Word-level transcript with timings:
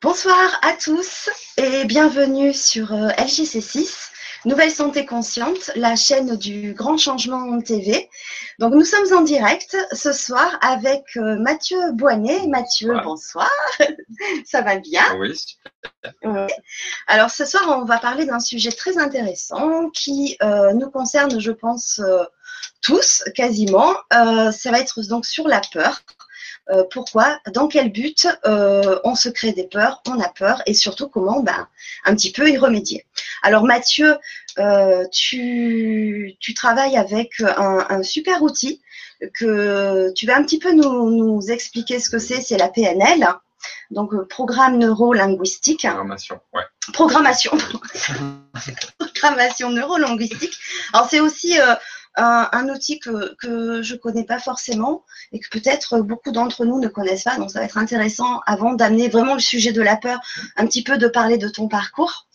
Bonsoir 0.00 0.60
à 0.62 0.74
tous 0.74 1.28
et 1.56 1.84
bienvenue 1.84 2.54
sur 2.54 2.92
euh, 2.92 3.08
LGC6, 3.18 4.10
Nouvelle 4.44 4.70
Santé 4.70 5.04
Consciente, 5.04 5.72
la 5.74 5.96
chaîne 5.96 6.36
du 6.36 6.72
Grand 6.72 6.96
Changement 6.96 7.60
TV. 7.60 8.08
Donc 8.60 8.74
nous 8.74 8.84
sommes 8.84 9.12
en 9.12 9.22
direct 9.22 9.76
ce 9.90 10.12
soir 10.12 10.56
avec 10.60 11.02
euh, 11.16 11.36
Mathieu 11.40 11.90
Boinet. 11.94 12.46
Mathieu, 12.46 12.94
bonsoir. 13.02 13.50
Ça 14.46 14.62
va 14.62 14.76
bien? 14.76 15.02
Oui. 15.18 15.34
Alors 17.08 17.30
ce 17.30 17.44
soir, 17.44 17.64
on 17.66 17.84
va 17.84 17.98
parler 17.98 18.24
d'un 18.24 18.38
sujet 18.38 18.70
très 18.70 18.98
intéressant 18.98 19.90
qui 19.90 20.36
euh, 20.44 20.74
nous 20.74 20.90
concerne, 20.92 21.40
je 21.40 21.50
pense, 21.50 22.00
tous 22.82 23.24
quasiment. 23.34 23.96
ça 24.12 24.70
va 24.70 24.78
être 24.78 25.02
donc 25.08 25.26
sur 25.26 25.48
la 25.48 25.60
peur. 25.72 26.02
Euh, 26.70 26.84
pourquoi, 26.90 27.38
dans 27.54 27.66
quel 27.66 27.90
but 27.90 28.28
euh, 28.44 28.98
on 29.02 29.14
se 29.14 29.30
crée 29.30 29.52
des 29.52 29.66
peurs, 29.66 30.02
on 30.06 30.20
a 30.20 30.28
peur 30.28 30.62
et 30.66 30.74
surtout 30.74 31.08
comment 31.08 31.40
ben, 31.40 31.66
un 32.04 32.14
petit 32.14 32.30
peu 32.30 32.48
y 32.50 32.58
remédier. 32.58 33.06
Alors 33.42 33.64
Mathieu, 33.64 34.18
euh, 34.58 35.06
tu, 35.10 36.36
travailles 36.54 36.98
avec 36.98 37.40
un, 37.40 38.02
super 38.02 38.42
outil 38.42 38.82
que 39.34 40.12
tu 40.14 40.26
vas 40.26 40.36
un 40.36 40.42
petit 40.42 40.58
peu 40.58 40.72
nous, 40.72 41.40
expliquer 41.50 42.00
ce 42.00 42.10
que 42.10 42.18
c'est, 42.18 42.40
c'est 42.42 42.58
la 42.58 42.68
PNL. 42.68 43.26
Donc, 43.90 44.14
programme 44.28 44.78
neuro-linguistique. 44.78 45.82
Programmation, 45.82 46.40
ouais. 46.54 46.62
Programmation. 46.92 47.52
Programmation 48.98 49.70
neuro-linguistique. 49.70 50.56
Alors, 50.92 51.08
c'est 51.08 51.20
aussi 51.20 51.58
un, 52.18 52.68
outil 52.68 52.98
que, 52.98 53.34
que 53.36 53.82
je 53.82 53.94
ne 53.94 53.98
connais 53.98 54.24
pas 54.24 54.38
forcément 54.38 55.04
et 55.32 55.40
que 55.40 55.48
peut-être 55.50 56.00
beaucoup 56.00 56.32
d'entre 56.32 56.64
nous 56.64 56.80
ne 56.80 56.88
connaissent 56.88 57.24
pas. 57.24 57.36
Donc, 57.36 57.50
ça 57.50 57.60
va 57.60 57.64
être 57.64 57.78
intéressant 57.78 58.40
avant 58.46 58.74
d'amener 58.74 59.08
vraiment 59.08 59.34
le 59.34 59.40
sujet 59.40 59.72
de 59.72 59.82
la 59.82 59.96
peur, 59.96 60.20
un 60.56 60.66
petit 60.66 60.82
peu 60.82 60.98
de 60.98 61.08
parler 61.08 61.38
de 61.38 61.48
ton 61.48 61.68
parcours. 61.68 62.26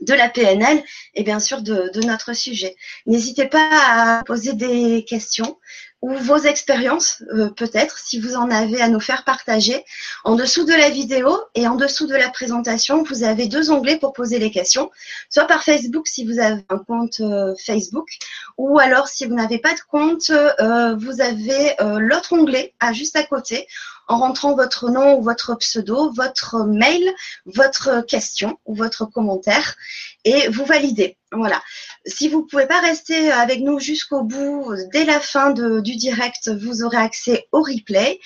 De 0.00 0.14
la 0.14 0.28
PNL 0.28 0.82
et 1.14 1.22
bien 1.24 1.40
sûr 1.40 1.60
de, 1.60 1.90
de 1.92 2.00
notre 2.06 2.32
sujet. 2.32 2.76
N'hésitez 3.04 3.46
pas 3.46 3.68
à 3.72 4.22
poser 4.24 4.52
des 4.54 5.04
questions 5.04 5.58
ou 6.00 6.14
vos 6.14 6.36
expériences, 6.38 7.22
euh, 7.34 7.50
peut-être, 7.50 7.98
si 7.98 8.20
vous 8.20 8.36
en 8.36 8.50
avez 8.50 8.80
à 8.80 8.88
nous 8.88 9.00
faire 9.00 9.24
partager. 9.24 9.84
En 10.24 10.36
dessous 10.36 10.64
de 10.64 10.72
la 10.72 10.90
vidéo 10.90 11.36
et 11.54 11.66
en 11.66 11.74
dessous 11.74 12.06
de 12.06 12.14
la 12.14 12.30
présentation, 12.30 13.02
vous 13.02 13.24
avez 13.24 13.46
deux 13.46 13.70
onglets 13.70 13.98
pour 13.98 14.12
poser 14.12 14.38
les 14.38 14.50
questions, 14.50 14.90
soit 15.28 15.46
par 15.46 15.64
Facebook 15.64 16.06
si 16.06 16.24
vous 16.24 16.38
avez 16.38 16.64
un 16.68 16.78
compte 16.78 17.20
euh, 17.20 17.54
Facebook, 17.64 18.08
ou 18.56 18.78
alors 18.78 19.08
si 19.08 19.26
vous 19.26 19.34
n'avez 19.34 19.58
pas 19.58 19.74
de 19.74 19.80
compte, 19.90 20.30
euh, 20.30 20.94
vous 20.96 21.20
avez 21.20 21.74
l'autre 21.98 22.32
onglet 22.32 22.74
à 22.80 22.92
juste 22.92 23.16
à 23.16 23.24
côté 23.24 23.66
en 24.08 24.18
rentrant 24.18 24.54
votre 24.54 24.90
nom 24.90 25.18
ou 25.18 25.22
votre 25.22 25.54
pseudo, 25.56 26.10
votre 26.12 26.64
mail, 26.64 27.02
votre 27.46 28.00
question 28.00 28.58
ou 28.64 28.74
votre 28.74 29.04
commentaire 29.04 29.76
et 30.24 30.48
vous 30.48 30.64
validez. 30.64 31.16
Voilà. 31.30 31.62
Si 32.06 32.28
vous 32.28 32.40
ne 32.40 32.46
pouvez 32.46 32.66
pas 32.66 32.80
rester 32.80 33.30
avec 33.30 33.60
nous 33.60 33.78
jusqu'au 33.78 34.22
bout, 34.22 34.74
dès 34.92 35.04
la 35.04 35.20
fin 35.20 35.50
du 35.50 35.96
direct, 35.96 36.48
vous 36.48 36.82
aurez 36.82 36.96
accès 36.96 37.46
au 37.52 37.60
replay. 37.60 38.18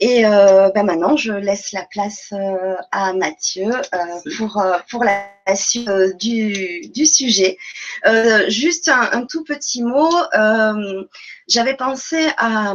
Et 0.00 0.26
euh, 0.26 0.70
ben 0.74 0.84
maintenant, 0.84 1.16
je 1.16 1.32
laisse 1.32 1.72
la 1.72 1.84
place 1.90 2.28
euh, 2.32 2.76
à 2.90 3.14
Mathieu 3.14 3.70
euh, 3.70 4.36
pour, 4.36 4.62
pour 4.90 5.04
la 5.04 5.24
du, 6.20 6.80
du 6.88 7.06
sujet. 7.06 7.58
juste 8.48 8.88
un, 8.88 9.08
un, 9.12 9.26
tout 9.26 9.44
petit 9.44 9.82
mot. 9.82 10.10
J'avais 11.48 11.74
pensé 11.76 12.28
à, 12.38 12.74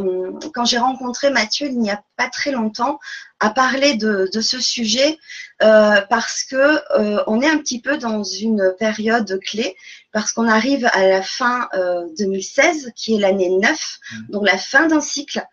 quand 0.54 0.64
j'ai 0.64 0.78
rencontré 0.78 1.30
Mathieu 1.30 1.66
il 1.66 1.78
n'y 1.78 1.90
a 1.90 2.02
pas 2.16 2.28
très 2.28 2.52
longtemps, 2.52 2.98
à 3.40 3.50
parler 3.50 3.94
de, 3.94 4.28
de 4.32 4.40
ce 4.40 4.60
sujet 4.60 5.18
euh, 5.62 6.00
parce 6.08 6.44
que 6.44 6.56
euh, 6.56 7.22
on 7.26 7.40
est 7.40 7.48
un 7.48 7.58
petit 7.58 7.80
peu 7.80 7.96
dans 7.96 8.22
une 8.22 8.74
période 8.78 9.38
clé 9.40 9.76
parce 10.12 10.32
qu'on 10.32 10.48
arrive 10.48 10.88
à 10.92 11.06
la 11.06 11.22
fin 11.22 11.68
euh, 11.74 12.04
2016 12.18 12.92
qui 12.96 13.14
est 13.14 13.18
l'année 13.18 13.50
9, 13.50 13.70
mmh. 13.70 14.32
donc 14.32 14.46
la 14.46 14.58
fin 14.58 14.86
d'un 14.88 15.00
cycle 15.00 15.44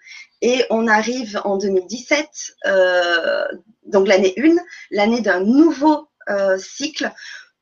et 0.42 0.66
on 0.70 0.88
arrive 0.88 1.40
en 1.44 1.58
2017 1.58 2.56
euh, 2.66 3.46
donc 3.86 4.08
l'année 4.08 4.34
1, 4.38 4.56
l'année 4.92 5.22
d'un 5.22 5.40
nouveau 5.42 5.94
euh, 5.94 6.15
cycle. 6.58 7.12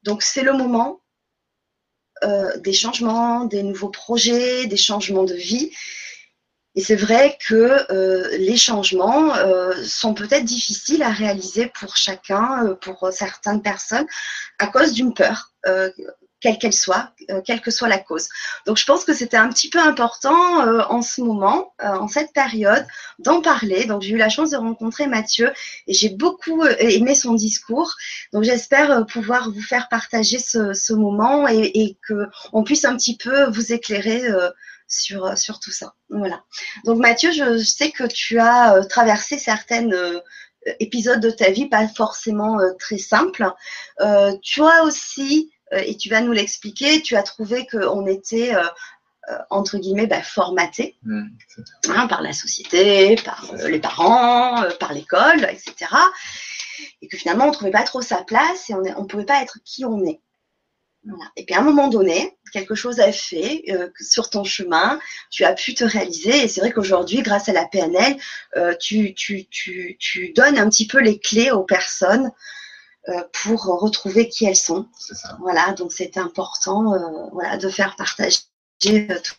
Donc 0.03 0.21
c'est 0.21 0.43
le 0.43 0.53
moment 0.53 1.01
euh, 2.23 2.57
des 2.57 2.73
changements, 2.73 3.45
des 3.45 3.63
nouveaux 3.63 3.89
projets, 3.89 4.65
des 4.67 4.77
changements 4.77 5.23
de 5.23 5.33
vie. 5.33 5.71
Et 6.75 6.81
c'est 6.81 6.95
vrai 6.95 7.37
que 7.47 7.91
euh, 7.91 8.37
les 8.37 8.55
changements 8.55 9.35
euh, 9.35 9.73
sont 9.83 10.13
peut-être 10.13 10.45
difficiles 10.45 11.03
à 11.03 11.09
réaliser 11.09 11.67
pour 11.67 11.97
chacun, 11.97 12.75
pour 12.81 13.09
certaines 13.11 13.61
personnes, 13.61 14.07
à 14.57 14.67
cause 14.67 14.93
d'une 14.93 15.13
peur 15.13 15.53
quelle 16.43 16.57
qu'elle 16.57 16.73
soit, 16.73 17.13
euh, 17.29 17.41
quelle 17.41 17.61
que 17.61 17.71
soit 17.71 17.87
la 17.87 17.97
cause. 17.97 18.27
Donc 18.65 18.75
je 18.77 18.85
pense 18.85 19.05
que 19.05 19.13
c'était 19.13 19.37
un 19.37 19.47
petit 19.47 19.69
peu 19.69 19.79
important 19.79 20.67
euh, 20.67 20.83
en 20.89 21.01
ce 21.01 21.21
moment, 21.21 21.73
euh, 21.81 21.87
en 21.87 22.09
cette 22.09 22.33
période, 22.33 22.85
d'en 23.17 23.41
parler. 23.41 23.85
Donc 23.85 24.01
j'ai 24.01 24.11
eu 24.11 24.17
la 24.17 24.27
chance 24.27 24.49
de 24.49 24.57
rencontrer 24.57 25.07
Mathieu 25.07 25.53
et 25.87 25.93
j'ai 25.93 26.09
beaucoup 26.09 26.65
aimé 26.65 27.15
son 27.15 27.33
discours. 27.33 27.95
Donc 28.33 28.43
j'espère 28.43 29.05
pouvoir 29.05 29.51
vous 29.51 29.61
faire 29.61 29.87
partager 29.87 30.37
ce, 30.37 30.93
moment 30.93 31.47
et, 31.47 31.71
et 31.73 31.97
que 32.05 32.27
on 32.51 32.63
puisse 32.63 32.83
un 32.83 32.97
petit 32.97 33.15
peu 33.15 33.49
vous 33.49 33.71
éclairer 33.71 34.21
sur, 34.87 35.37
sur 35.37 35.61
tout 35.61 35.71
ça. 35.71 35.93
Voilà. 36.09 36.43
Donc 36.83 36.99
Mathieu, 36.99 37.31
je, 37.31 37.57
sais 37.59 37.91
que 37.91 38.03
tu 38.03 38.37
as 38.39 38.83
traversé 38.89 39.37
certaines 39.37 39.95
épisodes 40.79 41.21
de 41.21 41.29
ta 41.29 41.51
vie 41.51 41.69
pas 41.69 41.87
forcément 41.87 42.57
très 42.79 42.97
simples. 42.97 43.49
tu 44.41 44.61
as 44.61 44.83
aussi 44.83 45.53
euh, 45.62 45.62
et 45.85 45.95
tu 45.97 46.09
vas 46.09 46.21
nous 46.21 46.31
l'expliquer, 46.31 47.01
tu 47.01 47.15
as 47.15 47.23
trouvé 47.23 47.67
qu'on 47.67 48.05
était 48.05 48.55
euh, 48.55 48.63
euh, 49.29 49.37
entre 49.49 49.77
guillemets 49.77 50.07
bah, 50.07 50.21
formaté 50.21 50.97
mmh, 51.03 51.23
hein, 51.89 52.07
par 52.07 52.21
la 52.21 52.33
société, 52.33 53.15
par 53.23 53.53
les 53.65 53.79
parents, 53.79 54.63
par 54.79 54.93
l'école, 54.93 55.47
etc. 55.49 55.73
Et 57.01 57.07
que 57.07 57.17
finalement 57.17 57.45
on 57.45 57.49
ne 57.49 57.53
trouvait 57.53 57.71
pas 57.71 57.83
trop 57.83 58.01
sa 58.01 58.23
place 58.23 58.69
et 58.69 58.73
on 58.73 58.81
ne 58.81 59.07
pouvait 59.07 59.25
pas 59.25 59.41
être 59.41 59.59
qui 59.63 59.85
on 59.85 60.05
est. 60.05 60.19
Et 61.35 61.43
puis 61.43 61.53
à 61.53 61.59
un 61.59 61.63
moment 61.63 61.89
donné, 61.89 62.37
quelque 62.53 62.75
chose 62.75 63.01
a 63.01 63.11
fait 63.11 63.65
sur 63.99 64.29
ton 64.29 64.45
chemin, 64.45 65.01
tu 65.29 65.43
as 65.43 65.53
pu 65.53 65.73
te 65.73 65.83
réaliser. 65.83 66.43
Et 66.43 66.47
c'est 66.47 66.61
vrai 66.61 66.71
qu'aujourd'hui, 66.71 67.21
grâce 67.21 67.49
à 67.49 67.53
la 67.53 67.65
PNL, 67.65 68.15
tu, 68.79 69.13
tu, 69.13 69.45
tu, 69.47 69.97
tu, 69.99 70.31
donnes 70.31 70.57
un 70.57 70.69
petit 70.69 70.87
peu 70.87 70.99
les 70.99 71.19
clés 71.19 71.51
aux 71.51 71.63
personnes 71.63 72.27
euh, 72.27 72.29
pour 73.43 73.63
retrouver 73.81 74.29
qui 74.29 74.45
elles 74.45 74.55
sont. 74.55 74.87
Ça. 74.97 75.37
Voilà, 75.39 75.73
donc 75.73 75.91
c'est 75.91 76.17
important 76.17 76.93
euh, 76.93 76.99
voilà, 77.31 77.57
de 77.57 77.69
faire 77.69 77.95
partager 77.95 78.37
euh, 78.87 79.19
tout. 79.23 79.35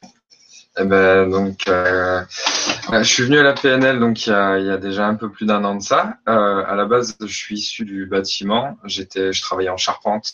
Eh 0.77 0.85
ben, 0.85 1.31
donc, 1.31 1.61
je 1.67 3.03
suis 3.05 3.23
venu 3.23 3.39
à 3.39 3.45
la 3.45 3.53
PNL 3.53 4.01
donc 4.01 4.27
il 4.27 4.31
y 4.31 4.33
a, 4.33 4.59
il 4.59 4.67
y 4.67 4.71
a 4.71 4.77
déjà 4.77 5.07
un 5.07 5.15
peu 5.15 5.31
plus 5.31 5.47
d'un 5.47 5.63
an 5.63 5.77
de 5.77 5.83
ça. 5.83 6.17
à 6.27 6.75
la 6.75 6.85
base, 6.85 7.17
je 7.21 7.27
suis 7.27 7.59
issu 7.59 7.85
du 7.85 8.07
bâtiment. 8.07 8.77
J'étais, 8.85 9.33
je 9.33 9.41
travaillais 9.41 9.71
en 9.71 9.77
charpente 9.77 10.33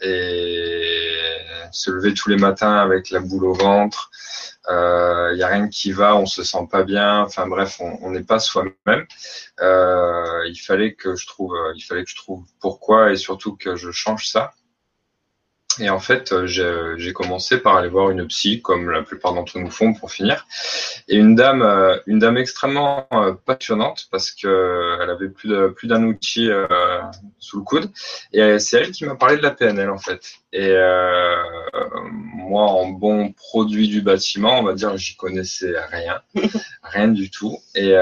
et 0.00 0.91
se 1.70 1.90
lever 1.90 2.14
tous 2.14 2.28
les 2.30 2.36
matins 2.36 2.76
avec 2.76 3.10
la 3.10 3.20
boule 3.20 3.44
au 3.44 3.54
ventre, 3.54 4.10
il 4.68 4.74
euh, 4.74 5.34
y 5.36 5.42
a 5.42 5.48
rien 5.48 5.68
qui 5.68 5.92
va, 5.92 6.16
on 6.16 6.26
se 6.26 6.44
sent 6.44 6.68
pas 6.70 6.82
bien. 6.82 7.22
Enfin 7.22 7.46
bref, 7.46 7.80
on 7.80 8.10
n'est 8.10 8.22
pas 8.22 8.38
soi-même. 8.38 9.06
Euh, 9.60 10.46
il 10.48 10.56
fallait 10.56 10.94
que 10.94 11.16
je 11.16 11.26
trouve, 11.26 11.56
il 11.74 11.82
fallait 11.82 12.04
que 12.04 12.10
je 12.10 12.16
trouve 12.16 12.44
pourquoi 12.60 13.12
et 13.12 13.16
surtout 13.16 13.56
que 13.56 13.76
je 13.76 13.90
change 13.90 14.28
ça. 14.28 14.52
Et 15.80 15.88
en 15.88 16.00
fait, 16.00 16.32
euh, 16.32 16.46
j'ai 16.98 17.12
commencé 17.12 17.58
par 17.58 17.76
aller 17.76 17.88
voir 17.88 18.10
une 18.10 18.26
psy, 18.26 18.60
comme 18.60 18.90
la 18.90 19.02
plupart 19.02 19.32
d'entre 19.34 19.58
nous 19.58 19.70
font 19.70 19.94
pour 19.94 20.10
finir. 20.10 20.46
Et 21.08 21.16
une 21.16 21.34
dame, 21.34 21.62
euh, 21.62 21.96
une 22.06 22.18
dame 22.18 22.36
extrêmement 22.36 23.06
euh, 23.12 23.32
passionnante 23.32 24.08
parce 24.10 24.32
que 24.32 24.98
elle 25.00 25.10
avait 25.10 25.28
plus 25.28 25.88
d'un 25.88 26.04
outil 26.04 26.50
sous 27.38 27.58
le 27.58 27.64
coude. 27.64 27.90
Et 28.32 28.58
c'est 28.58 28.80
elle 28.80 28.90
qui 28.90 29.04
m'a 29.04 29.14
parlé 29.14 29.36
de 29.36 29.42
la 29.42 29.50
PNL 29.50 29.90
en 29.90 29.98
fait. 29.98 30.41
Et 30.52 30.74
moi, 32.52 32.64
en 32.64 32.88
bon 32.88 33.32
produit 33.32 33.88
du 33.88 34.02
bâtiment, 34.02 34.58
on 34.58 34.62
va 34.62 34.74
dire, 34.74 34.96
j'y 34.98 35.16
connaissais 35.16 35.72
rien, 35.90 36.20
rien 36.82 37.08
du 37.08 37.30
tout. 37.30 37.56
Et 37.74 37.94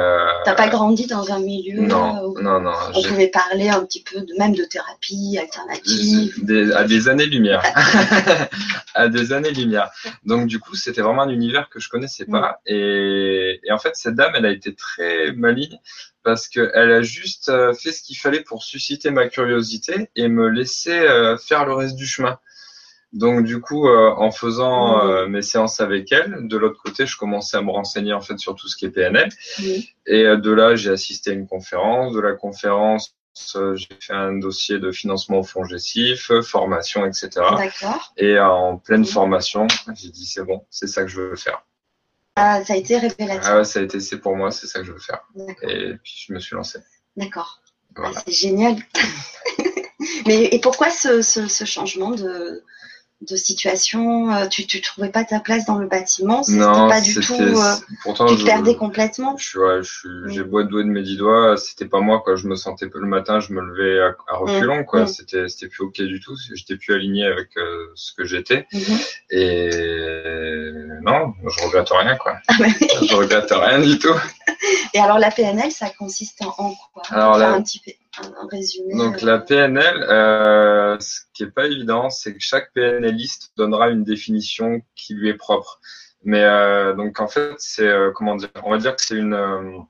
t'as 0.45 0.55
pas 0.55 0.69
grandi 0.69 1.07
dans 1.07 1.31
un 1.31 1.39
milieu 1.39 1.81
non, 1.81 2.25
où 2.25 2.41
non, 2.41 2.61
non, 2.61 2.73
on 2.95 3.03
pouvait 3.03 3.29
parler 3.29 3.69
un 3.69 3.85
petit 3.85 4.03
peu 4.03 4.21
de, 4.21 4.35
même 4.39 4.55
de 4.55 4.65
thérapie 4.65 5.39
alternative. 5.41 6.35
à 6.75 6.85
des 6.85 7.09
années-lumière. 7.09 7.63
à 8.95 9.09
des 9.09 9.33
années-lumière. 9.33 9.91
Donc 10.25 10.47
du 10.47 10.59
coup, 10.59 10.75
c'était 10.75 11.03
vraiment 11.03 11.23
un 11.23 11.29
univers 11.29 11.69
que 11.69 11.81
je 11.81 11.89
connaissais 11.89 12.25
pas. 12.25 12.61
Mm. 12.67 12.73
Et, 12.73 13.61
en 13.71 13.79
fait, 13.79 13.95
cette 13.95 14.15
dame, 14.15 14.33
elle 14.35 14.47
a 14.47 14.51
été 14.51 14.75
très 14.75 15.33
maligne 15.33 15.79
parce 16.23 16.49
qu'elle 16.49 16.93
a 16.93 17.03
juste 17.03 17.49
euh, 17.49 17.73
fait 17.73 17.93
ce 17.93 18.03
qu'il 18.03 18.17
fallait 18.17 18.43
pour 18.43 18.63
susciter 18.63 19.11
ma 19.11 19.29
curiosité 19.29 20.11
et 20.17 20.29
me 20.29 20.49
laisser 20.49 20.99
euh, 20.99 21.37
faire 21.37 21.65
le 21.65 21.75
reste 21.75 21.97
du 21.97 22.07
chemin. 22.07 22.39
Donc 23.13 23.45
du 23.45 23.61
coup, 23.61 23.89
euh, 23.89 24.15
en 24.17 24.31
faisant 24.31 25.05
mm. 25.05 25.31
mes 25.31 25.43
séances 25.43 25.81
avec 25.81 26.13
elle, 26.13 26.47
de 26.47 26.57
l'autre 26.57 26.81
côté, 26.83 27.07
je 27.07 27.17
commençais 27.17 27.57
à 27.57 27.63
me 27.63 27.71
renseigner 27.71 28.13
en 28.13 28.21
fait 28.21 28.39
sur 28.39 28.55
tout 28.55 28.69
ce 28.69 28.77
qui 28.77 28.85
est 28.85 28.91
PNL. 28.91 29.31
Mm. 29.59 29.65
Et 30.07 30.25
de 30.37 30.51
là, 30.51 30.77
j'ai 30.77 30.91
assisté 30.91 31.31
à 31.31 31.33
une 31.35 31.49
conférence. 31.49 32.15
De 32.15 32.21
la 32.21 32.35
conférence, 32.35 33.17
j'ai 33.35 33.89
fait 34.01 34.13
un 34.13 34.39
dossier 34.39 34.79
de 34.79 34.93
financement 34.93 35.41
au 35.41 35.43
fonds 35.43 35.65
GESIF, 35.65 36.31
formation, 36.43 37.05
etc. 37.05 37.31
D'accord. 37.57 38.13
Et 38.17 38.39
en 38.39 38.77
pleine 38.77 39.05
formation, 39.05 39.67
j'ai 39.95 40.11
dit 40.11 40.27
c'est 40.27 40.45
bon, 40.45 40.65
c'est 40.71 40.87
ça 40.87 41.03
que 41.03 41.09
je 41.09 41.21
veux 41.21 41.37
faire. 41.37 41.65
Ah, 42.43 42.65
ça 42.65 42.73
a 42.73 42.77
été 42.77 42.97
révélateur. 42.97 43.43
Ah 43.45 43.57
ouais, 43.59 43.65
ça 43.65 43.81
a 43.81 43.83
été, 43.83 44.01
c'est 44.01 44.19
pour 44.19 44.35
moi, 44.35 44.51
c'est 44.51 44.67
ça 44.67 44.81
que 44.81 44.87
je 44.87 44.93
veux 44.93 44.99
faire. 44.99 45.21
Et 45.63 45.95
puis 46.03 46.25
je 46.27 46.33
me 46.33 46.41
suis 46.41 46.57
lancé. 46.57 46.79
D'accord. 47.17 47.61
Ah, 47.97 48.13
c'est 48.25 48.33
génial. 48.33 48.77
Mais 50.27 50.45
et 50.45 50.61
pourquoi 50.61 50.91
ce, 50.91 51.21
ce, 51.21 51.49
ce 51.49 51.65
changement 51.65 52.13
de, 52.13 52.65
de 53.29 53.37
situation 53.37 54.33
euh, 54.33 54.47
Tu 54.49 54.63
ne 54.63 54.83
trouvais 54.83 55.11
pas 55.11 55.25
ta 55.25 55.41
place 55.41 55.67
dans 55.67 55.77
le 55.77 55.87
bâtiment 55.87 56.43
C'était 56.43 56.61
pas 56.65 57.01
du 57.03 57.15
tout. 57.21 57.35
euh, 57.35 57.75
Pourtant, 58.03 58.27
tu 58.27 58.35
te 58.37 58.41
je- 58.41 58.47
perdais 58.47 58.77
complètement 58.77 59.37
Je 59.37 59.59
ouais, 59.59 59.81
Mm. 59.81 60.31
j'ai 60.31 60.43
beau 60.43 60.61
être 60.61 60.69
doué 60.69 60.85
de 60.85 60.89
mes 60.89 61.03
dix 61.03 61.17
doigts, 61.19 61.57
c'était 61.59 61.85
pas 61.87 62.01
moi, 62.01 62.21
quoi. 62.25 62.37
Je 62.37 62.47
me 62.49 62.57
sentais, 62.57 62.87
le 62.93 63.07
matin, 63.07 63.41
je 63.41 63.53
me 63.53 63.61
levais 63.61 64.01
à, 64.01 64.17
à 64.33 64.37
reculons, 64.39 64.85
quoi. 64.85 65.03
Mm. 65.03 65.07
C'était, 65.09 65.49
c'était 65.49 65.69
plus 65.69 65.85
ok 65.85 66.01
du 66.01 66.21
tout. 66.21 66.35
J'étais 66.55 66.77
plus 66.77 66.95
aligné 66.95 67.27
avec 67.27 67.49
euh, 67.59 67.87
ce 67.95 68.13
que 68.15 68.25
j'étais. 68.25 68.67
Mhm. 68.73 68.99
Et 69.31 69.71
non, 71.03 71.35
je 71.47 71.65
regrette 71.65 71.89
rien, 71.91 72.17
quoi. 72.17 72.37
Ah 72.49 72.55
ouais. 72.61 72.69
Je 73.07 73.15
regrette 73.15 73.51
rien 73.51 73.81
du 73.81 73.99
tout. 73.99 74.15
Et 74.95 74.99
alors 74.99 75.19
la 75.19 75.31
PNL, 75.31 75.71
ça 75.73 75.89
consiste 75.91 76.43
en, 76.43 76.53
quoi? 76.93 77.03
Alors, 77.11 77.37
Faire 77.39 77.49
la- 77.51 77.55
un 77.57 77.63
petit 77.63 77.81
peu, 77.81 77.93
un, 78.23 78.45
un 78.45 78.49
résumé. 78.51 78.97
Donc 78.97 79.23
euh, 79.23 79.27
la 79.27 79.39
PNL, 79.39 80.03
euh, 80.03 80.99
ce 81.01 81.21
qui 81.33 81.45
est 81.45 81.51
pas 81.51 81.67
évident, 81.67 82.11
c'est 82.11 82.35
que 82.35 82.41
chaque 82.41 82.73
PNListe 82.73 83.53
donnera 83.57 83.91
une 83.91 84.05
définition 84.05 84.81
qui 84.95 85.15
lui 85.15 85.29
est 85.29 85.35
propre. 85.35 85.81
Mais 86.23 86.45
euh, 86.45 86.95
donc 86.95 87.21
en 87.21 87.29
fait, 87.29 87.55
c'est 87.59 87.91
comment 88.15 88.37
dire 88.37 88.51
On 88.65 88.71
va 88.71 88.79
dire 88.79 88.95
que 88.95 89.03
c'est 89.03 89.17
une 89.17 89.87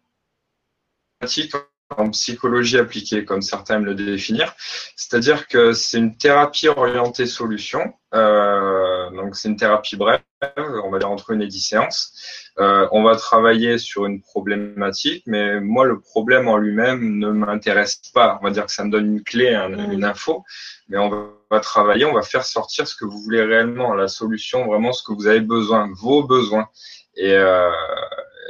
pratique 1.19 1.55
en 1.97 2.11
psychologie 2.11 2.79
appliquée, 2.79 3.25
comme 3.25 3.43
certains 3.43 3.77
aiment 3.77 3.85
le 3.85 3.95
définir. 3.95 4.55
C'est-à-dire 4.97 5.49
que 5.49 5.73
c'est 5.73 5.99
une 5.99 6.17
thérapie 6.17 6.69
orientée 6.69 7.27
solution. 7.27 7.95
Euh, 8.15 9.11
donc 9.11 9.37
c'est 9.37 9.49
une 9.49 9.57
thérapie 9.57 9.97
brève, 9.97 10.21
on 10.57 10.91
va 10.91 10.99
dire 10.99 11.11
entre 11.11 11.31
une 11.33 11.43
et 11.43 11.47
dix 11.47 11.61
séances. 11.61 12.13
Euh, 12.59 12.89
on 12.93 13.03
va 13.03 13.17
travailler 13.17 13.79
sur 13.79 14.07
une 14.07 14.21
problématique, 14.23 15.23
mais 15.27 15.61
moi 15.61 15.85
le 15.85 16.01
problème 16.01 16.49
en 16.49 16.57
lui-même 16.57 17.19
ne 17.19 17.31
m'intéresse 17.31 18.01
pas. 18.15 18.39
On 18.41 18.45
va 18.45 18.51
dire 18.51 18.67
que 18.67 18.73
ça 18.73 18.85
me 18.85 18.91
donne 18.91 19.07
une 19.07 19.23
clé, 19.23 19.55
un- 19.55 19.91
une 19.91 20.05
info, 20.05 20.45
mais 20.89 20.99
on 20.99 21.09
va, 21.51 21.61
travailler, 21.61 22.05
on 22.05 22.15
va 22.15 22.23
faire 22.23 22.45
sortir 22.45 22.87
ce 22.89 22.95
que 22.97 23.05
vous 23.05 23.19
voulez 23.19 23.43
réellement, 23.43 23.93
la 23.95 24.09
solution, 24.09 24.67
vraiment 24.67 24.93
ce 24.93 25.03
que 25.03 25.13
vous 25.13 25.27
avez 25.27 25.41
besoin, 25.41 25.89
vos 25.95 26.23
besoins. 26.23 26.69
Et 27.17 27.33
euh, 27.35 27.71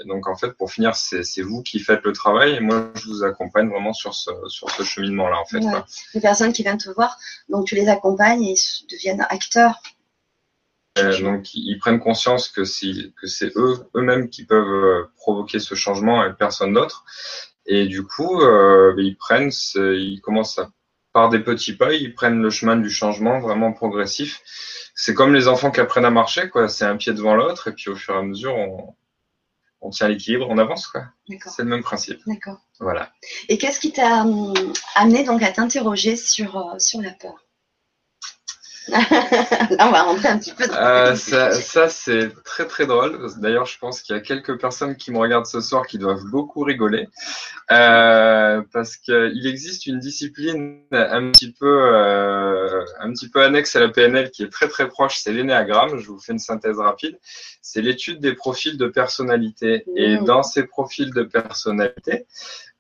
donc 0.07 0.29
en 0.29 0.37
fait, 0.37 0.53
pour 0.53 0.71
finir, 0.71 0.95
c'est 0.95 1.43
vous 1.43 1.63
qui 1.63 1.79
faites 1.81 2.03
le 2.05 2.13
travail 2.13 2.55
et 2.55 2.61
moi 2.61 2.91
je 2.95 3.07
vous 3.07 3.25
accompagne 3.25 3.69
vraiment 3.69 3.93
sur 3.93 4.15
ce 4.15 4.31
sur 4.49 4.71
ce 4.71 4.83
cheminement-là 4.83 5.39
en 5.41 5.45
fait. 5.45 5.59
Ouais. 5.59 5.81
les 6.15 6.21
personnes 6.21 6.53
qui 6.53 6.63
viennent 6.63 6.79
te 6.79 6.91
voir, 6.91 7.17
donc 7.49 7.67
tu 7.67 7.75
les 7.75 7.89
accompagnes 7.89 8.45
et 8.45 8.55
ils 8.55 8.87
deviennent 8.91 9.27
acteurs. 9.29 9.83
Euh, 11.01 11.21
donc 11.21 11.55
ils 11.55 11.79
prennent 11.79 12.01
conscience 12.01 12.49
que 12.49 12.65
c'est 12.65 13.13
que 13.21 13.27
c'est 13.27 13.53
eux 13.57 13.79
eux-mêmes 13.95 14.29
qui 14.29 14.45
peuvent 14.45 14.85
euh, 14.85 15.11
provoquer 15.17 15.59
ce 15.59 15.75
changement 15.75 16.25
et 16.25 16.33
personne 16.33 16.73
d'autre. 16.73 17.05
Et 17.67 17.87
du 17.87 18.05
coup, 18.05 18.41
euh, 18.41 18.95
ils 18.99 19.17
prennent, 19.17 19.51
ils 19.75 20.21
commencent 20.23 20.59
à, 20.59 20.71
par 21.13 21.29
des 21.29 21.41
petits 21.41 21.77
pas, 21.77 21.93
ils 21.93 22.15
prennent 22.15 22.43
le 22.43 22.51
chemin 22.51 22.77
du 22.77 22.91
changement 22.91 23.41
vraiment 23.41 23.73
progressif. 23.73 24.41
C'est 24.95 25.15
comme 25.15 25.35
les 25.35 25.49
enfants 25.49 25.71
qui 25.71 25.81
apprennent 25.81 26.05
à 26.05 26.11
marcher, 26.11 26.49
quoi. 26.49 26.69
C'est 26.69 26.85
un 26.85 26.97
pied 26.97 27.13
devant 27.13 27.35
l'autre 27.35 27.69
et 27.69 27.73
puis 27.73 27.91
au 27.91 27.97
fur 27.97 28.15
et 28.15 28.19
à 28.19 28.23
mesure, 28.23 28.55
on, 28.57 28.95
on 29.81 29.91
tient 29.91 30.09
l'équilibre, 30.09 30.47
on 30.49 30.59
avance, 30.59 30.87
quoi. 30.89 31.05
C'est 31.47 31.63
le 31.63 31.69
même 31.69 31.83
principe. 31.83 32.21
D'accord. 32.27 32.59
Voilà. 32.81 33.11
Et 33.49 33.57
qu'est-ce 33.59 33.81
qui 33.81 33.93
t'a 33.93 34.23
hum, 34.23 34.55
amené 34.95 35.25
donc 35.25 35.43
à 35.43 35.53
t'interroger 35.53 36.17
sur, 36.17 36.57
euh, 36.57 36.79
sur 36.79 37.01
la 37.01 37.13
peur? 37.13 37.45
Là, 39.71 39.87
on 39.89 39.91
va 39.91 40.03
rentrer 40.03 40.29
un 40.29 40.39
petit 40.39 40.53
peu 40.53 40.67
dans 40.67 40.75
Euh, 40.75 41.15
ça, 41.15 41.53
ça 41.53 41.89
c'est 41.89 42.31
très 42.45 42.67
très 42.67 42.87
drôle. 42.87 43.19
D'ailleurs, 43.39 43.67
je 43.67 43.79
pense 43.79 44.03
qu'il 44.03 44.15
y 44.15 44.19
a 44.19 44.23
quelques 44.23 44.61
personnes 44.61 44.97
qui 44.97 45.11
me 45.11 45.19
regardent 45.19 45.47
ce 45.47 45.61
soir 45.61 45.87
qui 45.87 45.99
doivent 45.99 46.25
beaucoup 46.31 46.63
rigoler 46.63 47.09
euh, 47.71 48.63
parce 48.73 48.97
qu'il 48.97 49.47
existe 49.47 49.87
une 49.87 49.99
discipline 49.99 50.83
un 50.93 51.31
petit 51.31 51.53
peu 51.53 51.67
euh, 51.67 52.85
un 53.01 53.13
petit 53.13 53.29
peu 53.29 53.43
annexe 53.43 53.75
à 53.77 53.81
la 53.81 53.89
PNL 53.89 54.31
qui 54.31 54.43
est 54.43 54.51
très 54.51 54.69
très 54.69 54.89
proche. 54.89 55.19
C'est 55.19 55.33
l'énéagramme. 55.33 55.99
Je 55.99 56.07
vous 56.07 56.19
fais 56.19 56.33
une 56.33 56.39
synthèse 56.39 56.79
rapide. 56.79 57.19
C'est 57.63 57.83
l'étude 57.83 58.21
des 58.21 58.35
profils 58.35 58.77
de 58.77 58.87
personnalité 58.87 59.85
et 59.97 60.21
Mmh. 60.21 60.25
dans 60.25 60.43
ces 60.43 60.67
profils 60.67 61.13
de 61.13 61.23
personnalité, 61.23 62.27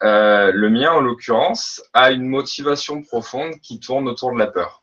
euh, 0.02 0.50
le 0.52 0.70
mien 0.70 0.92
en 0.92 1.00
l'occurrence 1.00 1.82
a 1.92 2.10
une 2.10 2.26
motivation 2.26 3.02
profonde 3.02 3.54
qui 3.62 3.80
tourne 3.80 4.08
autour 4.08 4.32
de 4.32 4.38
la 4.38 4.46
peur. 4.46 4.79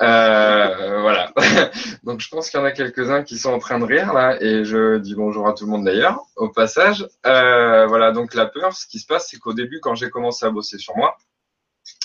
Euh, 0.00 1.00
voilà. 1.00 1.32
Donc 2.04 2.20
je 2.20 2.28
pense 2.28 2.50
qu'il 2.50 2.60
y 2.60 2.62
en 2.62 2.66
a 2.66 2.72
quelques-uns 2.72 3.22
qui 3.22 3.38
sont 3.38 3.52
en 3.52 3.58
train 3.58 3.78
de 3.78 3.84
rire 3.84 4.12
là, 4.12 4.40
et 4.42 4.64
je 4.64 4.98
dis 4.98 5.14
bonjour 5.14 5.48
à 5.48 5.54
tout 5.54 5.64
le 5.64 5.70
monde 5.70 5.84
d'ailleurs 5.84 6.20
au 6.36 6.48
passage. 6.48 7.06
Euh, 7.26 7.86
voilà. 7.86 8.12
Donc 8.12 8.34
la 8.34 8.46
peur, 8.46 8.74
ce 8.74 8.86
qui 8.86 8.98
se 8.98 9.06
passe, 9.06 9.28
c'est 9.30 9.38
qu'au 9.38 9.52
début, 9.52 9.80
quand 9.80 9.94
j'ai 9.94 10.10
commencé 10.10 10.44
à 10.46 10.50
bosser 10.50 10.78
sur 10.78 10.96
moi, 10.96 11.16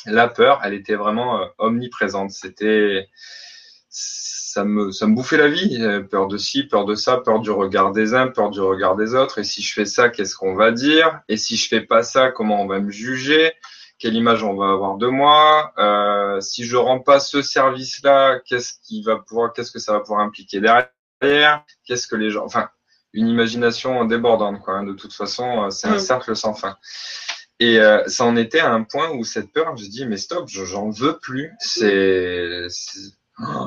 la 0.06 0.28
peur, 0.28 0.62
elle 0.64 0.74
était 0.74 0.96
vraiment 0.96 1.42
euh, 1.42 1.46
omniprésente. 1.58 2.31
C'était 2.31 3.08
ça 3.90 4.64
me, 4.64 4.92
ça 4.92 5.08
me 5.08 5.16
bouffait 5.16 5.38
la 5.38 5.48
vie. 5.48 5.80
Peur 6.10 6.28
de 6.28 6.38
ci, 6.38 6.64
peur 6.64 6.86
de 6.86 6.96
ça, 6.96 7.18
peur 7.18 7.40
du 7.40 7.52
regard 7.52 7.92
des 7.92 8.14
uns, 8.14 8.28
peur 8.28 8.50
du 8.50 8.62
regard 8.62 8.96
des 8.96 9.16
autres. 9.16 9.40
Et 9.40 9.44
si 9.44 9.62
je 9.62 9.74
fais 9.74 9.86
ça, 9.86 10.10
qu'est-ce 10.10 10.36
qu'on 10.36 10.56
va 10.56 10.72
dire? 10.72 11.22
Et 11.28 11.38
si 11.38 11.56
je 11.56 11.68
fais 11.68 11.82
pas 11.82 12.04
ça, 12.04 12.32
comment 12.32 12.62
on 12.62 12.68
va 12.68 12.80
me 12.80 12.92
juger? 12.92 13.54
Quelle 14.00 14.16
image 14.16 14.44
on 14.44 14.56
va 14.56 14.69
avoir 14.72 14.98
de 14.98 15.07
moi 15.07 15.74
Euh, 15.78 16.40
Si 16.42 16.63
je 16.66 16.78
rends 16.78 17.00
pas 17.00 17.19
ce 17.19 17.42
service-là, 17.42 18.40
qu'est-ce 18.46 18.74
qui 18.84 19.04
va 19.04 19.18
pouvoir, 19.18 19.54
qu'est-ce 19.54 19.72
que 19.72 19.80
ça 19.80 19.94
va 19.94 20.00
pouvoir 20.00 20.22
impliquer 20.22 20.62
derrière? 20.62 21.66
Qu'est-ce 21.86 22.07
que 22.07 22.16
les 22.16 22.31
gens, 22.31 22.46
enfin, 22.46 22.69
une 23.13 23.28
imagination 23.28 24.06
débordante, 24.06 24.62
quoi. 24.62 24.75
hein. 24.75 24.84
De 24.86 24.94
toute 24.94 25.13
façon, 25.13 25.66
euh, 25.66 25.69
c'est 25.69 25.88
un 25.88 25.96
Mm. 25.96 26.00
cercle 26.00 26.36
sans 26.36 26.54
fin. 26.54 26.78
Et 27.60 27.78
euh, 27.81 28.01
ça 28.07 28.24
en 28.24 28.38
était 28.38 28.62
à 28.62 28.72
un 28.72 28.84
point 28.84 29.10
où 29.10 29.25
cette 29.25 29.51
peur, 29.51 29.75
je 29.75 29.86
dis 29.88 30.06
mais 30.06 30.16
stop, 30.16 30.48
je- 30.48 30.63
j'en 30.63 30.90
veux 30.90 31.18
plus. 31.19 31.51
C'est 31.60 32.68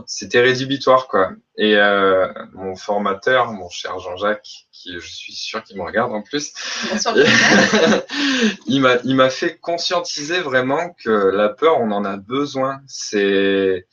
c'était 0.06 0.40
rédhibitoire 0.40 1.08
quoi. 1.08 1.32
Et 1.56 1.76
euh, 1.76 2.28
mon 2.52 2.76
formateur, 2.76 3.52
mon 3.52 3.68
cher 3.68 3.98
Jean-Jacques, 3.98 4.66
qui 4.72 4.94
je 4.94 5.06
suis 5.06 5.32
sûr 5.32 5.62
qu'il 5.62 5.76
me 5.76 5.82
regarde 5.82 6.12
en 6.12 6.22
plus, 6.22 6.52
il 8.66 8.80
m'a 8.80 8.96
il 9.04 9.14
m'a 9.16 9.30
fait 9.30 9.58
conscientiser 9.58 10.40
vraiment 10.40 10.94
que 11.02 11.10
la 11.10 11.48
peur, 11.48 11.80
on 11.80 11.90
en 11.90 12.04
a 12.04 12.16
besoin. 12.16 12.80
C'est 12.86 13.86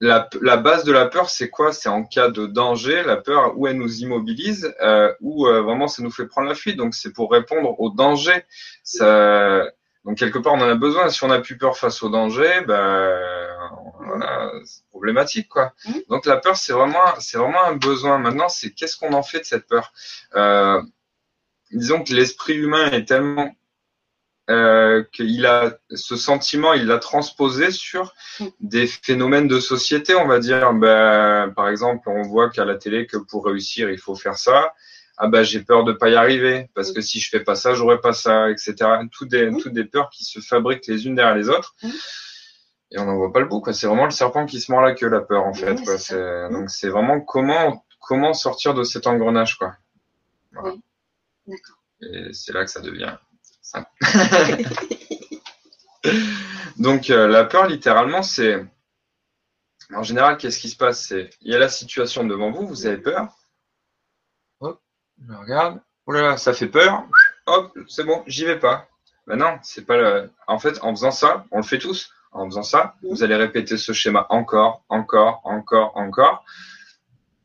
la, 0.00 0.28
la 0.42 0.56
base 0.56 0.84
de 0.84 0.92
la 0.92 1.06
peur, 1.06 1.28
c'est 1.28 1.50
quoi? 1.50 1.72
C'est 1.72 1.88
en 1.88 2.04
cas 2.04 2.28
de 2.28 2.46
danger, 2.46 3.02
la 3.02 3.16
peur, 3.16 3.58
où 3.58 3.66
elle 3.66 3.76
nous 3.76 4.02
immobilise, 4.02 4.72
euh, 4.80 5.12
où 5.20 5.46
euh, 5.46 5.62
vraiment 5.62 5.88
ça 5.88 6.02
nous 6.02 6.10
fait 6.10 6.26
prendre 6.26 6.48
la 6.48 6.54
fuite. 6.54 6.76
Donc 6.76 6.94
c'est 6.94 7.12
pour 7.12 7.32
répondre 7.32 7.80
au 7.80 7.90
danger. 7.90 8.44
Ça, 8.84 9.64
donc 10.04 10.16
quelque 10.16 10.38
part, 10.38 10.54
on 10.54 10.60
en 10.60 10.68
a 10.68 10.74
besoin. 10.74 11.08
Si 11.10 11.22
on 11.24 11.28
n'a 11.28 11.40
plus 11.40 11.58
peur 11.58 11.76
face 11.76 12.02
au 12.02 12.08
danger, 12.08 12.62
ben 13.70 14.06
voilà, 14.06 14.50
c'est 14.64 14.84
problématique 14.90 15.48
quoi. 15.48 15.72
Mhm. 15.86 16.02
Donc 16.08 16.26
la 16.26 16.36
peur, 16.36 16.56
c'est 16.56 16.72
vraiment, 16.72 17.18
c'est 17.20 17.38
vraiment 17.38 17.64
un 17.64 17.76
besoin. 17.76 18.18
Maintenant, 18.18 18.48
c'est 18.48 18.70
qu'est-ce 18.70 18.96
qu'on 18.96 19.12
en 19.12 19.22
fait 19.22 19.40
de 19.40 19.44
cette 19.44 19.66
peur? 19.66 19.92
Euh, 20.34 20.80
Disons 21.70 22.02
que 22.02 22.14
l'esprit 22.14 22.54
humain 22.54 22.90
est 22.92 23.04
tellement 23.04 23.54
euh, 24.48 25.04
qu'il 25.12 25.44
a 25.44 25.76
ce 25.90 26.16
sentiment, 26.16 26.72
il 26.72 26.86
l'a 26.86 26.98
transposé 26.98 27.70
sur 27.70 28.14
des 28.60 28.86
phénomènes 28.86 29.48
de 29.48 29.60
société, 29.60 30.14
on 30.14 30.26
va 30.26 30.38
dire. 30.38 30.72
Ben, 30.72 31.52
par 31.54 31.68
exemple, 31.68 32.08
on 32.08 32.22
voit 32.22 32.48
qu'à 32.48 32.64
la 32.64 32.76
télé 32.76 33.06
que 33.06 33.18
pour 33.18 33.44
réussir, 33.44 33.90
il 33.90 33.98
faut 33.98 34.14
faire 34.14 34.38
ça. 34.38 34.72
Ah 35.20 35.26
ben 35.26 35.42
j'ai 35.42 35.60
peur 35.60 35.82
de 35.82 35.92
pas 35.92 36.10
y 36.10 36.14
arriver 36.14 36.70
parce 36.74 36.92
que 36.92 37.00
si 37.00 37.18
je 37.18 37.28
fais 37.28 37.40
pas 37.40 37.56
ça, 37.56 37.74
j'aurai 37.74 38.00
pas 38.00 38.12
ça, 38.12 38.50
etc. 38.50 38.74
Tout 39.10 39.26
des, 39.26 39.50
toutes 39.60 39.72
des 39.72 39.84
peurs 39.84 40.10
qui 40.10 40.24
se 40.24 40.38
fabriquent 40.38 40.86
les 40.86 41.06
unes 41.06 41.16
derrière 41.16 41.34
les 41.34 41.48
autres. 41.48 41.74
Et 42.90 42.98
on 42.98 43.04
n'en 43.04 43.16
voit 43.16 43.32
pas 43.32 43.40
le 43.40 43.46
bout. 43.46 43.60
quoi. 43.60 43.72
C'est 43.72 43.86
vraiment 43.86 44.04
le 44.04 44.10
serpent 44.10 44.46
qui 44.46 44.60
se 44.60 44.72
mord 44.72 44.80
la 44.80 44.94
queue, 44.94 45.08
la 45.08 45.20
peur 45.20 45.44
en 45.44 45.52
fait. 45.52 45.72
Oui, 45.72 45.84
quoi. 45.84 45.98
c'est 45.98 46.14
ça. 46.14 46.48
C'est-. 46.48 46.52
Donc 46.52 46.70
c'est 46.70 46.88
vraiment 46.88 47.20
comment 47.20 47.84
comment 48.00 48.32
sortir 48.32 48.74
de 48.74 48.82
cet 48.82 49.06
engrenage 49.06 49.58
quoi. 49.58 49.74
Voilà. 50.52 50.74
D'accord. 51.46 51.76
Et 52.00 52.32
c'est 52.32 52.52
là 52.52 52.64
que 52.64 52.70
ça 52.70 52.80
devient 52.80 53.16
simple. 53.60 53.90
Donc 56.78 57.10
euh, 57.10 57.26
la 57.26 57.44
peur, 57.44 57.66
littéralement, 57.66 58.22
c'est 58.22 58.64
en 59.94 60.02
général, 60.02 60.36
qu'est-ce 60.36 60.58
qui 60.58 60.68
se 60.68 60.76
passe? 60.76 61.06
C'est 61.06 61.30
il 61.40 61.50
y 61.50 61.54
a 61.54 61.58
la 61.58 61.68
situation 61.68 62.24
devant 62.24 62.50
vous, 62.50 62.66
vous 62.66 62.86
avez 62.86 62.98
peur. 62.98 63.28
Hop, 64.60 64.80
je 65.26 65.32
regarde. 65.32 65.80
Oh 66.06 66.12
là 66.12 66.22
là, 66.22 66.36
ça 66.36 66.52
fait 66.52 66.68
peur. 66.68 67.04
Hop, 67.46 67.76
c'est 67.88 68.04
bon, 68.04 68.22
j'y 68.26 68.44
vais 68.44 68.58
pas. 68.58 68.88
Ben 69.26 69.36
non, 69.36 69.58
c'est 69.62 69.84
pas 69.84 69.96
le. 69.96 70.30
En 70.46 70.58
fait, 70.58 70.78
en 70.82 70.94
faisant 70.94 71.10
ça, 71.10 71.44
on 71.50 71.58
le 71.58 71.62
fait 71.62 71.78
tous. 71.78 72.10
En 72.32 72.46
faisant 72.46 72.62
ça, 72.62 72.94
vous 73.02 73.22
allez 73.22 73.34
répéter 73.34 73.76
ce 73.76 73.92
schéma 73.92 74.26
encore, 74.30 74.84
encore, 74.88 75.40
encore, 75.44 75.96
encore. 75.96 76.44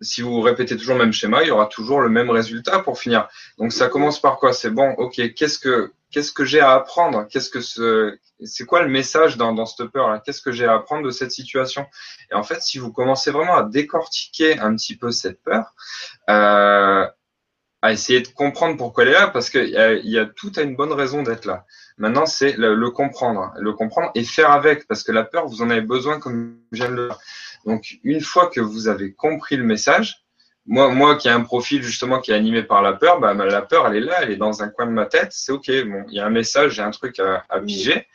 Si 0.02 0.22
vous 0.22 0.42
répétez 0.42 0.76
toujours 0.76 0.96
le 0.96 1.06
même 1.06 1.14
schéma, 1.14 1.44
il 1.44 1.48
y 1.48 1.52
aura 1.52 1.68
toujours 1.68 2.02
le 2.02 2.10
même 2.10 2.30
résultat 2.30 2.80
pour 2.80 3.00
finir. 3.00 3.30
Donc 3.58 3.72
ça 3.72 3.88
commence 3.88 4.20
par 4.20 4.38
quoi? 4.38 4.52
C'est 4.52 4.70
bon, 4.70 4.92
ok, 4.98 5.34
qu'est-ce 5.34 5.58
que 5.58 5.94
qu'est-ce 6.12 6.32
que 6.32 6.46
j'ai 6.46 6.60
à 6.60 6.74
apprendre? 6.74 7.28
Qu'est-ce 7.30 7.50
que 7.50 7.62
ce, 7.62 8.18
c'est 8.44 8.66
quoi 8.66 8.82
le 8.84 8.90
message 8.90 9.38
dans, 9.38 9.54
dans 9.54 9.66
cette 9.66 9.88
peur 9.88 10.10
là? 10.10 10.20
Qu'est-ce 10.20 10.42
que 10.42 10.52
j'ai 10.52 10.66
à 10.66 10.74
apprendre 10.74 11.04
de 11.04 11.12
cette 11.12 11.32
situation? 11.32 11.86
Et 12.32 12.36
en 12.36 12.44
fait, 12.44 12.62
si 12.62 12.78
vous 12.78 12.92
commencez 12.92 13.32
vraiment 13.32 13.56
à 13.56 13.64
décortiquer 13.64 14.60
un 14.60 14.76
petit 14.76 14.96
peu 14.96 15.12
cette 15.12 15.42
peur, 15.42 15.74
euh, 16.30 17.08
à 17.84 17.92
essayer 17.92 18.22
de 18.22 18.30
comprendre 18.30 18.78
pourquoi 18.78 19.04
elle 19.04 19.10
est 19.10 19.14
là, 19.14 19.28
parce 19.28 19.50
qu'il 19.50 19.68
y, 19.68 19.76
a, 19.76 19.94
y 19.94 20.18
a 20.18 20.26
tout 20.26 20.54
à 20.56 20.62
une 20.62 20.78
bonne 20.78 20.94
raison 20.94 21.22
d'être 21.22 21.44
là. 21.44 21.66
Maintenant, 21.98 22.26
c'est 22.26 22.54
le, 22.54 22.76
le, 22.76 22.90
comprendre, 22.92 23.52
le 23.60 23.74
comprendre 23.74 24.10
et 24.16 24.24
faire 24.24 24.52
avec, 24.52 24.88
parce 24.88 25.04
que 25.04 25.12
la 25.12 25.24
peur, 25.24 25.48
vous 25.48 25.62
en 25.62 25.70
avez 25.70 25.82
besoin, 25.82 26.18
comme 26.18 26.56
de 26.72 26.86
le 26.86 27.08
dire. 27.10 27.20
Donc, 27.66 28.00
une 28.06 28.22
fois 28.22 28.48
que 28.48 28.62
vous 28.62 28.88
avez 28.88 29.12
compris 29.14 29.58
le 29.58 29.66
message, 29.66 30.24
moi, 30.66 30.88
moi 30.92 31.18
qui 31.18 31.28
ai 31.28 31.32
un 31.32 31.42
profil 31.42 31.84
justement 31.84 32.22
qui 32.22 32.32
est 32.32 32.36
animé 32.36 32.64
par 32.64 32.82
la 32.82 32.94
peur, 32.94 33.20
bah, 33.20 33.34
la 33.34 33.62
peur, 33.62 33.86
elle 33.88 33.98
est 33.98 34.06
là, 34.06 34.20
elle 34.22 34.32
est 34.32 34.38
dans 34.38 34.64
un 34.64 34.70
coin 34.70 34.86
de 34.86 34.92
ma 34.92 35.06
tête. 35.06 35.32
C'est 35.32 35.52
ok, 35.52 35.70
bon, 35.86 36.06
il 36.08 36.16
y 36.16 36.20
a 36.22 36.26
un 36.26 36.30
message, 36.30 36.76
j'ai 36.76 36.82
un 36.82 36.92
truc 36.92 37.20
à, 37.20 37.44
à 37.50 37.60
piger. 37.60 38.08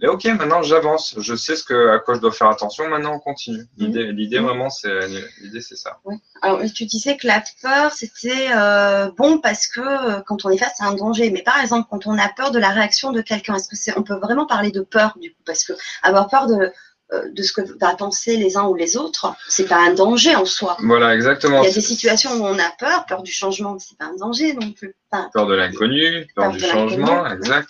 Mais 0.00 0.08
ok, 0.08 0.24
maintenant 0.24 0.62
j'avance, 0.62 1.14
je 1.18 1.34
sais 1.34 1.56
ce 1.56 1.64
que 1.64 1.90
à 1.90 1.98
quoi 1.98 2.14
je 2.14 2.20
dois 2.20 2.32
faire 2.32 2.48
attention. 2.48 2.88
Maintenant, 2.88 3.14
on 3.14 3.18
continue. 3.18 3.64
L'idée, 3.76 4.12
l'idée 4.12 4.38
vraiment, 4.38 4.70
c'est 4.70 5.06
l'idée, 5.40 5.60
c'est 5.60 5.76
ça. 5.76 5.98
Oui. 6.04 6.16
Alors, 6.40 6.60
tu 6.74 6.86
disais 6.86 7.16
que 7.16 7.26
la 7.26 7.42
peur, 7.60 7.92
c'était 7.92 8.48
euh, 8.54 9.10
bon 9.16 9.38
parce 9.38 9.66
que 9.66 9.80
euh, 9.80 10.20
quand 10.26 10.44
on 10.44 10.50
est 10.50 10.58
face 10.58 10.80
à 10.80 10.86
un 10.86 10.94
danger. 10.94 11.30
Mais 11.30 11.42
par 11.42 11.60
exemple, 11.60 11.86
quand 11.90 12.06
on 12.06 12.16
a 12.18 12.28
peur 12.30 12.50
de 12.50 12.58
la 12.58 12.70
réaction 12.70 13.12
de 13.12 13.20
quelqu'un, 13.20 13.56
est-ce 13.56 13.68
que 13.68 13.76
c'est, 13.76 13.96
on 13.98 14.02
peut 14.02 14.16
vraiment 14.16 14.46
parler 14.46 14.70
de 14.70 14.80
peur 14.80 15.16
du 15.20 15.30
coup? 15.30 15.42
Parce 15.44 15.64
que 15.64 15.74
avoir 16.02 16.28
peur 16.28 16.46
de 16.46 16.72
euh, 17.12 17.28
de 17.32 17.42
ce 17.42 17.52
que 17.52 17.62
va 17.80 17.96
penser 17.96 18.36
les 18.36 18.56
uns 18.56 18.66
ou 18.66 18.74
les 18.74 18.96
autres, 18.96 19.34
c'est 19.48 19.66
pas 19.66 19.78
un 19.78 19.92
danger 19.94 20.36
en 20.36 20.44
soi. 20.44 20.76
Voilà, 20.78 21.12
exactement. 21.16 21.60
Il 21.62 21.66
y 21.66 21.70
a 21.70 21.74
des 21.74 21.80
situations 21.80 22.30
où 22.34 22.44
on 22.44 22.56
a 22.56 22.70
peur, 22.78 23.04
peur 23.06 23.24
du 23.24 23.32
changement, 23.32 23.76
c'est 23.80 23.98
pas 23.98 24.04
un 24.04 24.16
danger 24.16 24.54
non 24.54 24.70
plus. 24.70 24.94
peur 25.32 25.46
de 25.46 25.54
l'inconnu, 25.54 26.28
peur, 26.36 26.44
peur, 26.44 26.52
du 26.52 26.60
changement, 26.60 27.26
exact. 27.26 27.68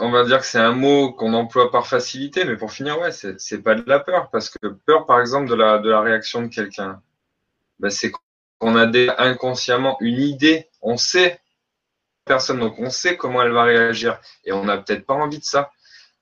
On 0.00 0.10
va 0.10 0.24
dire 0.24 0.40
que 0.40 0.46
c'est 0.46 0.58
un 0.58 0.72
mot 0.72 1.12
qu'on 1.12 1.34
emploie 1.34 1.70
par 1.70 1.86
facilité, 1.86 2.44
mais 2.44 2.56
pour 2.56 2.72
finir, 2.72 2.98
ouais, 3.00 3.10
c'est 3.10 3.62
pas 3.62 3.74
de 3.74 3.84
la 3.86 4.00
peur, 4.00 4.30
parce 4.30 4.48
que 4.48 4.68
peur, 4.68 5.06
par 5.06 5.20
exemple, 5.20 5.50
de 5.50 5.54
la, 5.54 5.78
de 5.78 5.90
la 5.90 6.00
réaction 6.00 6.42
de 6.42 6.48
quelqu'un, 6.48 7.02
ben 7.78 7.90
c'est 7.90 8.12
qu'on 8.58 8.76
a 8.76 8.86
des, 8.86 9.10
inconsciemment 9.18 9.98
une 10.00 10.20
idée, 10.20 10.70
on 10.80 10.96
sait 10.96 11.40
personne, 12.24 12.60
donc 12.60 12.78
on 12.78 12.90
sait 12.90 13.16
comment 13.16 13.42
elle 13.42 13.52
va 13.52 13.64
réagir, 13.64 14.20
et 14.44 14.52
on 14.52 14.64
n'a 14.64 14.78
peut-être 14.78 15.04
pas 15.04 15.14
envie 15.14 15.38
de 15.38 15.44
ça. 15.44 15.70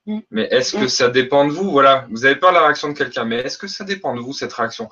Mm. 0.07 0.21
Mais 0.31 0.45
est-ce 0.51 0.77
que 0.77 0.85
mm. 0.85 0.89
ça 0.89 1.09
dépend 1.11 1.47
de 1.47 1.53
vous? 1.53 1.71
Voilà, 1.71 2.07
vous 2.11 2.25
avez 2.25 2.37
peur 2.37 2.51
de 2.51 2.57
la 2.57 2.65
réaction 2.65 2.89
de 2.89 2.95
quelqu'un, 2.95 3.25
mais 3.25 3.37
est-ce 3.37 3.59
que 3.59 3.69
ça 3.69 3.85
dépend 3.85 4.15
de 4.15 4.21
vous, 4.21 4.33
cette 4.33 4.53
réaction? 4.53 4.91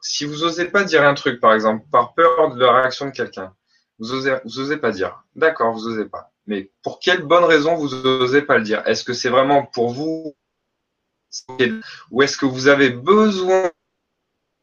Si 0.00 0.24
vous 0.24 0.42
osez 0.42 0.66
pas 0.66 0.84
dire 0.84 1.04
un 1.04 1.14
truc, 1.14 1.40
par 1.40 1.54
exemple, 1.54 1.84
par 1.90 2.14
peur 2.14 2.54
de 2.54 2.60
la 2.60 2.80
réaction 2.80 3.06
de 3.06 3.12
quelqu'un, 3.12 3.54
vous 3.98 4.12
osez, 4.12 4.36
vous 4.44 4.58
osez 4.58 4.76
pas 4.76 4.90
dire. 4.90 5.22
D'accord, 5.36 5.72
vous 5.72 5.86
osez 5.86 6.06
pas. 6.06 6.31
Mais 6.46 6.70
pour 6.82 6.98
quelle 6.98 7.22
bonne 7.22 7.44
raison 7.44 7.76
vous 7.76 7.94
osez 7.94 8.42
pas 8.42 8.58
le 8.58 8.64
dire? 8.64 8.82
Est-ce 8.86 9.04
que 9.04 9.12
c'est 9.12 9.28
vraiment 9.28 9.64
pour 9.64 9.90
vous? 9.90 10.34
Ou 12.10 12.22
est-ce 12.22 12.36
que 12.36 12.46
vous 12.46 12.68
avez 12.68 12.90
besoin? 12.90 13.70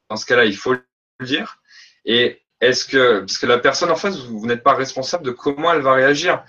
Dans 0.09 0.17
ce 0.17 0.25
cas-là, 0.25 0.45
il 0.45 0.57
faut 0.57 0.73
le 0.73 1.25
dire. 1.25 1.61
Et 2.05 2.41
est-ce 2.61 2.85
que, 2.85 3.19
parce 3.19 3.37
que 3.37 3.45
la 3.45 3.59
personne 3.59 3.91
en 3.91 3.95
face, 3.95 4.17
vous 4.17 4.45
n'êtes 4.45 4.63
pas 4.63 4.73
responsable 4.73 5.23
de 5.23 5.31
comment 5.31 5.71
elle 5.71 5.81
va 5.81 5.93
réagir. 5.93 6.43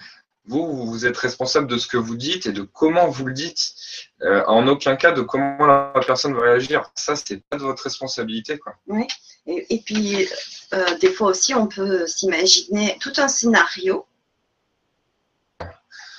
Vous, 0.46 0.86
vous 0.86 1.06
êtes 1.06 1.16
responsable 1.16 1.68
de 1.68 1.78
ce 1.78 1.86
que 1.86 1.98
vous 1.98 2.16
dites 2.16 2.46
et 2.46 2.52
de 2.52 2.62
comment 2.62 3.08
vous 3.08 3.26
le 3.26 3.34
dites. 3.34 3.74
Euh, 4.22 4.42
en 4.46 4.66
aucun 4.66 4.96
cas 4.96 5.12
de 5.12 5.22
comment 5.22 5.64
la 5.64 5.92
personne 6.04 6.34
va 6.34 6.42
réagir. 6.42 6.90
Ça, 6.96 7.14
c'est 7.14 7.44
pas 7.48 7.56
de 7.56 7.62
votre 7.62 7.84
responsabilité, 7.84 8.58
quoi. 8.58 8.74
Oui. 8.88 9.06
Et, 9.46 9.66
et 9.74 9.80
puis, 9.80 10.26
euh, 10.72 10.98
des 10.98 11.12
fois 11.12 11.28
aussi, 11.28 11.54
on 11.54 11.68
peut 11.68 12.06
s'imaginer 12.06 12.96
tout 13.00 13.12
un 13.18 13.28
scénario. 13.28 14.06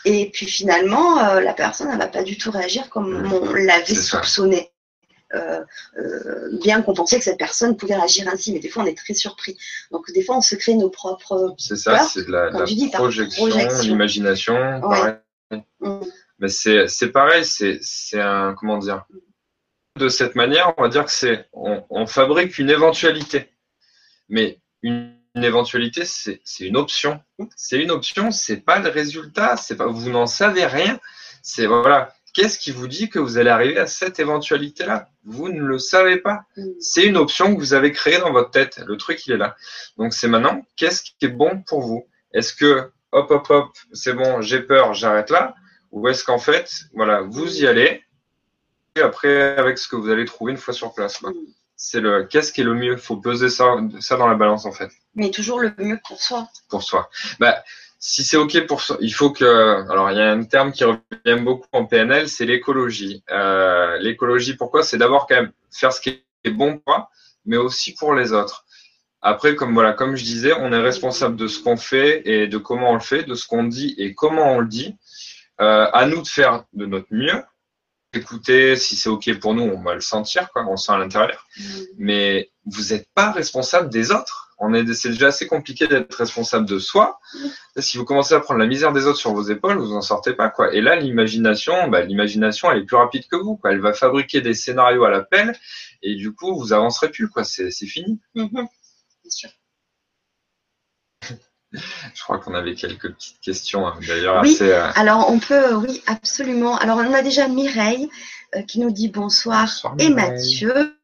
Et 0.05 0.29
puis 0.31 0.45
finalement, 0.45 1.19
euh, 1.19 1.41
la 1.41 1.53
personne, 1.53 1.89
elle 1.91 1.99
va 1.99 2.07
pas 2.07 2.23
du 2.23 2.37
tout 2.37 2.51
réagir 2.51 2.89
comme 2.89 3.31
on 3.31 3.53
l'avait 3.53 3.95
soupçonné. 3.95 4.71
Euh, 5.33 5.63
euh, 5.97 6.49
bien 6.61 6.81
qu'on 6.81 6.93
pensait 6.93 7.17
que 7.17 7.23
cette 7.23 7.37
personne 7.37 7.77
pouvait 7.77 7.95
réagir 7.95 8.27
ainsi, 8.27 8.51
mais 8.51 8.59
des 8.59 8.67
fois 8.67 8.83
on 8.83 8.85
est 8.85 8.97
très 8.97 9.13
surpris. 9.13 9.57
Donc 9.89 10.11
des 10.11 10.23
fois 10.23 10.35
on 10.35 10.41
se 10.41 10.55
crée 10.55 10.73
nos 10.73 10.89
propres. 10.89 11.55
C'est 11.57 11.77
ça, 11.77 11.99
c'est 11.99 12.25
de 12.25 12.31
la, 12.31 12.49
la 12.49 12.65
projection, 12.91 13.45
l'imagination, 13.45 14.55
mm. 15.51 16.01
Mais 16.39 16.49
c'est, 16.49 17.11
pareil, 17.13 17.45
c'est, 17.45 17.79
c'est 17.81 18.19
un 18.19 18.55
comment 18.55 18.77
dire. 18.77 19.05
De 19.97 20.09
cette 20.09 20.35
manière, 20.35 20.73
on 20.77 20.81
va 20.81 20.89
dire 20.89 21.05
que 21.05 21.11
c'est 21.11 21.47
on, 21.53 21.83
on 21.89 22.05
fabrique 22.07 22.57
une 22.57 22.69
éventualité, 22.69 23.51
mais 24.27 24.59
une, 24.81 25.20
une 25.35 25.43
éventualité, 25.43 26.03
c'est, 26.05 26.41
une 26.59 26.77
option. 26.77 27.21
C'est 27.55 27.81
une 27.81 27.91
option, 27.91 28.31
c'est 28.31 28.57
pas 28.57 28.79
le 28.79 28.89
résultat, 28.89 29.57
c'est 29.57 29.75
pas 29.75 29.87
vous 29.87 30.09
n'en 30.09 30.25
savez 30.25 30.65
rien. 30.65 30.99
C'est 31.41 31.65
voilà, 31.65 32.13
qu'est-ce 32.33 32.59
qui 32.59 32.71
vous 32.71 32.87
dit 32.87 33.09
que 33.09 33.19
vous 33.19 33.37
allez 33.37 33.49
arriver 33.49 33.77
à 33.77 33.87
cette 33.87 34.19
éventualité-là? 34.19 35.09
Vous 35.23 35.49
ne 35.49 35.61
le 35.61 35.79
savez 35.79 36.17
pas. 36.17 36.41
Mm. 36.57 36.67
C'est 36.79 37.05
une 37.05 37.17
option 37.17 37.55
que 37.55 37.59
vous 37.59 37.73
avez 37.73 37.91
créée 37.91 38.19
dans 38.19 38.31
votre 38.31 38.51
tête. 38.51 38.81
Le 38.85 38.97
truc, 38.97 39.25
il 39.25 39.33
est 39.33 39.37
là. 39.37 39.55
Donc, 39.97 40.13
c'est 40.13 40.27
maintenant, 40.27 40.65
qu'est-ce 40.75 41.01
qui 41.01 41.15
est 41.21 41.29
bon 41.29 41.63
pour 41.65 41.81
vous? 41.81 42.07
Est-ce 42.33 42.53
que, 42.53 42.91
hop, 43.11 43.31
hop, 43.31 43.49
hop, 43.49 43.69
c'est 43.93 44.13
bon, 44.13 44.41
j'ai 44.41 44.61
peur, 44.61 44.93
j'arrête 44.93 45.29
là? 45.29 45.55
Ou 45.91 46.07
est-ce 46.07 46.23
qu'en 46.23 46.39
fait, 46.39 46.69
voilà, 46.93 47.21
vous 47.21 47.61
y 47.61 47.67
allez, 47.67 48.03
et 48.95 49.01
après, 49.01 49.57
avec 49.57 49.77
ce 49.77 49.87
que 49.87 49.95
vous 49.95 50.09
allez 50.09 50.25
trouver 50.25 50.51
une 50.51 50.57
fois 50.57 50.73
sur 50.73 50.93
place. 50.93 51.21
Mm. 51.21 51.31
C'est 51.83 51.99
le 51.99 52.25
qu'est-ce 52.25 52.53
qui 52.53 52.61
est 52.61 52.63
le 52.63 52.75
mieux? 52.75 52.95
Faut 52.95 53.17
peser 53.17 53.49
ça, 53.49 53.75
ça 53.99 54.15
dans 54.15 54.27
la 54.27 54.35
balance, 54.35 54.67
en 54.67 54.71
fait. 54.71 54.91
Mais 55.15 55.31
toujours 55.31 55.59
le 55.59 55.73
mieux 55.79 55.99
pour 56.07 56.21
soi. 56.21 56.47
Pour 56.69 56.83
soi. 56.83 57.09
Bah, 57.39 57.63
si 57.97 58.23
c'est 58.23 58.37
OK 58.37 58.67
pour 58.67 58.81
ça, 58.81 58.97
il 59.01 59.11
faut 59.11 59.31
que. 59.31 59.89
Alors, 59.91 60.11
il 60.11 60.17
y 60.17 60.21
a 60.21 60.31
un 60.31 60.43
terme 60.43 60.71
qui 60.73 60.83
revient 60.83 61.41
beaucoup 61.41 61.67
en 61.71 61.85
PNL, 61.85 62.29
c'est 62.29 62.45
l'écologie. 62.45 63.23
Euh, 63.31 63.97
l'écologie, 63.97 64.55
pourquoi? 64.55 64.83
C'est 64.83 64.99
d'abord 64.99 65.25
quand 65.25 65.35
même 65.35 65.51
faire 65.71 65.91
ce 65.91 65.99
qui 66.01 66.23
est 66.43 66.51
bon 66.51 66.77
pour 66.77 67.09
mais 67.45 67.57
aussi 67.57 67.95
pour 67.95 68.13
les 68.13 68.31
autres. 68.31 68.63
Après, 69.23 69.55
comme 69.55 69.73
voilà, 69.73 69.93
comme 69.93 70.15
je 70.15 70.23
disais, 70.23 70.53
on 70.53 70.71
est 70.71 70.81
responsable 70.81 71.35
de 71.35 71.47
ce 71.47 71.63
qu'on 71.63 71.77
fait 71.77 72.21
et 72.29 72.47
de 72.47 72.59
comment 72.59 72.91
on 72.91 72.93
le 72.93 72.99
fait, 72.99 73.23
de 73.23 73.33
ce 73.33 73.47
qu'on 73.47 73.63
dit 73.63 73.95
et 73.97 74.13
comment 74.13 74.53
on 74.53 74.59
le 74.59 74.67
dit. 74.67 74.97
Euh, 75.59 75.87
à 75.93 76.05
nous 76.05 76.21
de 76.21 76.27
faire 76.27 76.65
de 76.73 76.85
notre 76.85 77.07
mieux. 77.09 77.43
Écoutez, 78.13 78.75
si 78.75 78.95
c'est 78.95 79.09
OK 79.09 79.31
pour 79.39 79.53
nous, 79.53 79.63
on 79.63 79.81
va 79.81 79.93
le 79.93 80.01
sentir, 80.01 80.51
quoi, 80.51 80.65
on 80.67 80.77
sent 80.77 80.91
à 80.91 80.97
l'intérieur. 80.97 81.45
Mm. 81.57 81.63
Mais 81.97 82.51
vous 82.65 82.93
n'êtes 82.93 83.07
pas 83.13 83.31
responsable 83.31 83.89
des 83.89 84.11
autres 84.11 84.51
on 84.63 84.75
est, 84.75 84.93
c'est 84.93 85.09
déjà 85.09 85.27
assez 85.27 85.47
compliqué 85.47 85.87
d'être 85.87 86.13
responsable 86.13 86.67
de 86.67 86.77
soi. 86.77 87.19
Si 87.77 87.97
vous 87.97 88.05
commencez 88.05 88.35
à 88.35 88.39
prendre 88.39 88.59
la 88.59 88.67
misère 88.67 88.93
des 88.93 89.07
autres 89.07 89.17
sur 89.17 89.33
vos 89.33 89.41
épaules, 89.41 89.79
vous 89.79 89.93
en 89.93 90.01
sortez 90.01 90.33
pas, 90.33 90.49
quoi. 90.49 90.71
Et 90.71 90.81
là, 90.81 90.95
l'imagination, 90.95 91.87
bah, 91.87 92.01
l'imagination, 92.01 92.71
elle 92.71 92.83
est 92.83 92.85
plus 92.85 92.95
rapide 92.95 93.25
que 93.27 93.37
vous, 93.37 93.57
quoi. 93.57 93.71
Elle 93.71 93.79
va 93.79 93.93
fabriquer 93.93 94.39
des 94.41 94.53
scénarios 94.53 95.03
à 95.03 95.09
la 95.09 95.23
pelle, 95.23 95.57
et 96.03 96.13
du 96.13 96.31
coup, 96.33 96.55
vous 96.55 96.73
avancerez 96.73 97.09
plus, 97.09 97.27
quoi. 97.27 97.43
C'est, 97.43 97.71
fini. 97.71 98.19
Mm-hmm. 98.35 98.67
sûr. 99.29 99.49
Je 102.13 102.23
crois 102.23 102.39
qu'on 102.39 102.53
avait 102.53 102.75
quelques 102.75 103.13
petites 103.13 103.39
questions, 103.39 103.87
hein, 103.87 103.97
d'ailleurs. 104.05 104.41
Oui, 104.41 104.55
assez, 104.55 104.71
euh, 104.71 104.91
alors 104.95 105.29
on 105.29 105.39
peut, 105.39 105.73
oui, 105.75 106.01
absolument. 106.07 106.77
Alors 106.77 106.97
on 106.97 107.13
a 107.13 107.21
déjà 107.21 107.47
Mireille 107.47 108.09
euh, 108.55 108.61
qui 108.63 108.79
nous 108.79 108.91
dit 108.91 109.07
bonsoir, 109.07 109.63
bonsoir 109.63 109.95
et 109.99 110.09
Mathieu 110.09 110.95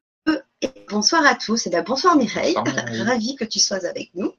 bonsoir 0.89 1.25
à 1.25 1.36
tous. 1.36 1.67
Et 1.67 1.69
bien, 1.69 1.83
bonsoir 1.83 2.15
Mireille, 2.15 2.55
ravie 3.05 3.36
que 3.36 3.45
tu 3.45 3.59
sois 3.59 3.86
avec 3.86 4.12
nous. 4.15 4.33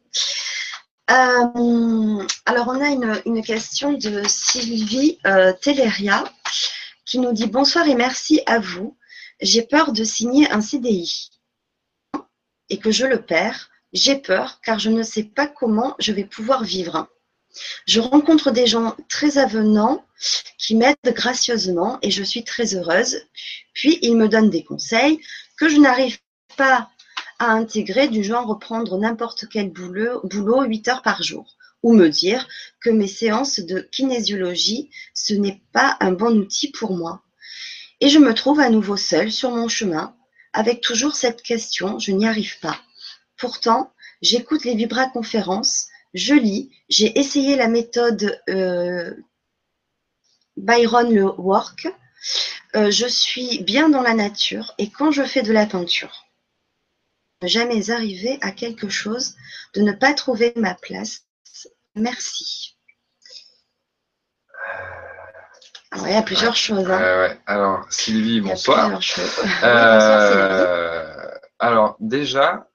Euh, 1.10 2.26
alors, 2.44 2.68
on 2.68 2.82
a 2.82 3.20
une, 3.24 3.42
question 3.42 3.92
de 3.92 4.22
Sylvie 4.26 5.18
euh, 5.26 5.52
Telleria 5.52 6.24
qui 7.06 7.18
nous 7.18 7.32
dit 7.32 7.46
bonsoir 7.46 7.86
et 7.88 7.94
merci 7.94 8.42
à 8.46 8.58
vous. 8.58 8.96
J'ai 9.40 9.62
peur 9.62 9.92
de 9.92 10.04
signer 10.04 10.50
un 10.50 10.60
CDI 10.60 11.30
et 12.68 12.78
que 12.78 12.90
je 12.90 13.06
le 13.06 13.22
perds. 13.22 13.70
J'ai 13.92 14.16
peur 14.16 14.60
car 14.62 14.78
je 14.78 14.90
ne 14.90 15.02
sais 15.02 15.24
pas 15.24 15.46
comment 15.46 15.94
je 15.98 16.12
vais 16.12 16.24
pouvoir 16.24 16.62
vivre. 16.64 17.08
Je 17.86 18.00
rencontre 18.00 18.50
des 18.50 18.66
gens 18.66 18.94
très 19.08 19.38
avenants 19.38 20.04
qui 20.58 20.74
m'aident 20.74 20.96
gracieusement 21.06 21.98
et 22.02 22.10
je 22.10 22.22
suis 22.22 22.44
très 22.44 22.74
heureuse. 22.74 23.22
Puis 23.72 23.98
ils 24.02 24.16
me 24.16 24.28
donnent 24.28 24.50
des 24.50 24.64
conseils 24.64 25.20
que 25.56 25.68
je 25.68 25.78
n'arrive 25.78 26.18
pas 26.56 26.90
à 27.38 27.52
intégrer 27.52 28.08
du 28.08 28.24
genre 28.24 28.46
reprendre 28.46 28.98
n'importe 28.98 29.46
quel 29.50 29.70
boulot, 29.70 30.20
boulot 30.24 30.62
8 30.64 30.88
heures 30.88 31.02
par 31.02 31.22
jour 31.22 31.56
ou 31.82 31.94
me 31.94 32.08
dire 32.08 32.46
que 32.80 32.90
mes 32.90 33.06
séances 33.06 33.60
de 33.60 33.80
kinésiologie, 33.92 34.90
ce 35.14 35.34
n'est 35.34 35.62
pas 35.72 35.96
un 36.00 36.12
bon 36.12 36.36
outil 36.36 36.70
pour 36.72 36.96
moi. 36.96 37.22
Et 38.00 38.08
je 38.08 38.18
me 38.18 38.34
trouve 38.34 38.60
à 38.60 38.70
nouveau 38.70 38.96
seule 38.96 39.32
sur 39.32 39.50
mon 39.50 39.68
chemin 39.68 40.14
avec 40.52 40.80
toujours 40.80 41.14
cette 41.14 41.42
question, 41.42 41.98
je 41.98 42.12
n'y 42.12 42.26
arrive 42.26 42.58
pas. 42.60 42.80
Pourtant, 43.38 43.92
j'écoute 44.20 44.64
les 44.64 44.74
vibra-conférences, 44.74 45.86
je 46.14 46.34
lis, 46.34 46.70
j'ai 46.88 47.18
essayé 47.18 47.56
la 47.56 47.68
méthode 47.68 48.40
euh, 48.48 49.14
Byron 50.56 51.12
le 51.12 51.24
Work, 51.24 51.88
euh, 52.76 52.90
je 52.90 53.06
suis 53.06 53.62
bien 53.62 53.88
dans 53.88 54.02
la 54.02 54.14
nature 54.14 54.74
et 54.78 54.90
quand 54.90 55.10
je 55.10 55.22
fais 55.22 55.42
de 55.42 55.52
la 55.52 55.66
peinture, 55.66 56.26
ne 57.42 57.48
jamais 57.48 57.90
arriver 57.90 58.38
à 58.40 58.50
quelque 58.50 58.88
chose, 58.88 59.36
de 59.74 59.82
ne 59.82 59.92
pas 59.92 60.14
trouver 60.14 60.52
ma 60.56 60.74
place. 60.74 61.22
Merci. 61.94 62.76
Il 65.96 66.12
y 66.12 66.16
a 66.16 66.22
plusieurs 66.22 66.56
choses. 66.56 66.90
Hein. 66.90 67.00
Euh, 67.00 67.28
ouais. 67.28 67.40
Alors, 67.46 67.86
Sylvie, 67.90 68.40
bonsoir. 68.40 69.02
Sylvie. 69.02 69.28
Euh, 69.64 71.28
alors 71.58 71.96
déjà, 71.98 72.68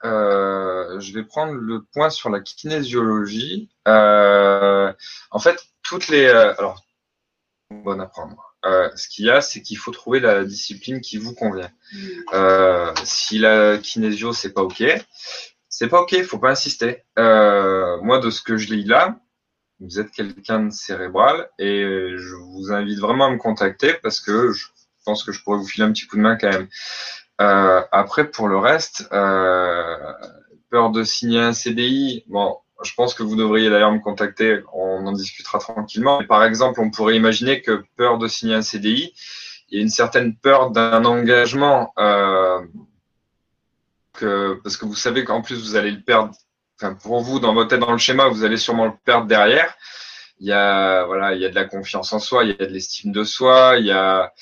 je 0.99 1.13
vais 1.13 1.23
prendre 1.23 1.53
le 1.53 1.83
point 1.93 2.09
sur 2.09 2.29
la 2.29 2.39
kinésiologie. 2.39 3.69
Euh, 3.87 4.91
en 5.31 5.39
fait, 5.39 5.57
toutes 5.83 6.07
les, 6.07 6.25
euh, 6.25 6.53
alors, 6.57 6.83
bon 7.69 7.99
à 7.99 8.05
prendre. 8.05 8.55
Euh, 8.65 8.89
ce 8.95 9.09
qu'il 9.09 9.25
y 9.25 9.29
a, 9.29 9.41
c'est 9.41 9.61
qu'il 9.61 9.77
faut 9.77 9.91
trouver 9.91 10.19
la 10.19 10.45
discipline 10.45 11.01
qui 11.01 11.17
vous 11.17 11.33
convient. 11.33 11.69
Mm. 11.91 12.07
Euh, 12.33 12.93
si 13.03 13.37
la 13.37 13.77
kinésio 13.77 14.31
c'est 14.31 14.53
pas 14.53 14.61
ok, 14.61 14.83
c'est 15.67 15.87
pas 15.89 16.01
ok, 16.01 16.23
faut 16.23 16.39
pas 16.39 16.51
insister. 16.51 17.03
Euh, 17.19 17.99
moi, 18.01 18.19
de 18.19 18.29
ce 18.29 18.41
que 18.41 18.57
je 18.57 18.73
lis 18.73 18.85
là, 18.85 19.19
vous 19.79 19.99
êtes 19.99 20.11
quelqu'un 20.11 20.61
de 20.67 20.71
cérébral 20.71 21.49
et 21.59 21.83
je 22.15 22.35
vous 22.35 22.71
invite 22.71 22.99
vraiment 22.99 23.25
à 23.25 23.31
me 23.31 23.37
contacter 23.37 23.93
parce 24.01 24.21
que 24.21 24.53
je 24.53 24.67
pense 25.03 25.23
que 25.23 25.33
je 25.33 25.43
pourrais 25.43 25.57
vous 25.57 25.67
filer 25.67 25.85
un 25.85 25.91
petit 25.91 26.07
coup 26.07 26.15
de 26.15 26.21
main 26.21 26.37
quand 26.37 26.49
même. 26.49 26.69
Euh, 27.41 27.81
après, 27.91 28.29
pour 28.29 28.47
le 28.47 28.57
reste, 28.57 29.07
euh, 29.11 30.13
peur 30.73 30.89
de 30.89 31.03
signer 31.03 31.39
un 31.39 31.53
CDI, 31.53 32.23
bon, 32.25 32.57
je 32.83 32.95
pense 32.95 33.13
que 33.13 33.21
vous 33.21 33.35
devriez 33.35 33.69
d'ailleurs 33.69 33.91
me 33.91 33.99
contacter, 33.99 34.63
on 34.73 35.05
en 35.05 35.11
discutera 35.11 35.59
tranquillement. 35.59 36.23
Par 36.23 36.43
exemple, 36.43 36.81
on 36.81 36.89
pourrait 36.89 37.15
imaginer 37.15 37.61
que 37.61 37.83
peur 37.95 38.17
de 38.17 38.27
signer 38.27 38.55
un 38.55 38.63
CDI, 38.63 39.13
il 39.69 39.77
y 39.77 39.79
a 39.79 39.83
une 39.83 39.91
certaine 39.91 40.35
peur 40.35 40.71
d'un 40.71 41.05
engagement, 41.05 41.93
euh, 41.99 42.65
parce 44.63 44.75
que 44.75 44.85
vous 44.85 44.95
savez 44.95 45.23
qu'en 45.23 45.43
plus 45.43 45.61
vous 45.61 45.75
allez 45.75 45.91
le 45.91 46.01
perdre, 46.01 46.33
enfin 46.81 46.95
pour 46.95 47.21
vous 47.21 47.39
dans 47.39 47.53
votre 47.53 47.69
tête, 47.69 47.79
dans 47.79 47.91
le 47.91 47.99
schéma, 47.99 48.27
vous 48.29 48.43
allez 48.43 48.57
sûrement 48.57 48.85
le 48.85 48.93
perdre 49.05 49.27
derrière. 49.27 49.75
Il 50.39 50.47
y 50.47 50.53
a 50.53 51.05
voilà, 51.05 51.35
il 51.35 51.41
y 51.41 51.45
a 51.45 51.49
de 51.49 51.55
la 51.55 51.65
confiance 51.65 52.11
en 52.13 52.19
soi, 52.19 52.45
il 52.45 52.49
y 52.49 52.63
a 52.63 52.65
de 52.65 52.73
l'estime 52.73 53.11
de 53.11 53.23
soi, 53.23 53.75
il 53.77 53.85
y 53.85 53.91
a, 53.91 54.33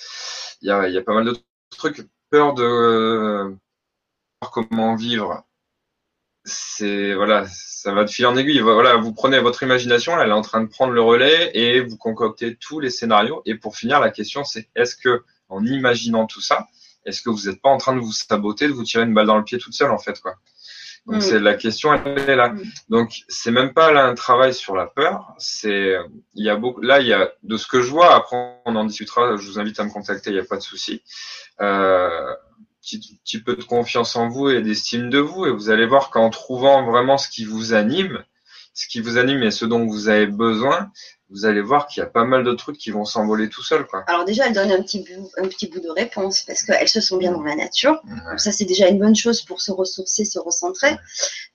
il 0.62 0.70
y 0.70 0.72
a, 0.72 0.88
il 0.88 0.94
y 0.94 0.98
a 0.98 1.02
pas 1.02 1.14
mal 1.14 1.26
de 1.26 1.36
trucs. 1.78 2.08
Peur 2.30 2.54
de 2.54 2.64
euh, 2.64 3.54
comment 4.54 4.96
vivre, 4.96 5.44
c'est 6.44 7.14
voilà, 7.14 7.46
ça 7.48 7.94
va 7.94 8.04
de 8.04 8.10
fil 8.10 8.26
en 8.26 8.36
aiguille. 8.36 8.60
Voilà, 8.60 8.96
vous 8.96 9.14
prenez 9.14 9.40
votre 9.40 9.64
imagination, 9.64 10.20
elle 10.20 10.30
est 10.30 10.34
en 10.34 10.42
train 10.42 10.62
de 10.62 10.68
prendre 10.68 10.94
le 10.94 11.02
relais 11.02 11.52
et 11.54 11.82
vous 11.82 11.98
concoctez 11.98 12.56
tous 12.56 12.80
les 12.80 12.90
scénarios. 12.90 13.42
Et 13.46 13.56
pour 13.56 13.76
finir, 13.76 14.00
la 14.00 14.10
question 14.10 14.44
c'est 14.44 14.70
est-ce 14.76 14.96
que 14.96 15.24
en 15.50 15.66
imaginant 15.66 16.26
tout 16.26 16.42
ça, 16.42 16.68
est-ce 17.06 17.22
que 17.22 17.30
vous 17.30 17.50
n'êtes 17.50 17.62
pas 17.62 17.70
en 17.70 17.78
train 17.78 17.96
de 17.96 18.00
vous 18.00 18.12
saboter, 18.12 18.68
de 18.68 18.74
vous 18.74 18.84
tirer 18.84 19.04
une 19.04 19.14
balle 19.14 19.28
dans 19.28 19.38
le 19.38 19.44
pied 19.44 19.58
toute 19.58 19.74
seule 19.74 19.92
en 19.92 20.00
fait 20.00 20.20
quoi? 20.20 20.36
Donc 21.08 21.18
Mm. 21.18 21.22
c'est 21.22 21.40
la 21.40 21.56
question, 21.56 21.94
elle 21.94 22.30
est 22.30 22.36
là. 22.36 22.50
Mm. 22.50 22.64
Donc 22.90 23.12
c'est 23.28 23.52
même 23.52 23.74
pas 23.74 23.92
là 23.92 24.06
un 24.06 24.16
travail 24.16 24.54
sur 24.54 24.76
la 24.76 24.86
peur. 24.86 25.34
C'est 25.38 25.96
il 26.36 26.46
y 26.46 26.50
a 26.50 26.56
beaucoup. 26.56 26.82
Là 26.82 27.00
il 27.00 27.08
y 27.08 27.14
a 27.14 27.32
de 27.44 27.58
ce 27.58 27.68
que 27.68 27.82
je 27.82 27.90
vois. 27.90 28.16
Après 28.16 28.60
on 28.66 28.76
en 28.76 28.86
discutera. 28.86 29.36
Je 29.38 29.48
vous 29.48 29.60
invite 29.60 29.80
à 29.80 29.84
me 29.84 29.90
contacter. 29.90 30.30
Il 30.30 30.34
n'y 30.34 30.40
a 30.40 30.46
pas 30.46 30.58
de 30.58 30.62
souci. 30.62 31.02
Euh, 31.62 32.36
petit, 32.82 33.20
petit 33.24 33.42
peu 33.42 33.56
de 33.56 33.64
confiance 33.64 34.16
en 34.16 34.28
vous 34.28 34.50
et 34.50 34.62
d'estime 34.62 35.10
de 35.10 35.20
vous. 35.20 35.46
Et 35.46 35.52
vous 35.52 35.70
allez 35.70 35.86
voir 35.86 36.10
qu'en 36.10 36.30
trouvant 36.30 36.84
vraiment 36.84 37.18
ce 37.18 37.30
qui 37.30 37.46
vous 37.46 37.74
anime, 37.74 38.24
ce 38.74 38.88
qui 38.88 39.02
vous 39.02 39.18
anime 39.18 39.44
et 39.44 39.52
ce 39.52 39.66
dont 39.66 39.86
vous 39.86 40.10
avez 40.10 40.28
besoin, 40.28 40.92
vous 41.32 41.46
allez 41.46 41.62
voir 41.62 41.88
qu'il 41.88 42.02
y 42.02 42.04
a 42.04 42.10
pas 42.10 42.26
mal 42.26 42.44
de 42.44 42.54
trucs 42.54 42.78
qui 42.78 42.92
vont 42.92 43.06
s'envoler 43.06 43.50
tout 43.50 43.64
seul 43.64 43.86
quoi. 43.88 44.04
Alors 44.08 44.26
déjà, 44.26 44.48
elle 44.48 44.54
donne 44.54 44.72
un 44.72 44.82
petit 44.82 45.00
bout, 45.00 45.30
un 45.38 45.48
petit 45.48 45.68
bout 45.68 45.80
de 45.80 45.90
réponse 45.90 46.44
parce 46.44 46.64
qu'elles 46.64 46.88
se 46.90 47.02
sont 47.02 47.18
bien 47.18 47.32
dans 47.32 47.42
la 47.44 47.56
nature. 47.56 48.02
Ouais. 48.06 48.30
Donc 48.32 48.40
ça, 48.40 48.52
c'est 48.52 48.66
déjà 48.66 48.88
une 48.88 49.00
bonne 49.00 49.16
chose 49.16 49.42
pour 49.42 49.62
se 49.62 49.72
ressourcer, 49.72 50.26
se 50.26 50.40
recentrer 50.40 50.96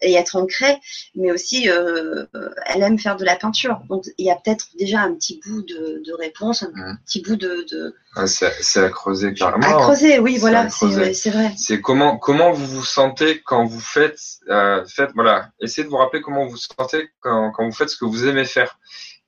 et 0.00 0.14
être 0.14 0.36
ancré. 0.36 0.78
Mais 1.14 1.30
aussi, 1.30 1.68
euh, 1.68 2.24
elle 2.66 2.82
aime 2.82 2.98
faire 2.98 3.16
de 3.16 3.24
la 3.24 3.36
peinture. 3.36 3.80
Donc 3.88 4.04
il 4.18 4.26
y 4.26 4.30
a 4.30 4.36
peut-être 4.36 4.66
déjà 4.78 5.00
un 5.00 5.14
petit 5.14 5.40
bout 5.46 5.62
de, 5.62 6.02
de 6.04 6.12
réponse, 6.14 6.62
un 6.62 6.66
Ouais. 6.76 6.92
petit 7.06 7.22
bout 7.22 7.36
de, 7.36 7.66
de... 7.70 7.94
Ouais, 8.16 8.26
c'est 8.26 8.82
à 8.84 8.88
creuser 8.90 9.34
carrément. 9.34 9.66
à 9.66 9.80
creuser. 9.82 10.18
Oui, 10.18 10.36
voilà, 10.38 10.68
c'est 10.70 10.86
vrai. 11.30 11.52
C'est 11.56 11.80
comment 11.80 12.16
comment 12.18 12.52
vous 12.52 12.66
vous 12.66 12.84
sentez 12.84 13.42
quand 13.42 13.64
vous 13.66 13.80
faites 13.80 14.18
euh, 14.48 14.84
faites 14.86 15.10
voilà 15.14 15.50
essayez 15.60 15.84
de 15.84 15.90
vous 15.90 15.96
rappeler 15.98 16.22
comment 16.22 16.44
vous 16.44 16.52
vous 16.52 16.56
sentez 16.56 17.10
quand, 17.20 17.50
quand 17.52 17.64
vous 17.66 17.72
faites 17.72 17.90
ce 17.90 17.96
que 17.96 18.04
vous 18.04 18.26
aimez 18.26 18.44
faire 18.44 18.78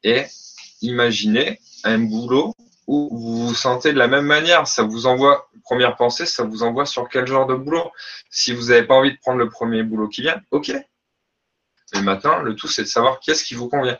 et 0.03 0.25
imaginez 0.83 1.61
un 1.85 1.99
boulot 1.99 2.55
où 2.87 3.09
vous 3.17 3.49
vous 3.49 3.55
sentez 3.55 3.93
de 3.93 3.99
la 3.99 4.09
même 4.09 4.25
manière. 4.27 4.67
Ça 4.67 4.83
vous 4.83 5.07
envoie 5.07 5.49
première 5.65 5.97
pensée 5.97 6.25
ça 6.27 6.45
vous 6.45 6.63
envoie 6.63 6.87
sur 6.87 7.09
quel 7.09 7.27
genre 7.27 7.47
de 7.47 7.55
boulot? 7.55 7.91
Si 8.31 8.53
vous 8.53 8.69
n'avez 8.69 8.85
pas 8.85 8.95
envie 8.95 9.13
de 9.13 9.19
prendre 9.19 9.39
le 9.39 9.49
premier 9.49 9.83
boulot 9.83 10.09
qui 10.09 10.23
vient 10.23 10.41
ok. 10.51 10.73
Mais 11.95 12.03
maintenant 12.03 12.39
le 12.41 12.55
tout 12.55 12.69
c'est 12.69 12.83
de 12.83 12.89
savoir 12.89 13.21
qu'est-ce 13.21 13.45
qui 13.45 13.55
vous 13.55 13.69
convient. 13.69 13.99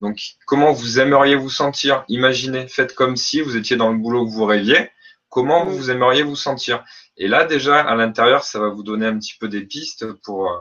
Donc 0.00 0.18
comment 0.46 0.72
vous 0.72 0.98
aimeriez 1.00 1.36
vous 1.36 1.50
sentir? 1.50 2.04
Imaginez 2.08 2.68
faites 2.68 2.94
comme 2.94 3.16
si 3.16 3.40
vous 3.42 3.56
étiez 3.56 3.76
dans 3.76 3.90
le 3.90 3.98
boulot 3.98 4.24
que 4.26 4.30
vous 4.32 4.44
rêviez. 4.46 4.90
Comment 5.28 5.64
Mm. 5.64 5.68
vous 5.68 5.90
aimeriez 5.90 6.22
vous 6.24 6.36
sentir? 6.36 6.84
Et 7.16 7.28
là, 7.28 7.44
déjà, 7.44 7.80
à 7.80 7.94
l'intérieur, 7.94 8.42
ça 8.44 8.58
va 8.58 8.68
vous 8.68 8.82
donner 8.82 9.06
un 9.06 9.16
petit 9.18 9.34
peu 9.38 9.46
des 9.48 9.60
pistes 9.64 10.10
pour, 10.24 10.50
euh, 10.50 10.58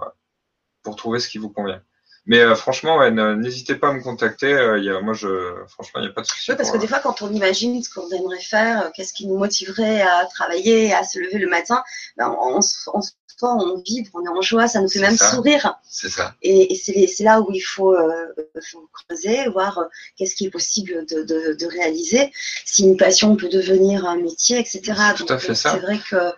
pour 0.84 0.96
trouver 0.96 1.20
ce 1.20 1.28
qui 1.28 1.38
vous 1.40 1.50
convient. 1.50 1.82
Mais 2.26 2.40
euh, 2.42 2.56
franchement, 2.56 2.98
ouais, 2.98 3.12
n'hésitez 3.12 3.76
pas 3.76 3.90
à 3.90 3.94
me 3.94 4.02
contacter. 4.02 4.54
euh, 4.54 4.78
il 4.78 4.86
y 4.86 4.90
a, 4.90 5.00
moi, 5.02 5.14
je, 5.14 5.28
franchement, 5.68 6.00
il 6.02 6.04
n'y 6.04 6.10
a 6.10 6.14
pas 6.14 6.22
de 6.22 6.28
souci. 6.28 6.52
Oui, 6.52 6.58
parce 6.58 6.72
que 6.72 6.78
des 6.78 6.88
fois, 6.88 7.00
quand 7.00 7.22
on 7.22 7.32
imagine 7.32 7.82
ce 7.82 7.90
qu'on 7.94 8.08
aimerait 8.10 8.40
faire, 8.42 8.86
euh, 8.86 8.90
qu'est-ce 8.96 9.14
qui 9.14 9.26
nous 9.28 9.38
motiverait 9.38 10.02
à 10.02 10.26
travailler, 10.26 10.94
à 10.94 11.04
se 11.04 11.18
lever 11.20 11.40
le 11.40 11.48
matin, 11.50 11.84
ben, 12.18 12.36
on, 12.40 12.58
on, 12.58 12.62
se- 12.62 12.90
on, 12.94 13.02
on 13.42 13.78
vibre, 13.86 14.10
on 14.14 14.24
est 14.26 14.30
en 14.38 14.42
joie, 14.42 14.68
ça 14.68 14.82
nous 14.82 14.90
fait 14.90 15.00
même 15.00 15.16
ça. 15.18 15.32
sourire. 15.32 15.80
C'est 15.90 16.10
ça. 16.10 16.36
Et, 16.42 16.74
et 16.74 17.08
c'est 17.08 17.24
là 17.24 17.40
où 17.42 17.52
il 17.52 17.62
faut, 17.62 17.96
euh, 17.96 18.26
faut 18.70 18.88
creuser, 19.08 19.48
voir 19.50 19.82
qu'est-ce 20.18 20.36
qui 20.36 20.46
est 20.46 20.52
possible 20.52 21.06
de, 21.10 21.24
de, 21.24 21.54
de 21.54 21.66
réaliser, 21.66 22.32
si 22.66 22.84
une 22.84 22.98
passion 22.98 23.36
peut 23.38 23.50
devenir 23.50 24.06
un 24.06 24.18
métier, 24.18 24.60
etc. 24.60 24.82
C'est 24.86 25.14
tout 25.16 25.24
Donc, 25.24 25.32
à 25.32 25.40
fait 25.40 25.56
ça. 25.56 25.72
C'est 25.72 25.80
vrai 25.80 26.00
que 26.10 26.34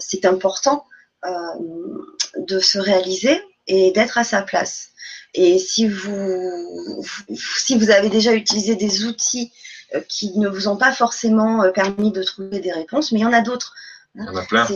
c'est 0.00 0.24
important 0.26 0.84
de 2.36 2.60
se 2.60 2.78
réaliser 2.78 3.40
et 3.66 3.90
d'être 3.92 4.18
à 4.18 4.24
sa 4.24 4.42
place. 4.42 4.90
Et 5.40 5.58
si 5.60 5.86
vous, 5.86 7.04
si 7.36 7.78
vous 7.78 7.90
avez 7.90 8.08
déjà 8.08 8.32
utilisé 8.32 8.74
des 8.74 9.04
outils 9.04 9.52
euh, 9.94 10.00
qui 10.08 10.36
ne 10.36 10.48
vous 10.48 10.66
ont 10.66 10.76
pas 10.76 10.92
forcément 10.92 11.62
euh, 11.62 11.70
permis 11.70 12.10
de 12.10 12.22
trouver 12.24 12.58
des 12.58 12.72
réponses, 12.72 13.12
mais 13.12 13.20
il 13.20 13.22
y 13.22 13.26
en 13.26 13.32
a 13.32 13.40
d'autres. 13.40 13.72
Il 14.16 14.24
y 14.24 14.28
en 14.28 14.36
a 14.36 14.42
plein. 14.42 14.66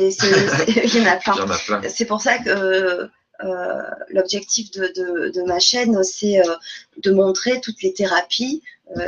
C'est- 1.89 2.05
pour 2.05 2.21
ça 2.21 2.39
que 2.39 3.09
euh, 3.45 3.83
l'objectif 4.11 4.71
de, 4.71 4.93
de, 4.95 5.31
de 5.31 5.43
ma 5.43 5.59
chaîne, 5.59 6.05
c'est 6.05 6.39
euh, 6.39 6.55
de 6.99 7.11
montrer 7.11 7.61
toutes 7.61 7.83
les 7.83 7.93
thérapies 7.93 8.63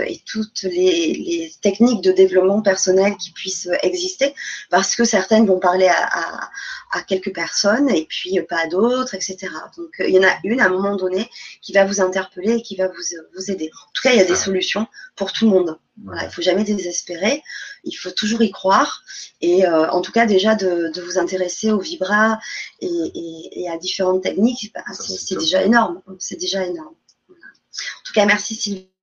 et 0.06 0.20
toutes 0.26 0.62
les, 0.62 1.14
les 1.14 1.52
techniques 1.60 2.02
de 2.02 2.12
développement 2.12 2.62
personnel 2.62 3.16
qui 3.16 3.32
puissent 3.32 3.68
exister, 3.82 4.34
parce 4.70 4.96
que 4.96 5.04
certaines 5.04 5.46
vont 5.46 5.58
parler 5.58 5.88
à, 5.88 6.08
à, 6.10 6.50
à 6.94 7.02
quelques 7.02 7.34
personnes 7.34 7.90
et 7.90 8.06
puis 8.08 8.40
pas 8.48 8.60
à 8.60 8.66
d'autres, 8.68 9.14
etc. 9.14 9.36
Donc 9.76 10.00
euh, 10.00 10.06
il 10.06 10.14
y 10.14 10.18
en 10.18 10.22
a 10.22 10.38
une 10.44 10.60
à 10.60 10.66
un 10.66 10.68
moment 10.68 10.96
donné 10.96 11.28
qui 11.60 11.72
va 11.72 11.84
vous 11.84 12.00
interpeller 12.00 12.54
et 12.54 12.62
qui 12.62 12.76
va 12.76 12.88
vous, 12.88 13.02
vous 13.36 13.50
aider. 13.50 13.70
En 13.74 13.90
tout 13.92 14.02
cas, 14.02 14.12
il 14.12 14.18
y 14.18 14.20
a 14.20 14.24
des 14.24 14.36
solutions 14.36 14.86
pour 15.16 15.32
tout 15.32 15.46
le 15.46 15.50
monde. 15.50 15.78
Voilà, 16.04 16.24
il 16.24 16.30
faut 16.30 16.42
jamais 16.42 16.64
désespérer, 16.64 17.42
il 17.84 17.94
faut 17.94 18.10
toujours 18.10 18.42
y 18.42 18.50
croire 18.50 19.02
et 19.40 19.66
euh, 19.66 19.88
en 19.90 20.00
tout 20.00 20.12
cas 20.12 20.26
déjà 20.26 20.54
de, 20.54 20.90
de 20.92 21.02
vous 21.02 21.18
intéresser 21.18 21.70
au 21.70 21.78
vibra 21.78 22.40
et, 22.80 22.86
et, 22.86 23.62
et 23.62 23.70
à 23.70 23.78
différentes 23.78 24.22
techniques, 24.22 24.72
bah, 24.74 24.82
c'est 24.92 25.38
déjà 25.38 25.62
énorme, 25.62 26.02
c'est 26.18 26.38
déjà 26.38 26.64
énorme. 26.64 26.94
Voilà. 27.28 27.44
En 27.44 28.02
tout 28.04 28.12
cas, 28.12 28.26
merci 28.26 28.54
Sylvie 28.56 28.93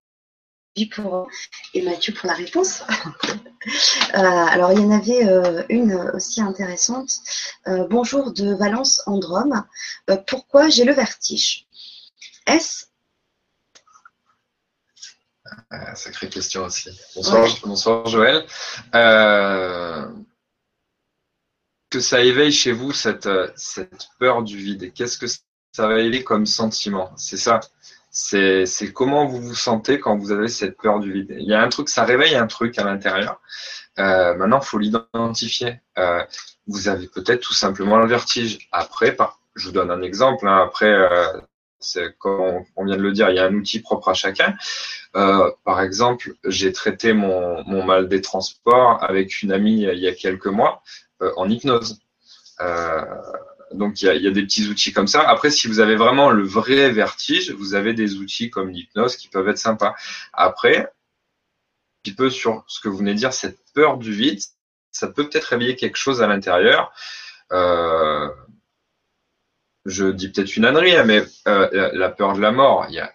pour 0.92 1.28
et 1.74 1.82
Mathieu 1.82 2.14
pour 2.14 2.28
la 2.28 2.34
réponse. 2.34 2.84
Euh, 4.16 4.18
alors 4.18 4.72
il 4.72 4.80
y 4.80 4.84
en 4.84 4.90
avait 4.90 5.24
euh, 5.24 5.64
une 5.70 5.94
aussi 6.16 6.42
intéressante. 6.42 7.20
Euh, 7.68 7.86
bonjour 7.88 8.34
de 8.34 8.56
Valence 8.56 9.04
en 9.06 9.20
Drôme. 9.20 9.64
Euh, 10.10 10.18
pourquoi 10.18 10.70
j'ai 10.70 10.84
le 10.84 10.94
vertige? 10.94 11.68
Est-ce 12.48 12.86
Euh, 15.72 15.94
sacrée 15.94 16.28
question 16.28 16.66
aussi. 16.66 16.90
Bonsoir, 17.16 17.48
bonsoir 17.64 18.08
Joël. 18.08 18.48
Que 21.92 22.00
ça 22.00 22.22
éveille 22.22 22.52
chez 22.52 22.72
vous 22.72 22.94
cette, 22.94 23.30
cette 23.56 24.08
peur 24.18 24.42
du 24.42 24.58
vide? 24.58 24.92
Qu'est-ce 24.96 25.20
que 25.20 25.28
ça 25.28 25.88
va 25.88 26.00
éveiller 26.00 26.24
comme 26.24 26.48
sentiment? 26.48 27.16
C'est 27.16 27.38
ça. 27.38 27.60
C'est 28.12 28.66
comment 28.94 29.26
vous 29.26 29.42
vous 29.42 29.56
sentez 29.56 30.00
quand 30.00 30.18
vous 30.18 30.32
avez 30.32 30.50
cette 30.50 30.78
peur 30.78 31.00
du 31.00 31.14
vide. 31.14 31.36
Il 31.40 31.48
y 31.48 31.54
a 31.54 31.62
un 31.62 31.70
truc, 31.70 31.90
ça 31.90 32.04
réveille 32.04 32.36
un 32.36 32.48
truc 32.48 32.78
à 32.78 32.84
l'intérieur. 32.84 33.42
Euh, 34.00 34.36
maintenant, 34.36 34.60
il 34.62 34.66
faut 34.66 34.80
l'identifier. 34.80 35.80
Euh, 35.98 36.24
vous 36.68 36.90
avez 36.90 37.08
peut-être 37.08 37.42
tout 37.42 37.54
simplement 37.54 37.98
le 37.98 38.08
vertige. 38.08 38.68
Après, 38.72 39.16
je 39.56 39.68
vous 39.68 39.72
donne 39.72 39.92
un 39.92 40.02
exemple. 40.02 40.48
hein. 40.48 40.64
après, 40.64 40.92
euh, 40.92 41.40
comme 42.20 42.64
on, 42.76 42.86
vient 42.86 42.98
de 42.98 43.02
le 43.02 43.12
dire, 43.12 43.30
il 43.30 43.36
y 43.36 43.40
a 43.40 43.46
un 43.46 43.54
outil 43.54 43.80
propre 43.80 44.10
à 44.10 44.14
chacun. 44.14 44.56
Euh, 45.16 45.52
par 45.64 45.82
exemple, 45.82 46.34
j'ai 46.46 46.72
traité 46.72 47.14
mon, 47.14 47.64
mal 47.86 48.08
des 48.08 48.22
transports 48.22 49.04
avec 49.04 49.42
une 49.42 49.52
amie 49.52 49.82
il 49.82 50.00
y 50.00 50.08
a 50.08 50.14
quelques 50.14 50.48
mois 50.48 50.84
euh, 51.22 51.32
en 51.38 51.50
hypnose. 51.50 52.00
Donc 53.74 54.02
il 54.02 54.06
y, 54.06 54.10
a, 54.10 54.16
y 54.16 54.28
a 54.28 54.32
des 54.32 54.44
petits 54.44 54.68
outils 54.68 54.94
comme 54.94 55.08
ça. 55.08 55.22
Après, 55.22 55.50
si 55.50 55.68
vous 55.68 55.80
avez 55.80 55.96
vraiment 55.96 56.30
le 56.30 56.44
vrai 56.44 56.92
vertige, 56.92 57.52
vous 57.52 57.74
avez 57.76 57.94
des 57.94 58.16
outils 58.16 58.50
comme 58.50 58.70
l'hypnose 58.70 59.16
qui 59.16 59.28
peuvent 59.28 59.48
être 59.48 59.58
sympas. 59.58 59.96
Après, 60.34 60.92
petit 62.04 62.14
peu 62.14 62.30
sur 62.30 62.64
ce 62.68 62.80
que 62.80 62.90
vous 62.90 62.98
venez 62.98 63.14
de 63.14 63.20
dire, 63.20 63.34
cette 63.34 63.60
peur 63.74 63.98
du 63.98 64.14
vide. 64.14 64.40
Ça 64.92 65.08
peut 65.08 65.28
peut-être 65.30 65.46
réveiller 65.46 65.76
quelque 65.76 65.98
chose 65.98 66.22
à 66.22 66.28
l'intérieur. 66.28 66.94
Euh, 67.52 68.30
je 69.86 70.08
dis 70.08 70.30
peut-être 70.30 70.56
une 70.58 70.66
ânerie, 70.66 70.96
hein, 70.96 71.06
mais 71.06 71.24
euh, 71.48 71.92
la 71.94 72.10
peur 72.10 72.34
de 72.34 72.42
la 72.42 72.52
mort, 72.52 72.86
il 72.90 72.96
y 72.96 73.00
a. 73.00 73.14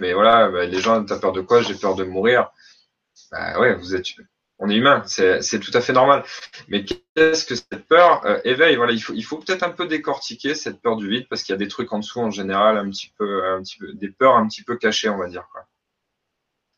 Mais 0.00 0.14
voilà, 0.14 0.48
bah, 0.48 0.64
les 0.64 0.80
gens, 0.80 1.04
t'as 1.04 1.18
peur 1.18 1.32
de 1.32 1.40
quoi? 1.40 1.62
J'ai 1.62 1.74
peur 1.74 1.94
de 1.94 2.04
mourir. 2.04 2.50
Bah 3.30 3.58
ouais, 3.60 3.74
vous 3.74 3.94
êtes, 3.94 4.06
on 4.62 4.70
est 4.70 4.76
humain, 4.76 5.02
c'est 5.06 5.58
tout 5.58 5.72
à 5.74 5.80
fait 5.80 5.92
normal. 5.92 6.22
Mais 6.68 6.84
qu'est-ce 6.84 7.44
que 7.44 7.56
cette 7.56 7.84
peur 7.88 8.24
euh, 8.24 8.40
éveille? 8.44 8.76
Voilà, 8.76 8.92
il 8.92 9.02
faut, 9.02 9.12
il 9.12 9.24
faut 9.24 9.38
peut-être 9.38 9.64
un 9.64 9.70
peu 9.70 9.88
décortiquer 9.88 10.54
cette 10.54 10.80
peur 10.80 10.96
du 10.96 11.08
vide 11.08 11.26
parce 11.28 11.42
qu'il 11.42 11.52
y 11.52 11.56
a 11.56 11.58
des 11.58 11.66
trucs 11.66 11.92
en 11.92 11.98
dessous 11.98 12.20
en 12.20 12.30
général, 12.30 12.78
un 12.78 12.88
petit 12.88 13.12
peu, 13.18 13.44
un 13.44 13.60
petit 13.60 13.78
peu, 13.78 13.92
des 13.92 14.08
peurs 14.08 14.36
un 14.36 14.46
petit 14.46 14.62
peu 14.62 14.76
cachées, 14.76 15.08
on 15.08 15.18
va 15.18 15.26
dire 15.26 15.48
quoi. 15.50 15.66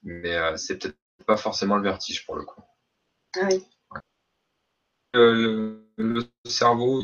Mais 0.03 0.35
euh, 0.35 0.57
c'est 0.57 0.79
peut-être 0.79 0.97
pas 1.27 1.37
forcément 1.37 1.77
le 1.77 1.83
vertige 1.83 2.25
pour 2.25 2.37
le 2.37 2.45
coup. 2.45 2.63
Ah 3.37 3.49
oui. 3.51 3.67
le, 5.13 6.25
cerveau, 6.47 7.03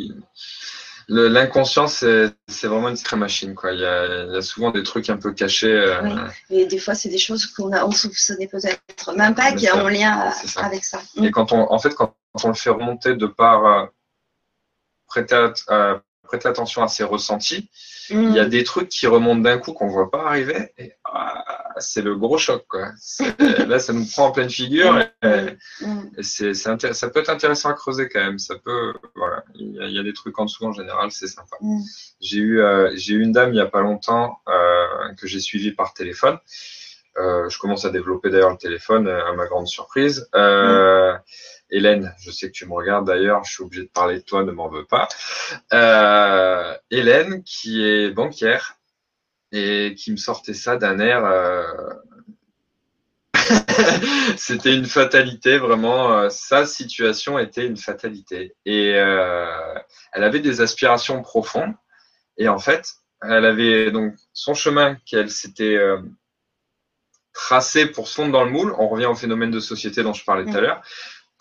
L'inconscient, 1.13 1.89
c'est 1.89 2.33
vraiment 2.63 2.89
une 2.89 2.95
sacrée 2.95 3.17
machine. 3.17 3.57
Quoi. 3.57 3.73
Il, 3.73 3.81
y 3.81 3.85
a, 3.85 4.41
souvent 4.43 4.71
des 4.71 4.85
trucs 4.85 5.11
un 5.11 5.17
peu 5.17 5.33
cachés. 5.33 5.73
Euh, 5.73 6.29
Et 6.51 6.67
des 6.67 6.79
fois, 6.79 6.95
c'est 6.95 7.09
des 7.09 7.19
choses 7.19 7.47
qu'on 7.47 7.73
a 7.73 7.85
on 7.85 7.91
soupçonnait 7.91 8.47
peut-être 8.47 9.13
même 9.17 9.35
pas, 9.35 9.51
qui 9.51 9.69
ont 9.73 9.81
en 9.81 9.89
lien 9.89 10.31
avec 10.57 10.85
ça. 10.85 11.03
Et 11.21 11.33
quand 11.33 11.51
on, 11.51 11.73
en 11.73 11.79
fait, 11.81 11.97
quand 11.97 12.15
on 12.45 12.49
le 12.49 12.55
fait 12.55 12.71
remonter 12.71 13.17
de 13.17 13.27
par 13.27 13.67
euh, 13.67 13.87
prêter, 15.09 15.49
euh, 15.71 15.99
prêter 16.31 16.49
attention 16.49 16.83
à 16.83 16.89
ses 16.89 17.03
ressentis, 17.03 17.69
il 18.11 18.33
y 18.33 18.39
a 18.39 18.47
mm. 18.47 18.49
des 18.49 18.65
trucs 18.65 18.89
qui 18.89 19.07
remontent 19.07 19.41
d'un 19.41 19.59
coup 19.59 19.73
qu'on 19.73 19.89
voit 19.89 20.11
pas 20.11 20.27
arriver. 20.27 20.73
Et 20.79 20.93
ah, 21.05 21.45
c'est 21.79 22.03
le 22.03 22.17
gros 22.17 22.39
choc. 22.39 22.65
Quoi. 22.69 22.93
Là, 23.67 23.79
ça 23.79 23.93
nous 23.93 24.07
prend 24.07 24.27
en 24.27 24.33
pleine 24.33 24.51
figure. 24.51 25.01
Et, 25.23 25.57
mm. 25.81 26.23
c'est, 26.23 26.55
ça 26.55 26.77
peut 26.77 27.21
être 27.21 27.31
intéressant 27.31 27.69
à 27.69 27.75
creuser 27.75 28.09
quand 28.09 28.21
même. 28.21 28.39
Ça 28.39 28.55
peut, 28.57 28.95
voilà, 29.17 29.45
il 29.55 29.93
y, 29.93 29.99
a, 29.99 30.03
des 30.03 30.13
trucs 30.13 30.39
en 30.39 30.45
dessous 30.45 30.65
en 30.65 30.73
général, 30.73 31.11
c'est 31.11 31.27
sympa. 31.27 31.57
Mm. 31.61 31.81
J'ai 32.21 32.39
eu, 32.39 32.61
euh, 32.61 32.93
j'ai 32.95 33.15
eu 33.15 33.23
une 33.23 33.33
dame 33.33 33.53
il 33.53 33.57
y 33.57 33.61
a 33.61 33.67
pas 33.67 33.81
longtemps 33.81 34.39
euh, 34.49 35.15
que 35.19 35.27
j'ai 35.27 35.41
suivie 35.41 35.73
par 35.73 35.95
téléphone. 35.95 36.39
Euh, 37.21 37.49
je 37.49 37.59
commence 37.59 37.85
à 37.85 37.91
développer 37.91 38.31
d'ailleurs 38.31 38.51
le 38.51 38.57
téléphone 38.57 39.09
à 39.09 39.33
ma 39.35 39.47
grande 39.47 39.67
surprise. 39.67 40.29
Euh, 40.35 41.15
Hélène, 41.71 42.15
je 42.19 42.31
sais 42.31 42.49
que 42.49 42.53
tu 42.53 42.67
me 42.67 42.73
regardes 42.73 43.07
d'ailleurs, 43.07 43.45
je 43.45 43.53
suis 43.53 43.63
obligé 43.63 43.83
de 43.83 43.91
parler 43.91 44.19
de 44.19 44.25
toi, 44.25 44.43
ne 44.43 44.53
m'en 44.53 44.69
veux 44.69 44.85
pas. 44.85 45.09
Euh, 45.73 46.75
Hélène, 46.91 47.43
qui 47.45 47.85
est 47.87 48.11
banquière 48.11 48.77
et 49.53 49.95
qui 49.97 50.13
me 50.13 50.17
sortait 50.17 50.55
ça 50.55 50.77
d'un 50.77 50.99
air. 50.99 51.25
Euh, 51.25 51.63
C'était 54.37 54.75
une 54.75 54.87
fatalité, 54.87 55.59
vraiment. 55.59 56.13
Euh, 56.13 56.29
sa 56.29 56.67
situation 56.67 57.39
était 57.39 57.67
une 57.67 57.77
fatalité. 57.77 58.55
Et 58.65 58.95
euh, 58.97 59.75
elle 60.13 60.25
avait 60.25 60.41
des 60.41 60.61
aspirations 60.61 61.23
profondes. 61.23 61.75
Et 62.37 62.49
en 62.49 62.59
fait, 62.59 62.95
elle 63.23 63.45
avait 63.45 63.91
donc 63.91 64.15
son 64.33 64.55
chemin 64.55 64.97
qu'elle 65.07 65.31
s'était 65.31 65.79
tracé 67.41 67.87
pour 67.87 68.07
se 68.07 68.17
fondre 68.17 68.33
dans 68.33 68.45
le 68.45 68.51
moule. 68.51 68.75
On 68.79 68.89
revient 68.89 69.07
au 69.07 69.15
phénomène 69.15 69.51
de 69.51 69.61
société 69.61 70.03
dont 70.03 70.13
je 70.13 70.25
parlais 70.25 70.45
tout 70.45 70.57
à 70.57 70.61
l'heure 70.61 70.83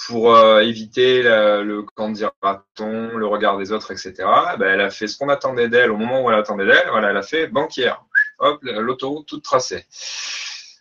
pour 0.08 0.34
euh, 0.34 0.62
éviter 0.62 1.24
le 1.24 1.84
quand 1.94 2.10
dira-t-on, 2.10 3.18
le 3.18 3.28
regard 3.28 3.58
des 3.58 3.74
autres, 3.74 3.92
etc. 3.92 4.14
Ben, 4.58 4.74
elle 4.74 4.82
a 4.82 4.90
fait 4.90 5.08
ce 5.08 5.18
qu'on 5.18 5.28
attendait 5.28 5.68
d'elle 5.68 5.92
au 5.92 5.98
moment 5.98 6.24
où 6.24 6.32
elle 6.32 6.40
attendait 6.40 6.66
d'elle. 6.66 6.88
Voilà, 6.90 7.10
elle 7.10 7.18
a 7.18 7.22
fait 7.22 7.48
banquière. 7.48 8.06
Hop, 8.40 8.60
l'autoroute 8.64 9.28
toute 9.28 9.44
tracée. 9.44 9.86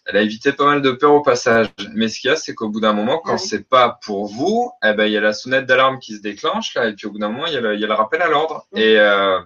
Elle 0.07 0.17
a 0.17 0.23
évité 0.23 0.53
pas 0.53 0.65
mal 0.65 0.83
de 0.83 0.93
peur 0.93 1.13
au 1.13 1.21
passage. 1.21 1.67
Mais 1.95 2.09
ce 2.09 2.21
qu'il 2.21 2.31
y 2.31 2.33
a, 2.33 2.37
c'est 2.37 2.55
qu'au 2.55 2.69
bout 2.69 2.81
d'un 2.81 2.93
moment, 2.93 3.19
quand 3.19 3.39
c'est 3.39 3.69
pas 3.69 3.99
pour 4.05 4.27
vous, 4.27 4.71
eh 4.85 4.93
ben, 4.93 5.05
il 5.07 5.13
y 5.13 5.17
a 5.17 5.21
la 5.21 5.33
sonnette 5.33 5.67
d'alarme 5.67 5.99
qui 5.99 6.17
se 6.17 6.23
déclenche, 6.23 6.75
là, 6.75 6.87
et 6.87 6.95
puis 6.95 7.09
au 7.09 7.11
bout 7.11 7.19
d'un 7.19 7.29
moment, 7.29 7.47
il 7.47 7.55
y, 7.55 7.57
a 7.57 7.61
le, 7.61 7.75
il 7.75 7.81
y 7.81 7.85
a 7.85 7.89
le 7.89 7.95
rappel 7.95 8.23
à 8.23 8.29
l'ordre. 8.29 8.67
Et 8.75 8.99
euh, 8.99 9.41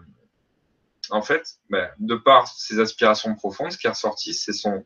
en 1.10 1.22
fait, 1.22 1.56
ben, 1.70 1.88
de 1.98 2.14
par 2.14 2.46
ses 2.46 2.78
aspirations 2.78 3.34
profondes, 3.34 3.72
ce 3.72 3.78
qui 3.78 3.86
est 3.86 3.90
ressorti, 3.90 4.34
c'est 4.34 4.52
son 4.52 4.84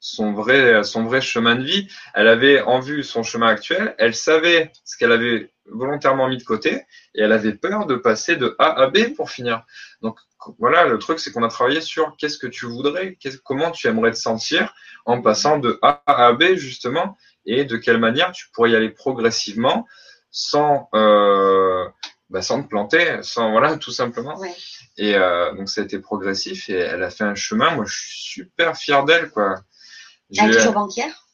son 0.00 0.32
vrai, 0.32 0.82
son 0.82 1.04
vrai 1.04 1.20
chemin 1.20 1.54
de 1.54 1.62
vie. 1.62 1.88
Elle 2.14 2.28
avait 2.28 2.62
en 2.62 2.80
vue 2.80 3.04
son 3.04 3.22
chemin 3.22 3.48
actuel. 3.48 3.94
Elle 3.98 4.14
savait 4.14 4.72
ce 4.84 4.96
qu'elle 4.96 5.12
avait 5.12 5.52
volontairement 5.66 6.28
mis 6.28 6.38
de 6.38 6.42
côté 6.42 6.86
et 7.14 7.22
elle 7.22 7.32
avait 7.32 7.54
peur 7.54 7.86
de 7.86 7.94
passer 7.94 8.36
de 8.36 8.56
A 8.58 8.82
à 8.82 8.86
B 8.88 9.14
pour 9.14 9.30
finir. 9.30 9.64
Donc 10.02 10.18
voilà, 10.58 10.86
le 10.86 10.98
truc, 10.98 11.20
c'est 11.20 11.32
qu'on 11.32 11.42
a 11.42 11.48
travaillé 11.48 11.80
sur 11.80 12.16
qu'est-ce 12.16 12.38
que 12.38 12.46
tu 12.46 12.66
voudrais, 12.66 13.18
comment 13.44 13.70
tu 13.70 13.86
aimerais 13.86 14.10
te 14.10 14.16
sentir 14.16 14.74
en 15.04 15.20
passant 15.20 15.58
de 15.58 15.78
A 15.82 16.02
à 16.06 16.32
B 16.32 16.54
justement 16.54 17.16
et 17.46 17.64
de 17.64 17.76
quelle 17.76 17.98
manière 17.98 18.32
tu 18.32 18.46
pourrais 18.52 18.70
y 18.70 18.76
aller 18.76 18.90
progressivement 18.90 19.86
sans 20.30 20.88
euh, 20.94 21.86
bah, 22.30 22.42
sans 22.42 22.62
te 22.62 22.68
planter, 22.68 23.22
sans 23.22 23.50
voilà, 23.50 23.76
tout 23.76 23.90
simplement. 23.90 24.40
Et 24.96 25.16
euh, 25.16 25.52
donc 25.54 25.68
ça 25.68 25.80
a 25.80 25.84
été 25.84 25.98
progressif 25.98 26.68
et 26.68 26.74
elle 26.74 27.02
a 27.02 27.10
fait 27.10 27.24
un 27.24 27.34
chemin. 27.34 27.74
Moi, 27.74 27.84
je 27.86 27.94
suis 27.94 28.18
super 28.20 28.76
fier 28.76 29.04
d'elle, 29.04 29.30
quoi. 29.30 29.56
Elle 30.38 30.50
est 30.50 30.54
toujours 30.54 30.72
banquière 30.72 31.26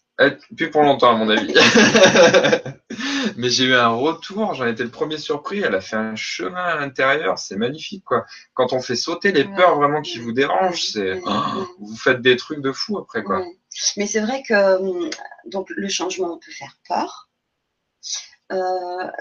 Plus 0.56 0.70
pour 0.70 0.82
longtemps, 0.82 1.10
à 1.10 1.16
mon 1.16 1.28
avis. 1.28 1.54
Mais 3.36 3.50
j'ai 3.50 3.64
eu 3.64 3.74
un 3.74 3.88
retour, 3.88 4.54
j'en 4.54 4.66
étais 4.66 4.84
le 4.84 4.90
premier 4.90 5.18
surpris. 5.18 5.60
Elle 5.60 5.74
a 5.74 5.80
fait 5.80 5.96
un 5.96 6.16
chemin 6.16 6.64
à 6.64 6.76
l'intérieur, 6.76 7.38
c'est 7.38 7.56
magnifique, 7.56 8.04
quoi. 8.04 8.24
Quand 8.54 8.72
on 8.72 8.80
fait 8.80 8.96
sauter 8.96 9.32
les 9.32 9.44
peurs 9.44 9.76
vraiment 9.76 10.00
qui 10.00 10.18
vous 10.18 10.32
dérangent, 10.32 10.92
c'est 10.92 11.20
oh, 11.26 11.66
vous 11.80 11.96
faites 11.96 12.22
des 12.22 12.36
trucs 12.36 12.60
de 12.60 12.72
fou 12.72 12.98
après, 12.98 13.22
quoi. 13.22 13.44
Mais 13.96 14.06
c'est 14.06 14.20
vrai 14.20 14.42
que 14.42 14.78
hum, 14.80 15.10
donc 15.46 15.68
le 15.70 15.88
changement 15.88 16.38
peut 16.38 16.52
faire 16.52 16.78
peur. 16.88 17.28
Euh, 18.52 18.56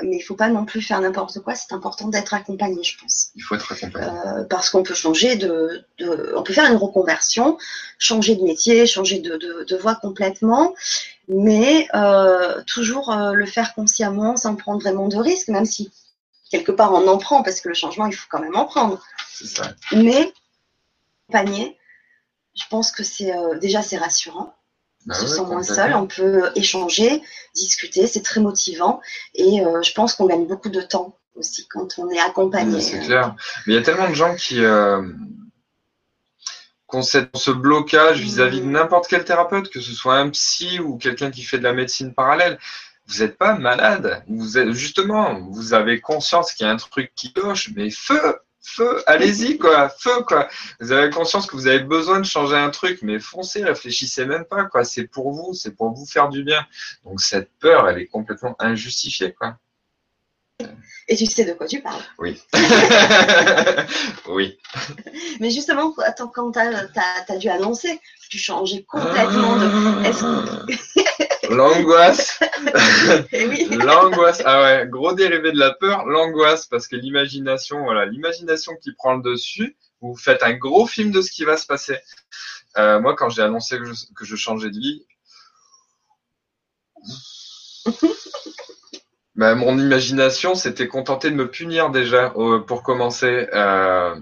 mais 0.03 0.17
il 0.17 0.21
faut 0.21 0.35
pas 0.35 0.49
non 0.49 0.65
plus 0.65 0.81
faire 0.81 1.01
n'importe 1.01 1.39
quoi. 1.39 1.55
C'est 1.55 1.73
important 1.73 2.09
d'être 2.09 2.33
accompagné, 2.33 2.83
je 2.83 2.97
pense. 2.99 3.31
Il 3.35 3.41
faut 3.41 3.55
être 3.55 3.71
accompagné. 3.71 4.07
Euh, 4.07 4.43
parce 4.43 4.69
qu'on 4.69 4.83
peut 4.83 4.93
changer 4.93 5.35
de, 5.35 5.83
de, 5.97 6.33
on 6.35 6.43
peut 6.43 6.53
faire 6.53 6.71
une 6.71 6.77
reconversion, 6.77 7.57
changer 7.97 8.35
de 8.35 8.43
métier, 8.43 8.85
changer 8.85 9.19
de, 9.19 9.37
de, 9.37 9.63
de 9.63 9.77
voie 9.77 9.95
complètement, 9.95 10.75
mais 11.27 11.87
euh, 11.95 12.61
toujours 12.67 13.11
euh, 13.11 13.33
le 13.33 13.45
faire 13.47 13.73
consciemment, 13.73 14.37
sans 14.37 14.55
prendre 14.55 14.81
vraiment 14.81 15.07
de 15.07 15.17
risques, 15.17 15.47
même 15.47 15.65
si 15.65 15.91
quelque 16.51 16.71
part 16.71 16.93
on 16.93 17.07
en 17.07 17.17
prend, 17.17 17.41
parce 17.41 17.61
que 17.61 17.69
le 17.69 17.75
changement, 17.75 18.05
il 18.05 18.13
faut 18.13 18.27
quand 18.29 18.41
même 18.41 18.55
en 18.55 18.65
prendre. 18.65 19.03
C'est 19.27 19.47
ça. 19.47 19.71
Mais 19.91 20.31
accompagner, 21.27 21.79
je 22.55 22.63
pense 22.69 22.91
que 22.91 23.03
c'est 23.03 23.35
euh, 23.35 23.57
déjà 23.57 23.81
c'est 23.81 23.97
rassurant 23.97 24.53
bah 25.05 25.15
se 25.15 25.27
sent 25.27 25.41
moins 25.41 25.63
seul, 25.63 25.93
on 25.95 26.07
peut 26.07 26.49
échanger, 26.55 27.21
discuter, 27.53 28.07
c'est 28.07 28.23
très 28.23 28.39
motivant 28.39 29.01
et 29.33 29.61
euh, 29.61 29.81
je 29.81 29.93
pense 29.93 30.15
qu'on 30.15 30.25
gagne 30.25 30.47
beaucoup 30.47 30.69
de 30.69 30.81
temps 30.81 31.17
aussi 31.35 31.67
quand 31.67 31.99
on 31.99 32.09
est 32.09 32.19
accompagné. 32.19 32.81
c'est 32.81 32.99
clair. 32.99 33.35
Mais 33.65 33.73
il 33.73 33.75
y 33.75 33.79
a 33.79 33.83
tellement 33.83 34.09
de 34.09 34.15
gens 34.15 34.35
qui 34.35 34.63
euh, 34.63 35.01
ont 36.95 37.01
ce 37.01 37.51
blocage 37.51 38.21
vis-à-vis 38.21 38.61
de 38.61 38.65
n'importe 38.65 39.07
quel 39.07 39.25
thérapeute, 39.25 39.69
que 39.69 39.81
ce 39.81 39.91
soit 39.91 40.15
un 40.15 40.29
psy 40.29 40.79
ou 40.79 40.97
quelqu'un 40.97 41.31
qui 41.31 41.43
fait 41.43 41.57
de 41.57 41.63
la 41.63 41.73
médecine 41.73 42.13
parallèle. 42.13 42.57
Vous 43.07 43.19
n'êtes 43.19 43.37
pas 43.37 43.55
malade. 43.55 44.23
Vous 44.27 44.57
êtes 44.57 44.71
justement, 44.71 45.39
vous 45.51 45.73
avez 45.73 46.01
conscience 46.01 46.53
qu'il 46.53 46.65
y 46.65 46.69
a 46.69 46.73
un 46.73 46.77
truc 46.77 47.11
qui 47.15 47.33
cloche, 47.33 47.69
mais 47.75 47.89
feu, 47.89 48.39
feu, 48.65 49.03
allez-y 49.05 49.57
quoi, 49.57 49.89
feu 49.89 50.23
quoi. 50.27 50.49
Vous 50.79 50.91
avez 50.91 51.09
conscience 51.09 51.45
que 51.45 51.55
vous 51.55 51.67
avez 51.67 51.79
besoin 51.79 52.19
de 52.19 52.25
changer 52.25 52.55
un 52.55 52.69
truc, 52.69 52.99
mais 53.01 53.19
foncez, 53.19 53.63
réfléchissez 53.63 54.25
même 54.25 54.45
pas 54.45 54.65
quoi. 54.65 54.83
C'est 54.83 55.07
pour 55.07 55.31
vous, 55.31 55.53
c'est 55.53 55.71
pour 55.71 55.93
vous 55.93 56.05
faire 56.05 56.29
du 56.29 56.43
bien. 56.43 56.65
Donc 57.03 57.21
cette 57.21 57.51
peur, 57.59 57.87
elle 57.87 57.99
est 57.99 58.07
complètement 58.07 58.55
injustifiée 58.59 59.33
quoi. 59.33 59.57
Et 61.07 61.15
tu 61.15 61.25
sais 61.27 61.45
de 61.45 61.53
quoi 61.53 61.67
tu 61.67 61.81
parles. 61.81 62.01
Oui. 62.17 62.41
oui. 64.27 64.57
Mais 65.39 65.51
justement, 65.51 65.93
attends, 66.03 66.29
quand 66.29 66.51
tu 66.51 66.59
as, 66.59 67.37
dû 67.37 67.47
annoncer, 67.49 67.99
tu 68.29 68.39
changeais 68.39 68.83
complètement 68.83 69.55
de. 69.57 69.67
L'angoisse. 71.49 72.39
Eh 73.31 73.65
l'angoisse. 73.75 74.41
Ah 74.45 74.61
ouais, 74.63 74.87
gros 74.87 75.13
dérivé 75.13 75.51
de 75.51 75.59
la 75.59 75.71
peur, 75.71 76.05
l'angoisse, 76.05 76.65
parce 76.65 76.87
que 76.87 76.95
l'imagination, 76.95 77.83
voilà, 77.83 78.05
l'imagination 78.05 78.75
qui 78.81 78.93
prend 78.93 79.15
le 79.15 79.21
dessus, 79.21 79.75
vous 80.01 80.15
faites 80.15 80.43
un 80.43 80.53
gros 80.53 80.87
film 80.87 81.11
de 81.11 81.21
ce 81.21 81.31
qui 81.31 81.43
va 81.43 81.57
se 81.57 81.65
passer. 81.65 81.97
Euh, 82.77 82.99
moi, 82.99 83.15
quand 83.15 83.29
j'ai 83.29 83.41
annoncé 83.41 83.77
que 83.77 83.85
je, 83.85 83.93
que 84.15 84.25
je 84.25 84.35
changeais 84.35 84.69
de 84.69 84.79
vie, 84.79 85.05
bah, 89.35 89.55
mon 89.55 89.77
imagination 89.77 90.55
s'était 90.55 90.87
contentée 90.87 91.29
de 91.31 91.35
me 91.35 91.49
punir 91.49 91.89
déjà 91.89 92.33
pour 92.67 92.83
commencer. 92.83 93.47
Euh, 93.53 94.15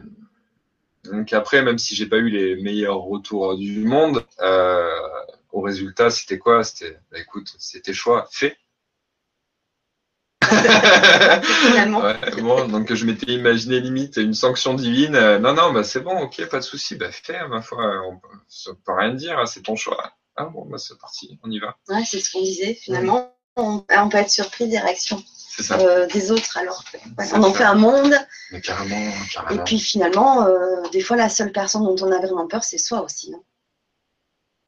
donc 1.06 1.34
après, 1.34 1.62
même 1.62 1.78
si 1.78 1.96
j'ai 1.96 2.06
pas 2.06 2.18
eu 2.18 2.30
les 2.30 2.62
meilleurs 2.62 3.00
retours 3.00 3.58
du 3.58 3.84
monde, 3.86 4.26
euh, 4.42 4.88
au 5.54 5.62
résultat, 5.62 6.10
c'était 6.10 6.40
quoi? 6.40 6.64
C'était, 6.64 6.98
bah, 7.12 7.20
écoute, 7.20 7.56
c'était 7.60 7.94
choix 7.94 8.28
fait. 8.32 8.58
ouais, 10.52 12.42
bon, 12.42 12.68
donc 12.68 12.94
je 12.94 13.06
m'étais 13.06 13.32
imaginé 13.32 13.80
limite 13.80 14.18
une 14.18 14.34
sanction 14.34 14.74
divine. 14.74 15.16
Euh, 15.16 15.40
non, 15.40 15.54
non, 15.54 15.72
bah 15.72 15.84
c'est 15.84 16.02
bon, 16.02 16.20
ok, 16.20 16.46
pas 16.50 16.58
de 16.58 16.64
souci, 16.64 16.96
bah 16.96 17.12
fais, 17.12 17.48
ma 17.48 17.62
foi, 17.62 18.02
on, 18.06 18.20
ça 18.50 18.72
peut 18.86 18.92
rien 18.94 19.14
dire, 19.14 19.42
c'est 19.48 19.62
ton 19.62 19.76
choix. 19.76 20.12
Ah 20.36 20.46
bon, 20.46 20.66
bah 20.66 20.78
c'est 20.78 20.98
parti, 21.00 21.40
on 21.44 21.50
y 21.50 21.60
va. 21.60 21.78
Ouais, 21.88 22.04
c'est 22.06 22.20
ce 22.20 22.32
qu'on 22.32 22.42
disait. 22.42 22.74
Finalement, 22.74 23.34
on, 23.56 23.80
peut 23.80 24.18
être 24.18 24.30
surpris 24.30 24.68
des 24.68 24.80
réactions 24.80 25.24
des 26.14 26.32
autres. 26.32 26.58
Alors, 26.58 26.84
on 27.34 27.44
en 27.44 27.54
fait 27.54 27.64
un 27.64 27.76
monde. 27.76 28.14
Mais 28.52 28.60
carrément, 28.60 29.12
carrément. 29.32 29.62
Et 29.62 29.64
puis 29.64 29.80
finalement, 29.80 30.48
des 30.92 31.02
fois, 31.02 31.16
la 31.16 31.30
seule 31.30 31.52
personne 31.52 31.84
dont 31.84 31.96
on 32.02 32.12
a 32.12 32.20
vraiment 32.20 32.48
peur, 32.48 32.64
c'est 32.64 32.80
soi 32.80 33.02
aussi. 33.02 33.34
Hein. 33.34 33.42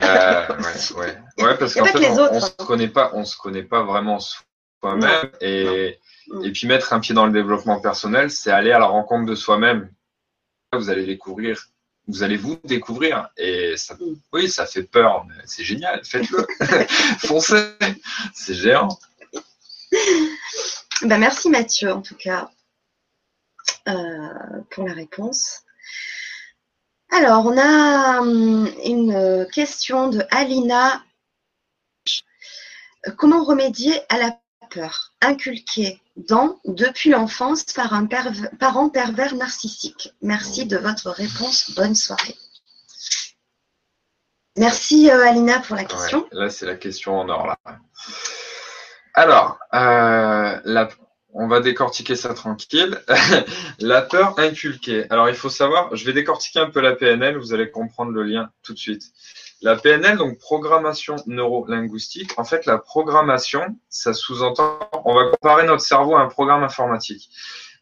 Euh, 0.06 0.48
ouais, 0.98 1.18
ouais. 1.44 1.58
parce 1.58 1.74
qu'en 1.74 1.86
fait, 1.86 2.10
on, 2.10 2.34
ne 2.34 2.40
se 2.40 2.52
connaît 2.66 2.88
pas, 2.88 3.12
on 3.14 3.26
se 3.26 3.38
connaît 3.38 3.64
pas 3.64 3.84
vraiment 3.84 4.20
soi-même 4.20 5.32
et, 5.42 6.00
et 6.44 6.52
puis 6.52 6.68
mettre 6.68 6.94
un 6.94 7.00
pied 7.00 7.14
dans 7.14 7.26
le 7.26 7.32
développement 7.32 7.80
personnel, 7.80 8.32
c'est 8.32 8.52
aller 8.52 8.72
à 8.72 8.80
la 8.80 8.86
rencontre 8.86 9.26
de 9.26 9.36
soi-même. 9.36 9.92
Vous 10.74 10.90
allez 10.90 11.06
découvrir, 11.06 11.68
vous 12.08 12.24
allez 12.24 12.38
vous 12.38 12.60
découvrir 12.64 13.30
et 13.38 13.78
ça, 13.78 13.96
mm. 13.96 14.16
oui, 14.34 14.50
ça 14.50 14.66
fait 14.66 14.84
peur, 14.84 15.26
mais 15.28 15.36
c'est 15.46 15.64
génial, 15.64 16.02
faites-le, 16.04 16.46
foncez, 17.20 17.76
c'est 18.34 18.56
géant. 18.56 18.90
Ben, 21.02 21.18
merci 21.18 21.50
Mathieu 21.50 21.92
en 21.92 22.02
tout 22.02 22.16
cas 22.16 22.50
euh, 23.88 24.62
pour 24.72 24.88
la 24.88 24.94
réponse. 24.94 25.62
Alors, 27.18 27.46
on 27.46 27.58
a 27.58 28.20
hum, 28.20 28.70
une 28.84 29.48
question 29.54 30.10
de 30.10 30.22
Alina. 30.32 31.02
Comment 33.18 33.46
remédier 33.46 34.02
à 34.10 34.18
la 34.18 34.38
peur 34.70 35.14
inculquée 35.22 36.02
dans, 36.18 36.60
depuis 36.66 37.10
l'enfance 37.10 37.64
par 37.64 37.94
un 37.94 38.06
parent 38.60 38.90
pervers 38.90 39.34
narcissique? 39.36 40.14
Merci 40.22 40.66
de 40.66 40.76
votre 40.76 41.10
réponse. 41.10 41.72
Bonne 41.78 41.96
soirée. 41.96 42.36
Merci 44.58 45.10
euh, 45.10 45.26
Alina 45.26 45.60
pour 45.62 45.78
la 45.78 45.86
question. 45.86 46.28
là, 46.34 46.50
c'est 46.50 46.66
la 46.66 46.76
question 46.76 47.18
en 47.18 47.30
or. 47.30 47.48
Là. 47.48 47.58
Alors, 49.14 49.58
euh, 49.74 50.60
la, 50.66 50.90
on 51.38 51.48
va 51.48 51.60
décortiquer 51.60 52.16
ça 52.16 52.34
tranquille. 52.34 53.02
la 53.80 54.02
peur 54.02 54.40
inculquée. 54.40 55.06
Alors, 55.10 55.30
il 55.30 55.36
faut 55.36 55.50
savoir, 55.50 55.94
je 55.96 56.06
vais 56.06 56.14
décortiquer 56.14 56.60
un 56.60 56.70
peu 56.70 56.80
la 56.80 56.96
PNL, 56.96 57.38
vous 57.38 57.54
allez 57.54 57.70
comprendre 57.70 58.12
le 58.12 58.24
lien 58.24 58.50
tout 58.64 58.74
de 58.74 58.80
suite. 58.80 59.12
La 59.62 59.76
PNL, 59.76 60.18
donc 60.18 60.40
programmation 60.40 61.18
neuro-linguistique, 61.28 62.32
en 62.38 62.46
fait, 62.46 62.66
la 62.66 62.78
programmation, 62.78 63.78
ça 63.90 64.14
sous-entend, 64.14 64.80
on 65.04 65.14
va 65.14 65.30
comparer 65.30 65.66
notre 65.66 65.82
cerveau 65.82 66.16
à 66.16 66.22
un 66.22 66.28
programme 66.28 66.64
informatique. 66.64 67.30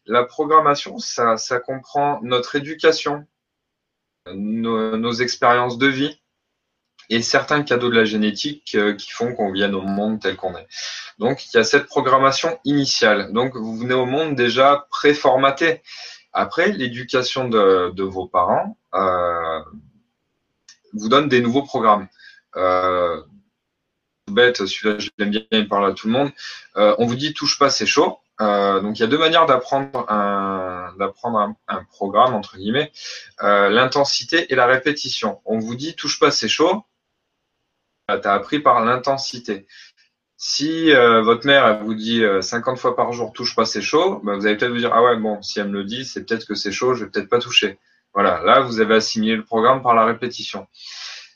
La 0.06 0.24
programmation, 0.24 0.98
ça, 0.98 1.36
ça 1.36 1.60
comprend 1.60 2.20
notre 2.22 2.56
éducation, 2.56 3.24
nos 4.26 5.12
expériences 5.12 5.78
de 5.78 5.86
vie, 5.86 6.20
et 7.10 7.22
certains 7.22 7.62
cadeaux 7.62 7.90
de 7.90 7.96
la 7.96 8.04
génétique 8.04 8.74
euh, 8.74 8.94
qui 8.94 9.10
font 9.10 9.34
qu'on 9.34 9.52
vienne 9.52 9.74
au 9.74 9.82
monde 9.82 10.20
tel 10.20 10.36
qu'on 10.36 10.56
est. 10.56 10.66
Donc 11.18 11.46
il 11.46 11.56
y 11.56 11.60
a 11.60 11.64
cette 11.64 11.86
programmation 11.86 12.58
initiale. 12.64 13.32
Donc 13.32 13.56
vous 13.56 13.76
venez 13.76 13.94
au 13.94 14.06
monde 14.06 14.34
déjà 14.34 14.86
préformaté. 14.90 15.82
Après, 16.32 16.72
l'éducation 16.72 17.48
de, 17.48 18.02
vos 18.02 18.26
parents 18.26 18.76
euh, 18.94 19.60
vous 20.92 21.08
donne 21.08 21.28
des 21.28 21.40
nouveaux 21.40 21.62
programmes. 21.62 22.08
Euh, 22.56 23.22
bête, 24.30 24.66
celui-là 24.66 24.98
je 24.98 25.10
l'aime 25.18 25.30
bien, 25.30 25.42
il 25.52 25.68
parle 25.68 25.86
à 25.86 25.92
tout 25.92 26.08
le 26.08 26.12
monde. 26.12 26.30
On 26.74 27.06
vous 27.06 27.14
dit 27.14 27.34
touche 27.34 27.58
pas, 27.58 27.70
c'est 27.70 27.86
chaud. 27.86 28.18
donc 28.40 28.98
il 28.98 29.00
y 29.00 29.04
a 29.04 29.06
deux 29.06 29.18
manières 29.18 29.46
d'apprendre 29.46 30.06
un, 30.08 30.92
programme 31.90 32.34
entre 32.34 32.56
guillemets, 32.56 32.90
l'intensité 33.40 34.52
et 34.52 34.56
la 34.56 34.66
répétition. 34.66 35.40
On 35.44 35.60
vous 35.60 35.76
dit 35.76 35.94
touche 35.94 36.18
pas, 36.18 36.32
c'est 36.32 36.48
chaud 36.48 36.84
tu 38.08 38.28
as 38.28 38.32
appris 38.32 38.60
par 38.60 38.84
l'intensité. 38.84 39.66
Si 40.36 40.92
euh, 40.92 41.22
votre 41.22 41.46
mère 41.46 41.82
vous 41.84 41.94
dit 41.94 42.22
50 42.40 42.76
euh, 42.76 42.80
fois 42.80 42.96
par 42.96 43.12
jour 43.12 43.32
touche 43.32 43.54
pas 43.54 43.64
c'est 43.64 43.80
chaud, 43.80 44.20
bah, 44.24 44.34
vous 44.36 44.46
allez 44.46 44.56
peut-être 44.56 44.72
vous 44.72 44.78
dire 44.78 44.92
ah 44.92 45.02
ouais 45.02 45.16
bon 45.16 45.40
si 45.42 45.60
elle 45.60 45.68
me 45.68 45.78
le 45.78 45.84
dit 45.84 46.04
c'est 46.04 46.24
peut-être 46.24 46.46
que 46.46 46.54
c'est 46.54 46.72
chaud 46.72 46.94
je 46.94 47.04
vais 47.04 47.10
peut-être 47.10 47.28
pas 47.28 47.38
toucher. 47.38 47.78
Voilà 48.12 48.42
là 48.42 48.60
vous 48.60 48.80
avez 48.80 48.96
assimilé 48.96 49.36
le 49.36 49.44
programme 49.44 49.82
par 49.82 49.94
la 49.94 50.04
répétition. 50.04 50.66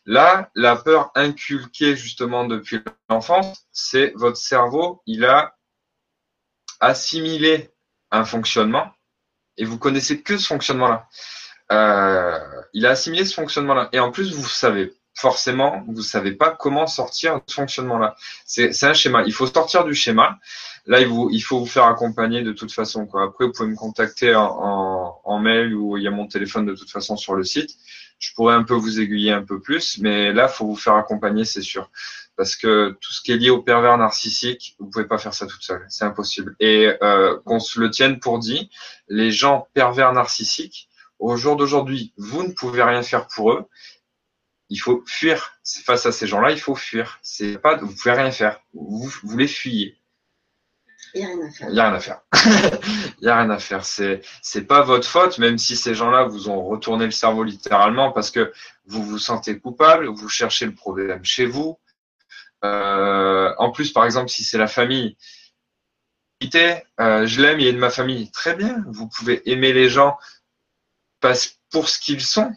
Là 0.05 0.51
la 0.55 0.77
peur 0.77 1.11
inculquée 1.15 1.97
justement 1.97 2.45
depuis 2.45 2.81
l'enfance 3.09 3.67
c'est 3.73 4.13
votre 4.17 4.37
cerveau 4.37 5.03
il 5.07 5.25
a 5.25 5.57
assimilé 6.81 7.71
un 8.11 8.25
fonctionnement 8.25 8.93
et 9.57 9.65
vous 9.65 9.79
connaissez 9.79 10.23
que 10.23 10.37
ce 10.37 10.47
fonctionnement 10.47 10.89
là. 10.89 11.09
Euh, 11.71 12.39
il 12.73 12.85
a 12.87 12.91
assimilé 12.91 13.25
ce 13.25 13.35
fonctionnement 13.35 13.75
là 13.75 13.89
et 13.93 14.01
en 14.01 14.11
plus 14.11 14.35
vous 14.35 14.47
savez 14.47 14.98
forcément, 15.19 15.83
vous 15.89 16.03
savez 16.03 16.31
pas 16.31 16.51
comment 16.51 16.87
sortir 16.87 17.37
de 17.37 17.43
ce 17.49 17.55
fonctionnement-là. 17.55 18.15
C'est 18.47 18.85
un 18.85 18.95
schéma. 18.95 19.25
Il 19.27 19.33
faut 19.33 19.49
sortir 19.49 19.85
du 19.85 19.93
schéma. 19.93 20.39
Là, 20.87 21.01
il, 21.01 21.09
vous, 21.09 21.29
il 21.33 21.41
faut 21.41 21.59
vous 21.59 21.67
faire 21.67 21.87
accompagner 21.87 22.43
de 22.43 22.53
toute 22.53 22.71
façon. 22.71 23.05
Quoi. 23.05 23.25
Après, 23.25 23.47
vous 23.47 23.53
pouvez 23.53 23.69
me 23.69 23.75
contacter 23.75 24.37
en, 24.37 25.21
en, 25.25 25.39
mail 25.41 25.75
ou 25.75 25.97
il 25.97 26.05
y 26.05 26.07
a 26.07 26.13
mon 26.13 26.29
téléphone 26.29 26.67
de 26.67 26.75
toute 26.75 26.91
façon 26.91 27.17
sur 27.17 27.35
le 27.35 27.43
site. 27.43 27.71
Je 28.21 28.33
pourrais 28.35 28.55
un 28.55 28.63
peu 28.63 28.75
vous 28.75 29.01
aiguiller 29.01 29.33
un 29.33 29.43
peu 29.43 29.61
plus, 29.61 29.99
mais 29.99 30.33
là, 30.33 30.47
faut 30.47 30.67
vous 30.67 30.77
faire 30.77 30.95
accompagner, 30.95 31.45
c'est 31.45 31.63
sûr. 31.63 31.91
Parce 32.37 32.55
que 32.55 32.97
tout 33.01 33.13
ce 33.13 33.21
qui 33.21 33.33
est 33.33 33.37
lié 33.37 33.51
au 33.51 33.61
pervers 33.61 33.99
narcissique, 33.99 34.77
vous 34.79 34.87
pouvez 34.87 35.07
pas 35.07 35.19
faire 35.19 35.35
ça 35.35 35.47
toute 35.47 35.63
seule. 35.63 35.85
C'est 35.89 36.05
impossible. 36.05 36.55
Et 36.61 36.93
euh, 37.03 37.37
qu'on 37.45 37.59
se 37.59 37.81
le 37.81 37.91
tienne 37.91 38.21
pour 38.21 38.39
dit, 38.39 38.71
les 39.09 39.33
gens 39.33 39.67
pervers 39.75 40.13
narcissiques, 40.13 40.89
au 41.19 41.37
jour 41.37 41.57
d'aujourd'hui, 41.57 42.13
vous 42.17 42.45
ne 42.45 42.53
pouvez 42.53 42.85
rien 42.85 43.03
faire 43.03 43.27
pour 43.27 43.51
eux 43.53 43.67
il 44.71 44.79
faut 44.79 45.03
fuir. 45.07 45.55
Face 45.85 46.07
à 46.07 46.13
ces 46.13 46.27
gens-là, 46.27 46.51
il 46.51 46.61
faut 46.61 46.75
fuir. 46.75 47.19
C'est 47.23 47.59
pas, 47.59 47.77
vous 47.77 47.95
pouvez 47.95 48.13
rien 48.13 48.31
faire. 48.31 48.61
Vous, 48.75 49.11
vous 49.23 49.37
les 49.39 49.49
fuyez. 49.49 49.99
Il 51.15 51.25
n'y 51.25 51.27
a 51.27 51.29
rien 51.29 51.41
à 51.43 51.51
faire. 51.51 51.69
Il 51.69 51.73
n'y 51.73 51.81
a 51.81 51.87
rien 51.87 51.95
à 51.95 52.01
faire. 52.01 52.21
Il 53.21 53.25
n'y 53.25 53.29
a 53.29 53.41
rien 53.41 53.51
à 53.51 53.59
faire. 53.59 53.85
C'est, 53.85 54.21
c'est 54.43 54.65
pas 54.65 54.83
votre 54.83 55.09
faute, 55.09 55.39
même 55.39 55.59
si 55.59 55.77
ces 55.77 55.95
gens-là 55.95 56.25
vous 56.25 56.49
ont 56.51 56.65
retourné 56.65 57.07
le 57.07 57.11
cerveau 57.11 57.45
littéralement 57.45 58.13
parce 58.13 58.31
que 58.31 58.53
vous 58.87 59.03
vous 59.03 59.19
sentez 59.19 59.59
coupable, 59.59 60.07
vous 60.09 60.29
cherchez 60.29 60.67
le 60.67 60.75
problème 60.75 61.25
chez 61.25 61.47
vous. 61.47 61.79
Euh, 62.65 63.55
en 63.59 63.71
plus, 63.71 63.93
par 63.93 64.05
exemple, 64.05 64.29
si 64.29 64.45
c'est 64.45 64.59
la 64.59 64.67
famille, 64.67 65.17
euh, 67.01 67.27
je 67.27 67.41
l'aime, 67.41 67.61
il 67.61 67.67
est 67.67 67.73
de 67.73 67.79
ma 67.79 67.91
famille. 67.91 68.31
Très 68.31 68.55
bien. 68.55 68.85
Vous 68.89 69.09
pouvez 69.09 69.49
aimer 69.51 69.73
les 69.73 69.89
gens 69.89 70.19
pour 71.71 71.89
ce 71.89 71.99
qu'ils 71.99 72.21
sont 72.21 72.53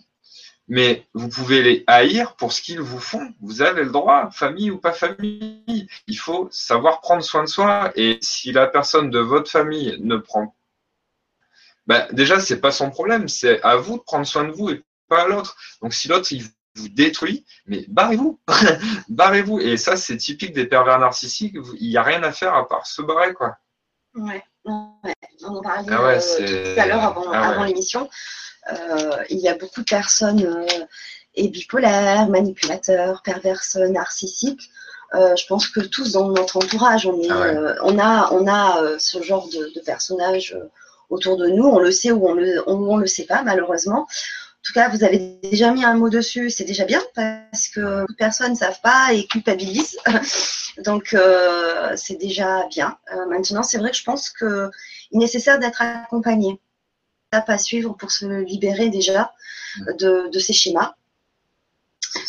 mais 0.72 1.06
vous 1.14 1.28
pouvez 1.28 1.62
les 1.62 1.84
haïr 1.86 2.38
pour 2.38 2.54
ce 2.54 2.62
qu'ils 2.62 2.80
vous 2.80 3.02
font. 3.02 3.34
Vous 3.42 3.62
avez 3.62 3.84
le 3.84 3.90
droit, 3.90 4.30
famille 4.32 4.72
ou 4.72 4.78
pas 4.78 4.94
famille. 4.94 5.90
Il 6.08 6.18
faut 6.18 6.48
savoir 6.50 7.02
prendre 7.02 7.22
soin 7.22 7.44
de 7.44 7.50
soi. 7.50 7.92
Et 7.96 8.18
si 8.22 8.54
la 8.54 8.68
personne 8.68 9.10
de 9.10 9.20
votre 9.20 9.52
famille 9.52 9.98
ne 10.00 10.16
prend, 10.16 10.56
ben, 11.88 12.08
déjà 12.14 12.40
c'est 12.40 12.62
pas 12.62 12.72
son 12.72 12.90
problème. 12.90 13.28
C'est 13.28 13.62
à 13.64 13.76
vous 13.76 13.98
de 13.98 14.04
prendre 14.04 14.26
soin 14.26 14.46
de 14.46 14.54
vous 14.54 14.70
et 14.70 14.82
pas 15.10 15.24
à 15.24 15.28
l'autre. 15.28 15.58
Donc 15.82 15.94
si 15.94 16.08
l'autre 16.08 16.32
il 16.32 16.46
vous 16.76 16.88
détruit, 16.88 17.46
mais 17.66 17.84
barrez-vous, 17.90 18.40
barrez-vous. 19.10 19.60
Et 19.60 19.76
ça 19.76 19.98
c'est 19.98 20.16
typique 20.16 20.54
des 20.54 20.68
pervers 20.68 21.00
narcissiques. 21.00 21.58
Il 21.82 21.90
n'y 21.90 21.98
a 21.98 22.04
rien 22.04 22.24
à 22.24 22.32
faire 22.32 22.56
à 22.56 22.66
part 22.66 22.88
se 22.88 23.02
barrer 23.02 23.34
quoi. 23.34 23.58
Ouais, 24.16 24.42
ouais. 24.64 25.14
on 25.44 25.58
en 25.58 25.62
parlait 25.62 25.86
ah 25.90 26.02
euh, 26.02 26.74
tout 26.74 26.80
à 26.80 26.86
l'heure 26.86 27.04
avant, 27.04 27.30
ah 27.30 27.50
avant 27.50 27.66
l'émission. 27.66 28.10
Euh, 28.70 29.24
il 29.30 29.40
y 29.40 29.48
a 29.48 29.56
beaucoup 29.56 29.82
de 29.82 29.86
personnes 29.86 30.44
euh, 30.46 30.86
et 31.36 31.48
bipolaires, 31.48 32.30
manipulateurs, 32.30 33.22
perverses, 33.24 33.76
narcissiques. 33.76 34.70
Euh, 35.14 35.36
je 35.36 35.46
pense 35.48 35.68
que 35.68 35.82
tous 35.82 36.14
dans 36.14 36.30
notre 36.30 36.58
entourage, 36.58 37.06
on, 37.06 37.20
est, 37.22 37.30
ah 37.30 37.76
on 37.84 38.00
a, 38.00 38.32
on 38.32 38.48
a 38.48 38.98
ce 38.98 39.22
genre 39.22 39.50
de, 39.50 39.74
de 39.76 39.82
personnages 39.82 40.58
autour 41.10 41.38
de 41.38 41.48
nous. 41.48 41.66
On 41.66 41.80
le 41.80 41.92
sait 41.92 42.12
ou 42.12 42.28
on 42.28 42.34
le, 42.34 42.64
on, 42.68 42.98
le 42.98 43.08
sait 43.08 43.26
pas, 43.26 43.44
malheureusement. 43.44 44.02
En 44.02 44.64
tout 44.64 44.74
cas, 44.74 44.90
vous 44.90 45.04
avez 45.04 45.40
déjà 45.42 45.72
mis 45.72 45.84
un 45.84 45.96
mot 45.96 46.10
dessus, 46.10 46.52
c'est 46.52 46.64
déjà 46.64 46.86
bien 46.86 47.02
parce 47.16 47.68
que 47.68 48.02
beaucoup 48.02 48.14
de 48.14 48.18
personnes 48.18 48.52
ne 48.52 48.58
savent 48.58 48.80
pas 48.82 49.12
et 49.12 49.26
culpabilisent. 49.26 49.98
Donc, 50.86 51.16
c'est 51.96 52.16
déjà 52.16 52.68
bien. 52.70 52.98
Maintenant, 53.28 53.64
c'est 53.64 53.80
vrai 53.80 53.90
que 53.90 53.98
je 53.98 54.04
pense 54.04 54.30
qu'il 54.30 54.48
est 54.48 55.18
nécessaire 55.18 55.60
d'être 55.60 55.82
accompagné 55.82 56.62
à 57.32 57.58
suivre 57.58 57.94
pour 57.94 58.12
se 58.12 58.26
libérer 58.26 58.90
déjà 58.90 59.34
de, 59.98 60.40
ces 60.40 60.52
schémas, 60.52 60.96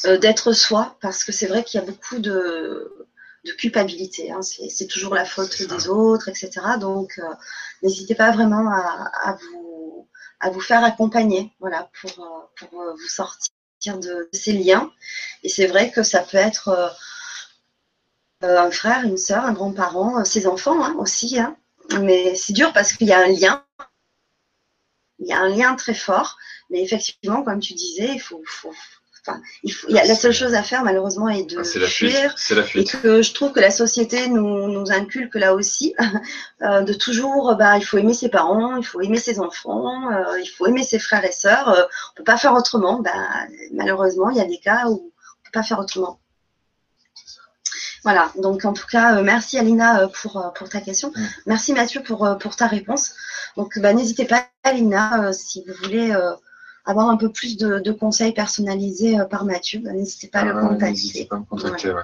euh, 0.05 0.17
d'être 0.17 0.53
soi, 0.53 0.97
parce 1.01 1.25
que 1.25 1.33
c'est 1.33 1.47
vrai 1.47 1.65
qu'il 1.65 1.81
y 1.81 1.83
a 1.83 1.87
beaucoup 1.87 2.19
de, 2.19 3.07
culpabilité. 3.59 4.31
Hein. 4.31 4.41
C'est 4.43 4.87
toujours 4.87 5.15
la 5.15 5.25
faute 5.25 5.61
des 5.61 5.89
autres, 5.89 6.29
etc. 6.29 6.51
Donc, 6.79 7.19
euh, 7.19 7.25
n'hésitez 7.83 8.15
pas 8.15 8.31
vraiment 8.31 8.71
à, 8.71 9.37
vous, 9.41 10.09
à 10.39 10.51
vous 10.51 10.61
faire 10.61 10.85
accompagner 10.85 11.53
voilà, 11.59 11.91
pour, 12.01 12.25
euh, 12.25 12.69
pour 12.69 12.81
vous 12.81 13.09
sortir 13.09 13.99
de, 13.99 14.29
ces 14.33 14.53
liens. 14.53 14.93
Et 15.43 15.49
c'est 15.49 15.67
vrai 15.67 15.91
que 15.91 16.05
ça 16.05 16.21
peut 16.21 16.37
être 16.37 16.95
un 18.43 18.71
frère, 18.71 19.03
une 19.03 19.17
soeur, 19.17 19.45
un 19.45 19.53
grand-parent, 19.53 20.25
ses 20.25 20.47
enfants 20.47 20.85
hein, 20.85 20.95
aussi. 20.99 21.41
Hein. 21.41 21.57
Mais 22.01 22.37
c'est 22.37 22.53
dur 22.53 22.73
parce 22.73 22.93
qu'il 22.93 23.09
y 23.09 23.13
a 23.13 23.19
un 23.19 23.27
lien 23.27 23.65
il 25.23 25.29
y 25.29 25.33
a 25.33 25.39
un 25.41 25.49
lien 25.49 25.75
très 25.75 25.95
fort. 25.95 26.37
Mais 26.71 26.83
effectivement, 26.83 27.43
comme 27.43 27.61
tu 27.61 27.75
disais, 27.75 28.11
il 28.15 28.21
faut, 28.21 28.43
Enfin, 29.25 29.41
il 29.63 29.73
faut, 29.73 29.87
il 29.89 29.95
y 29.95 30.01
a, 30.01 30.05
la 30.05 30.17
seule 30.17 30.33
chose 30.33 30.53
à 30.55 30.65
faire 30.65 30.83
malheureusement 30.83 31.29
est 31.29 31.45
de 31.45 31.59
Ah, 31.61 31.65
c'est 31.65 31.79
la 31.79 31.87
fuite. 31.87 32.11
fuir. 32.11 32.35
C'est 32.37 32.57
la 32.57 32.65
Et 32.75 32.85
que 32.85 33.23
je 33.23 33.33
trouve 33.33 33.53
que 33.53 33.61
la 33.61 33.71
société 33.71 34.29
nous, 34.29 34.67
nous 34.67 34.91
inculque 34.91 35.37
là 35.37 35.55
aussi 35.55 35.95
euh, 36.63 36.81
de 36.83 36.93
toujours, 36.93 37.55
bah, 37.55 37.79
il 37.79 37.85
faut 37.85 37.99
aimer 37.99 38.15
ses 38.15 38.29
parents, 38.31 38.77
il 38.77 38.85
faut 38.85 39.01
aimer 39.01 39.19
ses 39.19 39.39
enfants, 39.39 40.11
euh, 40.11 40.41
il 40.41 40.47
faut 40.49 40.67
aimer 40.67 40.83
ses 40.83 40.99
frères 40.99 41.25
et 41.25 41.31
sœurs. 41.31 41.69
euh, 41.69 41.83
on 41.85 42.17
peut 42.17 42.25
pas 42.25 42.37
faire 42.37 42.55
autrement. 42.55 43.01
Bah, 43.01 43.13
malheureusement, 43.73 44.29
il 44.31 44.39
y 44.39 44.41
a 44.41 44.45
des 44.45 44.59
cas 44.59 44.87
où 44.89 45.13
on 45.13 45.45
peut 45.45 45.53
pas 45.53 45.63
faire 45.63 45.79
autrement. 45.79 46.19
Voilà. 48.05 48.33
Donc 48.37 48.65
en 48.65 48.73
tout 48.73 48.87
cas, 48.87 49.17
euh, 49.17 49.23
merci 49.23 49.59
Alina 49.59 50.01
euh, 50.03 50.09
pour 50.09 50.37
euh, 50.39 50.49
pour 50.51 50.69
ta 50.69 50.81
question. 50.81 51.13
Mm. 51.15 51.25
Merci 51.47 51.73
Mathieu 51.73 52.03
pour 52.03 52.37
pour 52.41 52.57
ta 52.57 52.67
réponse. 52.67 53.15
Donc 53.57 53.79
bah, 53.79 53.93
n'hésitez 53.93 54.25
pas 54.25 54.47
Alina 54.65 55.33
si 55.33 55.65
vous 55.67 55.75
voulez. 55.83 56.13
avoir 56.85 57.09
un 57.11 57.17
peu 57.17 57.31
plus 57.31 57.57
de, 57.57 57.79
de 57.79 57.93
conseils 57.93 58.33
personnalisés 58.33 59.17
par 59.31 59.45
Mathieu, 59.45 59.79
bah, 59.85 59.93
n'hésitez 59.93 60.27
pas 60.27 60.41
à 60.41 60.45
le 60.45 60.51
Ah, 60.57 60.61
contacter. 60.61 60.87
N'hésitez 60.91 61.25
pas 61.27 61.37
à 61.37 61.39
me 61.39 61.45
contacter. 61.45 61.91
ouais. 61.93 62.03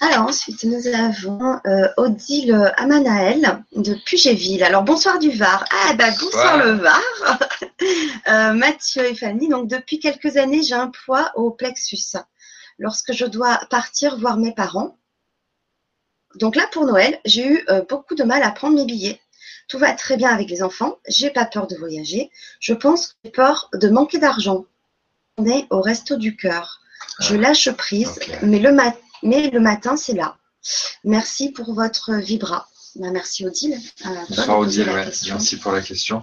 Alors 0.00 0.28
ensuite, 0.28 0.62
nous 0.62 0.86
avons 0.94 1.58
euh, 1.66 1.88
Odile 1.96 2.72
Amanaël 2.76 3.64
de 3.74 3.94
Pugéville. 4.06 4.62
Alors 4.62 4.84
bonsoir 4.84 5.18
du 5.18 5.30
Var. 5.32 5.64
Ah 5.72 5.94
bah 5.94 6.10
bonsoir 6.20 6.58
le 6.58 6.70
Var. 6.72 7.00
Euh, 8.28 8.52
Mathieu 8.52 9.04
et 9.06 9.14
Fanny. 9.14 9.48
Donc 9.48 9.68
depuis 9.68 9.98
quelques 10.00 10.36
années, 10.36 10.62
j'ai 10.62 10.74
un 10.74 10.90
poids 11.04 11.30
au 11.36 11.50
plexus. 11.50 11.96
Lorsque 12.78 13.12
je 13.12 13.26
dois 13.26 13.60
partir 13.70 14.18
voir 14.18 14.36
mes 14.36 14.52
parents. 14.52 14.96
Donc 16.36 16.56
là 16.56 16.66
pour 16.72 16.84
Noël, 16.84 17.18
j'ai 17.24 17.46
eu 17.46 17.64
euh, 17.68 17.82
beaucoup 17.88 18.14
de 18.14 18.24
mal 18.24 18.42
à 18.42 18.50
prendre 18.50 18.76
mes 18.76 18.84
billets. 18.84 19.20
Tout 19.68 19.78
va 19.78 19.92
très 19.92 20.16
bien 20.16 20.30
avec 20.30 20.48
les 20.48 20.62
enfants. 20.62 20.98
J'ai 21.08 21.30
pas 21.30 21.44
peur 21.44 21.66
de 21.66 21.76
voyager. 21.76 22.30
Je 22.60 22.74
pense 22.74 23.08
que 23.08 23.14
j'ai 23.24 23.30
peur 23.30 23.68
de 23.74 23.88
manquer 23.88 24.18
d'argent. 24.18 24.64
On 25.36 25.46
est 25.46 25.66
au 25.70 25.80
resto 25.80 26.16
du 26.16 26.36
cœur. 26.36 26.80
Je 27.20 27.34
lâche 27.34 27.70
prise, 27.72 28.18
mais 28.42 28.58
le 28.58 28.72
matin 28.72 28.98
mais 29.22 29.50
le 29.50 29.60
matin, 29.60 29.96
c'est 29.96 30.14
là. 30.14 30.36
Merci 31.04 31.50
pour 31.50 31.74
votre 31.74 32.14
vibra. 32.14 32.68
Ben, 32.96 33.12
merci 33.12 33.46
Odile. 33.46 33.78
Euh, 34.06 34.08
Bonsoir 34.28 34.58
Odile, 34.58 34.88
ouais. 34.90 35.10
merci 35.28 35.56
pour 35.58 35.72
la 35.72 35.82
question. 35.82 36.22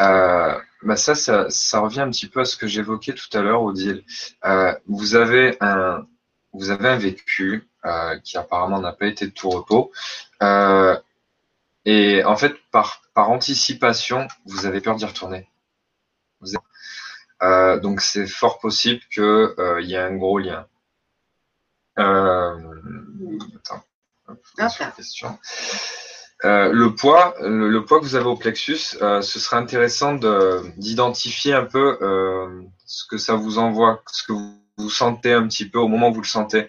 Euh, 0.00 0.58
bah 0.82 0.96
ça, 0.96 1.14
ça, 1.14 1.46
ça 1.50 1.80
revient 1.80 2.00
un 2.00 2.10
petit 2.10 2.28
peu 2.28 2.40
à 2.40 2.44
ce 2.44 2.56
que 2.56 2.66
j'évoquais 2.66 3.14
tout 3.14 3.28
à 3.36 3.42
l'heure, 3.42 3.62
Odile. 3.62 4.04
Euh, 4.44 4.74
vous 4.86 5.14
avez 5.14 5.56
un, 5.60 6.06
vous 6.52 6.70
avez 6.70 6.88
un 6.88 6.96
vécu 6.98 7.68
euh, 7.84 8.18
qui 8.20 8.36
apparemment 8.38 8.80
n'a 8.80 8.92
pas 8.92 9.06
été 9.06 9.26
de 9.26 9.32
tout 9.32 9.50
repos, 9.50 9.92
Euh, 10.42 10.96
et 11.84 12.24
en 12.24 12.36
fait, 12.36 12.54
par 12.72 13.02
par 13.14 13.30
anticipation, 13.30 14.26
vous 14.46 14.66
avez 14.66 14.80
peur 14.80 14.96
d'y 14.96 15.04
retourner. 15.04 15.48
Vous 16.40 16.56
avez- 16.56 16.64
Euh, 17.42 17.80
donc 17.80 18.00
c'est 18.00 18.26
fort 18.26 18.58
possible 18.60 19.00
que 19.14 19.54
euh, 19.58 19.80
il 19.82 19.88
y 19.90 19.94
ait 19.94 19.98
un 19.98 20.16
gros 20.16 20.38
lien. 20.38 20.66
Euh, 21.98 22.56
attends, 23.56 23.82
là. 24.58 24.92
question. 24.96 25.38
Euh, 26.44 26.72
le 26.72 26.94
poids, 26.94 27.34
le, 27.40 27.84
poids 27.84 28.00
que 28.00 28.04
vous 28.04 28.16
avez 28.16 28.26
au 28.26 28.36
plexus, 28.36 28.96
euh, 29.00 29.22
ce 29.22 29.38
serait 29.38 29.56
intéressant 29.56 30.14
de- 30.14 30.62
d'identifier 30.76 31.54
un 31.54 31.64
peu 31.64 31.98
euh, 32.02 32.62
ce 32.84 33.04
que 33.06 33.16
ça 33.16 33.34
vous 33.34 33.58
envoie, 33.58 34.02
ce 34.10 34.24
que 34.24 34.32
vous, 34.32 34.90
sentez 34.90 35.32
un 35.32 35.46
petit 35.46 35.68
peu 35.68 35.78
au 35.78 35.86
moment 35.86 36.08
où 36.08 36.14
vous 36.14 36.22
le 36.22 36.26
sentez. 36.26 36.68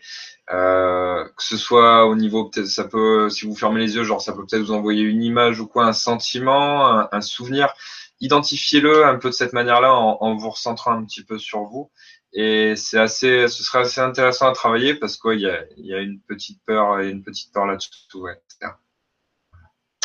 Euh, 0.51 1.23
que 1.25 1.43
ce 1.43 1.57
soit 1.57 2.05
au 2.05 2.15
niveau, 2.15 2.51
ça 2.65 2.83
peut, 2.83 3.29
si 3.29 3.47
vous 3.47 3.55
fermez 3.55 3.79
les 3.79 3.95
yeux, 3.95 4.03
genre 4.03 4.21
ça 4.21 4.33
peut 4.33 4.45
peut-être 4.45 4.61
vous 4.61 4.73
envoyer 4.73 5.01
une 5.01 5.23
image 5.23 5.59
ou 5.59 5.67
quoi, 5.67 5.85
un 5.85 5.93
sentiment, 5.93 7.11
un, 7.11 7.21
souvenir. 7.21 7.73
Identifiez-le 8.19 9.05
un 9.05 9.17
peu 9.17 9.29
de 9.29 9.33
cette 9.33 9.53
manière-là 9.53 9.93
en, 9.95 10.35
vous 10.35 10.49
recentrant 10.51 10.91
un 10.91 11.03
petit 11.05 11.23
peu 11.23 11.39
sur 11.39 11.63
vous. 11.63 11.89
Et 12.33 12.75
c'est 12.75 12.99
assez, 12.99 13.47
ce 13.47 13.63
serait 13.63 13.79
assez 13.79 14.01
intéressant 14.01 14.47
à 14.47 14.53
travailler 14.53 14.95
parce 14.95 15.17
qu'il 15.17 15.39
y 15.39 15.47
a, 15.47 15.63
y 15.77 15.93
a 15.93 15.99
une 15.99 16.19
petite 16.19 16.59
peur, 16.65 16.93
a 16.93 17.03
une 17.03 17.23
petite 17.23 17.51
peur 17.53 17.65
là-dessous. 17.65 17.89
Ouais. 18.15 18.37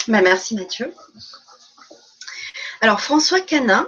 Ben, 0.09 0.23
merci 0.23 0.55
Mathieu. 0.55 0.95
Alors 2.81 3.01
François 3.01 3.41
Canin, 3.41 3.87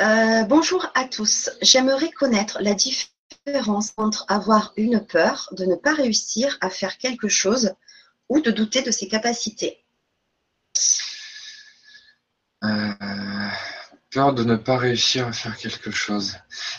euh, 0.00 0.42
bonjour 0.44 0.86
à 0.94 1.04
tous. 1.04 1.50
J'aimerais 1.62 2.10
connaître 2.10 2.58
la 2.60 2.74
différence 2.74 3.92
entre 3.96 4.24
avoir 4.28 4.72
une 4.76 5.04
peur 5.06 5.48
de 5.52 5.64
ne 5.64 5.76
pas 5.76 5.94
réussir 5.94 6.58
à 6.60 6.70
faire 6.70 6.98
quelque 6.98 7.28
chose 7.28 7.72
ou 8.28 8.40
de 8.40 8.50
douter 8.50 8.82
de 8.82 8.90
ses 8.90 9.06
capacités. 9.06 9.84
Euh, 12.64 12.92
peur 14.10 14.32
de 14.32 14.42
ne 14.42 14.56
pas 14.56 14.76
réussir 14.78 15.28
à 15.28 15.32
faire 15.32 15.56
quelque 15.56 15.90
chose. 15.92 16.36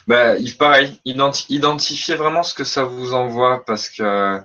Bah, 0.07 0.35
il- 0.37 0.57
pareil, 0.57 0.99
identi- 1.05 1.45
identifiez 1.49 2.15
vraiment 2.15 2.43
ce 2.43 2.53
que 2.53 2.63
ça 2.65 2.83
vous 2.83 3.13
envoie 3.13 3.63
parce 3.65 3.89
que 3.89 4.41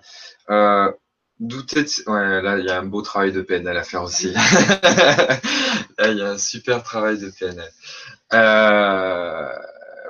euh, 0.50 0.92
douter 1.40 1.82
de... 1.82 2.10
Ouais, 2.10 2.42
là, 2.42 2.58
il 2.58 2.64
y 2.66 2.70
a 2.70 2.78
un 2.78 2.84
beau 2.84 3.02
travail 3.02 3.32
de 3.32 3.40
PNL 3.42 3.76
à 3.76 3.82
faire 3.82 4.02
aussi. 4.02 4.32
là, 4.32 6.08
il 6.08 6.18
y 6.18 6.22
a 6.22 6.30
un 6.30 6.38
super 6.38 6.82
travail 6.82 7.18
de 7.18 7.30
PNL. 7.30 7.68
Euh, 8.32 9.48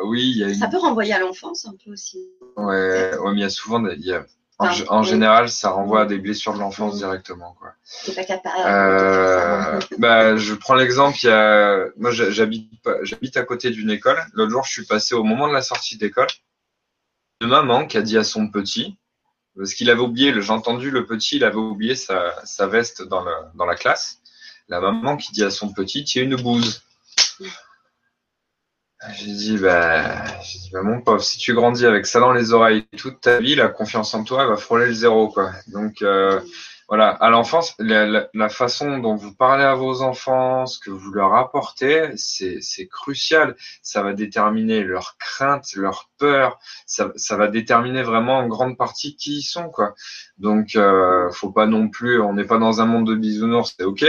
oui, 0.05 0.31
il 0.35 0.39
y 0.39 0.45
a 0.45 0.49
une... 0.49 0.55
Ça 0.55 0.69
peut 0.69 0.79
renvoyer 0.79 1.13
à 1.15 1.19
l'enfance 1.19 1.67
un 1.67 1.75
peu 1.83 1.93
aussi. 1.93 2.19
Ouais, 2.57 3.17
ouais, 3.17 3.33
mais 3.33 3.41
il 3.41 3.43
y 3.43 3.45
a 3.45 3.51
souvent... 3.51 3.81
des- 3.81 3.95
il 3.95 4.05
y 4.07 4.13
a- 4.13 4.25
En, 4.59 4.67
Enfin, 4.69 5.03
général, 5.03 5.49
ça 5.49 5.71
renvoie 5.71 6.03
à 6.03 6.05
des 6.05 6.19
blessures 6.19 6.53
de 6.53 6.59
l'enfance 6.59 6.99
directement, 6.99 7.57
quoi. 7.59 7.73
T'es 8.05 8.13
pas 8.13 8.25
capable. 8.25 8.55
Euh, 8.67 9.81
bah, 9.99 10.37
je 10.37 10.53
prends 10.53 10.75
l'exemple. 10.75 11.17
Il 11.23 11.27
y 11.29 11.31
a, 11.31 11.87
moi, 11.97 12.11
j'ha- 12.11 12.31
j'habite, 12.31 12.71
pas- 12.83 12.99
j'habite 13.03 13.39
à 13.39 13.45
côté 13.45 13.71
d'une 13.71 13.91
école. 13.91 14.19
L'autre 14.35 14.51
jour, 14.51 14.65
je 14.67 14.73
suis 14.73 14.85
passé 14.85 15.15
au 15.15 15.23
moment 15.25 15.49
de 15.49 15.55
la 15.55 15.63
sortie 15.63 15.97
d'école. 15.97 16.27
Une 17.41 17.49
maman 17.49 17.87
qui 17.87 17.97
a 17.97 18.03
dit 18.03 18.19
à 18.19 18.25
son 18.25 18.49
petit, 18.51 18.99
parce 19.61 19.75
qu'il 19.75 19.91
avait 19.91 20.01
oublié, 20.01 20.33
j'ai 20.41 20.51
entendu 20.53 20.91
le 20.91 21.05
petit, 21.05 21.37
il 21.37 21.45
avait 21.45 21.57
oublié 21.57 21.95
sa, 21.95 22.67
veste 22.67 23.03
dans, 23.03 23.23
la 23.23 23.75
classe. 23.75 24.21
La 24.69 24.81
maman 24.81 25.19
qui 25.19 25.33
dit 25.33 25.45
à 25.45 25.51
son 25.51 25.71
petit, 25.71 26.03
tu 26.05 26.19
es 26.19 26.23
une 26.23 26.37
bouse. 26.37 26.83
J'ai 29.19 29.33
dit, 29.33 29.59
bah, 29.59 30.41
j'ai 30.43 30.59
dit, 30.61 30.71
bah, 30.73 30.83
mon 30.83 31.03
pauvre, 31.03 31.23
si 31.23 31.37
tu 31.37 31.53
grandis 31.53 31.85
avec 31.85 32.07
ça 32.07 32.21
dans 32.21 32.33
les 32.33 32.55
oreilles 32.55 32.87
toute 32.97 33.21
ta 33.21 33.39
vie, 33.39 33.55
la 33.55 33.69
confiance 33.69 34.15
en 34.15 34.25
toi 34.25 34.43
elle 34.43 34.49
va 34.49 34.57
frôler 34.57 34.87
le 34.87 34.95
zéro, 34.95 35.29
quoi. 35.29 35.53
Donc, 35.67 36.01
euh, 36.01 36.41
voilà, 36.91 37.09
à 37.11 37.31
l'enfance, 37.31 37.75
la, 37.79 38.05
la- 38.05 38.29
la 38.35 38.49
façon 38.49 38.99
dont 38.99 39.15
vous 39.15 39.33
parlez 39.33 39.63
à 39.65 39.75
vos 39.77 40.03
enfants, 40.03 40.67
ce 40.67 40.79
que 40.81 40.91
vous 40.91 41.13
leur 41.13 41.35
apportez, 41.37 42.11
c'est 42.17 42.89
crucial. 42.89 43.55
Ça 43.81 44.03
va 44.03 44.13
déterminer 44.13 44.83
leurs 44.83 45.17
craintes, 45.17 45.73
leurs 45.77 46.11
peurs. 46.19 46.59
Ça, 46.87 47.13
ça 47.15 47.37
va 47.37 47.47
déterminer 47.47 48.03
vraiment 48.03 48.39
en 48.39 48.49
grande 48.49 48.77
partie 48.77 49.15
qui 49.17 49.39
ils 49.39 49.43
sont, 49.43 49.69
quoi. 49.71 49.95
Donc, 50.39 50.75
euh, 50.75 51.31
faut 51.31 51.53
pas 51.53 51.67
non 51.67 51.89
plus, 51.89 52.21
on 52.21 52.33
n'est 52.35 52.45
pas 52.45 52.59
dans 52.59 52.81
un 52.81 52.87
monde 52.87 53.07
de 53.07 53.15
bisounours, 53.15 53.75
c'est 53.79 53.85
ok, 53.85 54.05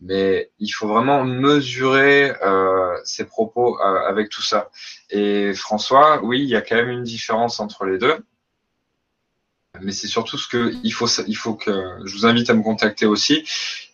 mais 0.00 0.50
il 0.58 0.70
faut 0.70 0.88
vraiment 0.88 1.24
mesurer 1.24 2.32
euh, 2.42 2.96
ses 3.04 3.26
propos 3.26 3.78
euh, 3.80 4.08
avec 4.08 4.28
tout 4.28 4.42
ça. 4.42 4.70
Et 5.10 5.54
François, 5.54 6.20
oui, 6.24 6.40
il 6.42 6.48
y 6.48 6.56
a 6.56 6.62
quand 6.62 6.76
même 6.76 6.90
une 6.90 7.04
différence 7.04 7.60
entre 7.60 7.84
les 7.84 7.98
deux 7.98 8.16
mais 9.80 9.92
c'est 9.92 10.06
surtout 10.06 10.38
ce 10.38 10.48
que 10.48 10.74
il 10.82 10.92
faut 10.92 11.08
il 11.26 11.36
faut 11.36 11.54
que 11.54 11.70
je 12.04 12.14
vous 12.14 12.26
invite 12.26 12.50
à 12.50 12.54
me 12.54 12.62
contacter 12.62 13.06
aussi. 13.06 13.44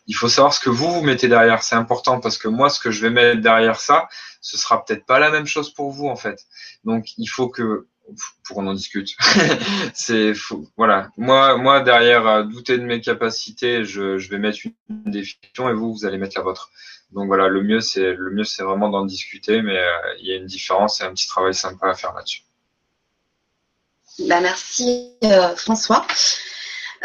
Il 0.07 0.15
faut 0.15 0.29
savoir 0.29 0.53
ce 0.53 0.61
que 0.61 0.71
vous 0.71 0.91
vous 0.91 1.03
mettez 1.03 1.29
derrière. 1.29 1.63
C'est 1.63 1.77
important 1.77 2.21
parce 2.21 2.37
que 2.39 2.49
moi 2.49 2.69
ce 2.71 2.81
que 2.81 2.91
je 2.91 3.01
vais 3.01 3.11
mettre 3.11 3.41
derrière 3.41 3.81
ça 3.81 4.09
ce 4.41 4.57
sera 4.57 4.85
peut-être 4.85 5.05
pas 5.07 5.19
la 5.19 5.31
même 5.31 5.47
chose 5.47 5.73
pour 5.73 5.91
vous 5.91 6.07
en 6.09 6.17
fait. 6.17 6.45
Donc 6.85 7.17
il 7.19 7.27
faut 7.27 7.49
que 7.49 7.87
pour 8.45 8.57
qu'on 8.57 8.67
en 8.67 8.75
discute 8.75 9.11
c'est 9.95 10.33
voilà. 10.77 11.11
Moi 11.17 11.57
moi 11.57 11.81
derrière 11.81 12.27
euh, 12.27 12.43
douter 12.43 12.77
de 12.77 12.85
mes 12.85 13.01
capacités 13.01 13.85
je, 13.85 14.19
je 14.19 14.31
vais 14.31 14.39
mettre 14.39 14.59
une, 14.65 14.75
une 15.05 15.13
définition 15.13 15.71
et 15.71 15.75
vous 15.75 15.93
vous 15.93 16.05
allez 16.05 16.19
mettre 16.19 16.37
la 16.37 16.43
vôtre. 16.43 16.71
Donc 17.13 17.27
voilà. 17.27 17.49
Le 17.49 17.63
mieux 17.63 17.81
c'est 17.81 18.13
le 18.15 18.31
mieux 18.33 18.45
c'est 18.45 18.65
vraiment 18.65 18.91
d'en 18.91 19.07
discuter 19.07 19.63
mais 19.63 19.79
euh, 19.79 20.15
il 20.21 20.27
y 20.27 20.33
a 20.33 20.37
une 20.37 20.47
différence 20.47 21.01
et 21.01 21.05
un 21.05 21.13
petit 21.15 21.29
travail 21.29 21.55
sympa 21.55 21.89
à 21.89 21.95
faire 21.95 22.13
là-dessus 22.15 22.43
Bah, 24.29 24.41
merci 24.41 25.13
euh, 25.25 25.55
François. 25.57 26.07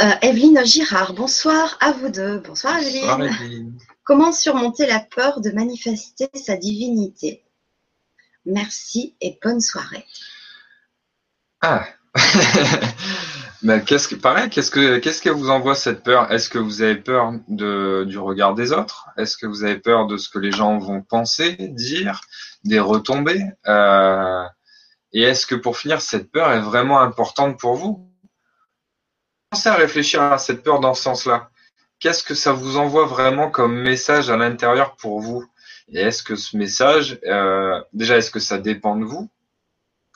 Euh, 0.01 0.11
Evelyne 0.21 0.65
Girard, 0.65 1.13
bonsoir 1.13 1.77
à 1.79 1.91
vous 1.91 2.09
deux. 2.09 2.39
Bonsoir 2.39 2.77
Evelyne. 2.77 3.01
Bonsoir, 3.01 3.21
Evelyne. 3.21 3.77
Comment 4.03 4.31
surmonter 4.31 4.85
la 4.85 4.99
peur 4.99 5.39
de 5.41 5.51
manifester 5.51 6.29
sa 6.33 6.57
divinité? 6.57 7.43
Merci 8.45 9.15
et 9.21 9.39
bonne 9.41 9.61
soirée. 9.61 10.05
Ah. 11.61 11.85
Mais 13.63 13.81
qu'est-ce 13.85 14.07
que 14.07 14.15
pareil, 14.15 14.49
qu'est-ce 14.49 14.69
que 14.69 14.97
qu'est-ce 14.99 15.21
que 15.21 15.29
vous 15.29 15.49
envoie 15.49 15.75
cette 15.75 16.03
peur? 16.03 16.31
Est-ce 16.31 16.49
que 16.49 16.59
vous 16.59 16.81
avez 16.81 16.95
peur 16.95 17.33
de 17.47 18.03
du 18.07 18.17
regard 18.19 18.55
des 18.55 18.71
autres? 18.71 19.07
Est-ce 19.17 19.37
que 19.37 19.47
vous 19.47 19.63
avez 19.63 19.79
peur 19.79 20.07
de 20.07 20.17
ce 20.17 20.29
que 20.29 20.39
les 20.39 20.51
gens 20.51 20.77
vont 20.77 21.01
penser, 21.01 21.55
dire, 21.59 22.21
des 22.63 22.79
retombées? 22.79 23.43
Euh, 23.67 24.43
Et 25.15 25.21
est-ce 25.21 25.47
que 25.47 25.55
pour 25.55 25.77
finir, 25.77 26.01
cette 26.01 26.29
peur 26.29 26.51
est 26.51 26.59
vraiment 26.59 26.99
importante 26.99 27.57
pour 27.57 27.75
vous? 27.75 28.05
Pensez 29.49 29.69
à 29.69 29.75
réfléchir 29.75 30.21
à 30.21 30.37
cette 30.37 30.61
peur 30.61 30.81
dans 30.81 30.93
ce 30.93 31.03
sens-là. 31.03 31.49
Qu'est-ce 31.99 32.21
que 32.21 32.35
ça 32.35 32.51
vous 32.51 32.75
envoie 32.75 33.05
vraiment 33.05 33.49
comme 33.49 33.81
message 33.81 34.29
à 34.29 34.35
l'intérieur 34.35 34.97
pour 34.97 35.21
vous? 35.21 35.45
Et 35.87 36.01
est-ce 36.01 36.21
que 36.21 36.35
ce 36.35 36.57
message, 36.57 37.17
euh, 37.25 37.81
déjà, 37.93 38.17
est-ce 38.17 38.29
que 38.29 38.41
ça 38.41 38.57
dépend 38.57 38.97
de 38.97 39.05
vous? 39.05 39.29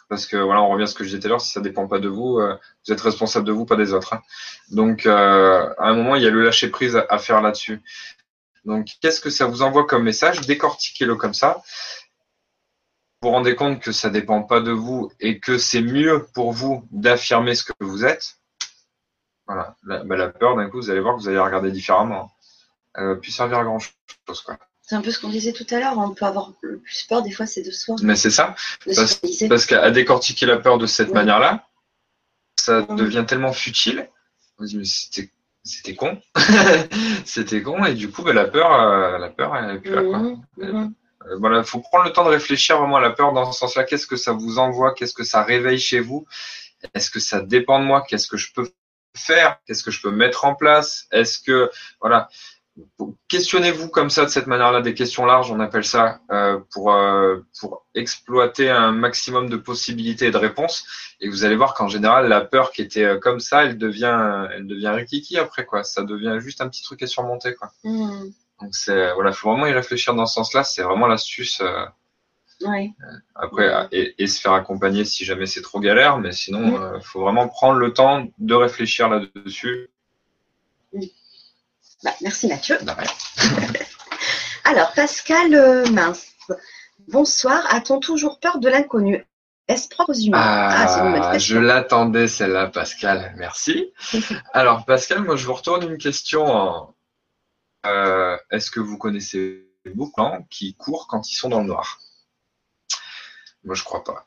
Parce 0.09 0.25
que 0.25 0.35
voilà, 0.35 0.61
on 0.61 0.67
revient 0.67 0.83
à 0.83 0.87
ce 0.87 0.95
que 0.95 1.05
je 1.05 1.11
disais 1.11 1.21
tout 1.21 1.27
à 1.27 1.29
l'heure, 1.29 1.41
si 1.41 1.53
ça 1.53 1.61
dépend 1.61 1.87
pas 1.87 1.99
de 1.99 2.09
vous, 2.09 2.37
euh, 2.39 2.57
vous 2.85 2.91
êtes 2.91 2.99
responsable 2.99 3.47
de 3.47 3.53
vous, 3.53 3.65
pas 3.65 3.77
des 3.77 3.93
autres. 3.93 4.11
Hein. 4.15 4.21
Donc, 4.71 5.05
euh, 5.05 5.73
à 5.77 5.87
un 5.87 5.93
moment, 5.93 6.17
il 6.17 6.23
y 6.23 6.27
a 6.27 6.29
le 6.29 6.43
lâcher 6.43 6.67
prise 6.67 7.01
à, 7.07 7.17
faire 7.19 7.41
là-dessus. 7.41 7.81
Donc, 8.65 8.89
qu'est-ce 8.99 9.21
que 9.21 9.29
ça 9.29 9.45
vous 9.45 9.61
envoie 9.61 9.85
comme 9.87 10.03
message? 10.03 10.41
Décortiquez-le 10.41 11.15
comme 11.15 11.33
ça. 11.33 11.61
Vous 13.21 13.27
vous 13.27 13.35
rendez 13.35 13.55
compte 13.55 13.81
que 13.81 13.91
ça 13.91 14.09
dépend 14.09 14.43
pas 14.43 14.61
de 14.61 14.71
vous 14.71 15.11
et 15.19 15.41
que 15.41 15.57
c'est 15.57 15.81
mieux 15.81 16.25
pour 16.33 16.53
vous 16.53 16.87
d'affirmer 16.89 17.53
ce 17.53 17.65
que 17.65 17.73
vous 17.81 18.05
êtes. 18.05 18.37
Voilà, 19.45 19.75
la, 19.83 20.05
bah, 20.05 20.15
la 20.15 20.29
peur, 20.29 20.55
d'un 20.55 20.69
coup, 20.69 20.77
vous 20.77 20.89
allez 20.89 21.01
voir 21.01 21.17
que 21.17 21.21
vous 21.21 21.27
allez 21.27 21.37
regarder 21.37 21.69
différemment. 21.69 22.31
Elle 22.95 23.07
va 23.07 23.15
plus 23.15 23.31
servir 23.31 23.57
à 23.57 23.63
grand 23.65 23.79
chose, 23.79 24.41
quoi. 24.45 24.57
C'est 24.81 24.95
un 24.95 25.01
peu 25.01 25.11
ce 25.11 25.19
qu'on 25.19 25.29
disait 25.29 25.51
tout 25.51 25.67
à 25.69 25.79
l'heure, 25.79 25.97
on 25.97 26.11
peut 26.11 26.25
avoir 26.25 26.53
le 26.61 26.79
plus 26.79 27.03
peur 27.03 27.21
des 27.21 27.31
fois, 27.31 27.45
c'est 27.45 27.61
de 27.61 27.71
soi. 27.71 27.97
Mais 28.01 28.15
c'est 28.15 28.31
ça, 28.31 28.55
parce, 28.85 29.65
qu'à 29.65 29.91
décortiquer 29.91 30.45
la 30.45 30.57
peur 30.57 30.77
de 30.77 30.87
cette 30.87 31.13
manière-là, 31.13 31.67
ça 32.55 32.81
devient 32.83 33.25
tellement 33.27 33.53
futile. 33.53 34.09
On 34.57 34.63
dit, 34.63 34.77
mais 34.77 34.85
c'était, 34.85 35.29
c'était 35.63 35.93
con, 35.93 36.19
c'était 37.25 37.61
con, 37.61 37.85
et 37.85 37.93
du 37.93 38.09
coup, 38.09 38.23
bah, 38.23 38.33
la 38.33 38.45
peur, 38.45 38.71
euh, 38.71 39.17
la 39.17 39.29
peur, 39.29 39.55
elle 39.57 39.75
est 39.75 39.79
plus 39.79 39.93
là. 39.93 40.03
Quoi. 40.03 40.17
Mhm, 40.17 40.43
mhm. 40.57 40.93
Euh, 41.29 41.37
voilà, 41.39 41.63
faut 41.63 41.79
prendre 41.79 42.05
le 42.05 42.11
temps 42.11 42.23
de 42.23 42.29
réfléchir 42.29 42.77
vraiment 42.79 42.97
à 42.97 43.01
la 43.01 43.11
peur 43.11 43.33
dans 43.33 43.51
ce 43.51 43.59
sens-là. 43.59 43.83
Qu'est-ce 43.83 44.07
que 44.07 44.15
ça 44.15 44.33
vous 44.33 44.59
envoie? 44.59 44.93
Qu'est-ce 44.93 45.13
que 45.13 45.23
ça 45.23 45.43
réveille 45.43 45.79
chez 45.79 45.99
vous? 45.99 46.25
Est-ce 46.93 47.09
que 47.09 47.19
ça 47.19 47.41
dépend 47.41 47.79
de 47.79 47.85
moi? 47.85 48.03
Qu'est-ce 48.07 48.27
que 48.27 48.37
je 48.37 48.53
peux 48.53 48.69
faire? 49.15 49.59
Qu'est-ce 49.65 49.83
que 49.83 49.91
je 49.91 50.01
peux 50.01 50.11
mettre 50.11 50.45
en 50.45 50.55
place? 50.55 51.07
Est-ce 51.11 51.39
que 51.39 51.69
voilà 51.99 52.29
questionnez-vous 53.27 53.89
comme 53.89 54.09
ça 54.09 54.25
de 54.25 54.29
cette 54.29 54.47
manière-là 54.47 54.81
des 54.81 54.93
questions 54.93 55.25
larges, 55.25 55.51
on 55.51 55.59
appelle 55.59 55.83
ça, 55.83 56.21
euh, 56.31 56.59
pour 56.71 56.93
euh, 56.93 57.37
pour 57.59 57.85
exploiter 57.95 58.69
un 58.69 58.91
maximum 58.91 59.49
de 59.49 59.57
possibilités 59.57 60.27
et 60.27 60.31
de 60.31 60.37
réponses. 60.37 60.85
Et 61.19 61.29
vous 61.29 61.43
allez 61.43 61.55
voir 61.55 61.73
qu'en 61.73 61.87
général, 61.87 62.27
la 62.27 62.41
peur 62.41 62.71
qui 62.71 62.81
était 62.81 63.19
comme 63.19 63.39
ça, 63.39 63.65
elle 63.65 63.77
devient 63.77 64.47
elle 64.53 64.67
devient 64.67 64.89
rikiki 64.89 65.37
après 65.37 65.65
quoi. 65.65 65.83
Ça 65.83 66.03
devient 66.03 66.37
juste 66.39 66.61
un 66.61 66.69
petit 66.69 66.83
truc 66.83 67.01
à 67.01 67.07
surmonter 67.07 67.55
quoi. 67.55 67.71
Hmm. 67.83 68.29
Donc 68.61 68.73
c'est 68.73 69.13
voilà, 69.13 69.31
faut 69.31 69.51
vraiment 69.51 69.67
y 69.67 69.71
réfléchir 69.71 70.13
dans 70.13 70.25
ce 70.25 70.35
sens-là. 70.35 70.63
C'est 70.63 70.83
vraiment 70.83 71.07
l'astuce. 71.07 71.61
Ouais. 72.61 72.91
Après, 73.35 73.87
et, 73.91 74.27
se 74.27 74.41
faire 74.41 74.51
accompagner 74.51 75.05
si 75.05 75.23
jamais 75.23 75.45
c'est 75.45 75.61
trop 75.61 75.79
galère, 75.79 76.17
mais 76.17 76.33
sinon, 76.33 76.95
il 76.95 77.01
faut 77.01 77.21
vraiment 77.21 77.47
prendre 77.47 77.79
le 77.79 77.93
temps 77.93 78.27
de 78.37 78.53
réfléchir 78.53 79.07
là-dessus. 79.07 79.89
Bah, 82.03 82.11
merci 82.21 82.47
Mathieu. 82.47 82.77
Alors, 84.63 84.93
Pascal 84.93 85.53
euh, 85.53 85.89
Mince. 85.89 86.27
Bonsoir. 87.07 87.65
A-t-on 87.69 87.99
toujours 87.99 88.39
peur 88.39 88.59
de 88.59 88.69
l'inconnu? 88.69 89.25
Est-ce 89.67 89.89
propre 89.89 90.11
aux 90.11 90.19
humains? 90.19 90.39
Ah, 90.39 91.37
Je 91.37 91.57
l'attendais 91.57 92.27
celle-là, 92.27 92.67
Pascal. 92.67 93.33
Merci. 93.37 93.91
Alors, 94.53 94.85
Pascal, 94.85 95.23
moi, 95.23 95.35
je 95.35 95.45
vous 95.45 95.53
retourne 95.53 95.83
une 95.83 95.97
question. 95.97 96.93
Euh, 97.85 98.37
est-ce 98.51 98.71
que 98.71 98.79
vous 98.79 98.97
connaissez 98.97 99.67
beaucoup 99.95 100.21
de 100.21 100.27
gens 100.27 100.47
qui 100.49 100.75
courent 100.75 101.07
quand 101.07 101.29
ils 101.29 101.35
sont 101.35 101.49
dans 101.49 101.61
le 101.61 101.67
noir? 101.67 101.99
Moi, 103.63 103.75
je 103.75 103.83
crois 103.83 104.03
pas. 104.03 104.25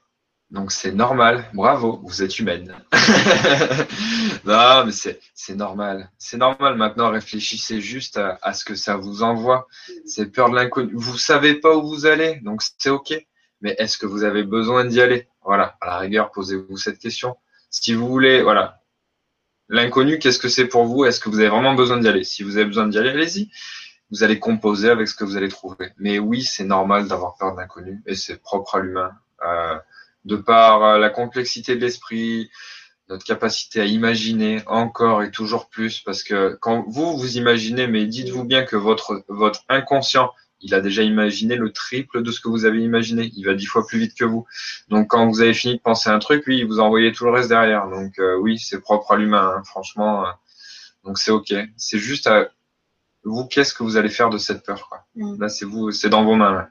Donc 0.52 0.70
c'est 0.70 0.92
normal, 0.92 1.46
bravo, 1.54 1.98
vous 2.04 2.22
êtes 2.22 2.38
humaine. 2.38 2.76
non, 4.44 4.84
mais 4.84 4.92
c'est 4.92 5.54
normal. 5.54 6.10
C'est 6.18 6.36
normal 6.36 6.76
maintenant, 6.76 7.10
réfléchissez 7.10 7.80
juste 7.80 8.18
à, 8.18 8.52
ce 8.52 8.66
que 8.66 8.74
ça 8.74 8.96
vous 8.96 9.22
envoie. 9.22 9.66
C'est 10.04 10.30
peur 10.30 10.50
de 10.50 10.56
l'inconnu. 10.56 10.92
Vous 10.94 11.16
savez 11.16 11.54
pas 11.54 11.74
où 11.74 11.88
vous 11.88 12.04
allez, 12.04 12.38
donc 12.42 12.60
c'est 12.76 12.90
ok. 12.90 13.14
Mais 13.62 13.74
est-ce 13.78 13.96
que 13.96 14.04
vous 14.04 14.24
avez 14.24 14.42
besoin 14.42 14.84
d'y 14.84 15.00
aller? 15.00 15.26
Voilà, 15.42 15.78
à 15.80 15.86
la 15.86 15.98
rigueur, 15.98 16.30
posez-vous 16.30 16.76
cette 16.76 16.98
question. 16.98 17.38
Si 17.70 17.94
vous 17.94 18.06
voulez, 18.06 18.42
voilà, 18.42 18.81
l'inconnu, 19.68 20.18
qu'est-ce 20.18 20.38
que 20.38 20.48
c'est 20.48 20.66
pour 20.66 20.84
vous? 20.84 21.04
Est-ce 21.04 21.20
que 21.20 21.28
vous 21.28 21.38
avez 21.38 21.48
vraiment 21.48 21.74
besoin 21.74 21.98
d'y 21.98 22.08
aller? 22.08 22.24
Si 22.24 22.42
vous 22.42 22.56
avez 22.56 22.66
besoin 22.66 22.86
d'y 22.86 22.98
aller, 22.98 23.10
allez-y. 23.10 23.50
Vous 24.10 24.22
allez 24.22 24.38
composer 24.38 24.90
avec 24.90 25.08
ce 25.08 25.14
que 25.14 25.24
vous 25.24 25.36
allez 25.36 25.48
trouver. 25.48 25.92
Mais 25.98 26.18
oui, 26.18 26.42
c'est 26.42 26.64
normal 26.64 27.08
d'avoir 27.08 27.36
peur 27.36 27.54
de 27.54 27.60
l'inconnu 27.60 28.02
et 28.06 28.14
c'est 28.14 28.42
propre 28.42 28.76
à 28.76 28.80
l'humain. 28.80 29.12
Euh, 29.44 29.78
de 30.24 30.36
par 30.36 30.84
euh, 30.84 30.98
la 30.98 31.10
complexité 31.10 31.74
de 31.74 31.80
l'esprit, 31.80 32.50
notre 33.08 33.24
capacité 33.24 33.80
à 33.80 33.84
imaginer 33.84 34.62
encore 34.66 35.22
et 35.22 35.30
toujours 35.30 35.68
plus, 35.68 36.00
parce 36.00 36.22
que 36.22 36.56
quand 36.60 36.84
vous 36.88 37.16
vous 37.16 37.36
imaginez, 37.36 37.86
mais 37.86 38.06
dites-vous 38.06 38.44
bien 38.44 38.64
que 38.64 38.76
votre 38.76 39.24
votre 39.28 39.64
inconscient, 39.68 40.30
il 40.62 40.74
a 40.74 40.80
déjà 40.80 41.02
imaginé 41.02 41.56
le 41.56 41.72
triple 41.72 42.22
de 42.22 42.30
ce 42.30 42.40
que 42.40 42.48
vous 42.48 42.64
avez 42.64 42.80
imaginé. 42.80 43.30
Il 43.34 43.44
va 43.44 43.54
dix 43.54 43.66
fois 43.66 43.86
plus 43.86 43.98
vite 43.98 44.14
que 44.16 44.24
vous. 44.24 44.46
Donc 44.88 45.08
quand 45.08 45.28
vous 45.28 45.40
avez 45.40 45.54
fini 45.54 45.76
de 45.76 45.80
penser 45.80 46.08
un 46.08 46.18
truc, 46.18 46.46
lui, 46.46 46.62
vous 46.62 46.80
envoyez 46.80 47.12
tout 47.12 47.24
le 47.24 47.32
reste 47.32 47.48
derrière. 47.48 47.88
Donc 47.88 48.18
euh, 48.18 48.36
oui, 48.36 48.58
c'est 48.58 48.80
propre 48.80 49.12
à 49.12 49.16
l'humain, 49.16 49.56
hein, 49.56 49.62
franchement. 49.64 50.24
Euh, 50.26 50.30
donc 51.04 51.18
c'est 51.18 51.32
ok. 51.32 51.52
C'est 51.76 51.98
juste 51.98 52.28
à 52.28 52.48
vous, 53.24 53.44
qu'est-ce 53.46 53.74
que 53.74 53.82
vous 53.82 53.96
allez 53.96 54.08
faire 54.08 54.30
de 54.30 54.38
cette 54.38 54.64
peur 54.64 54.88
quoi. 54.88 55.04
Mm. 55.16 55.40
Là, 55.40 55.48
c'est 55.48 55.64
vous, 55.64 55.90
c'est 55.90 56.08
dans 56.08 56.24
vos 56.24 56.36
mains. 56.36 56.68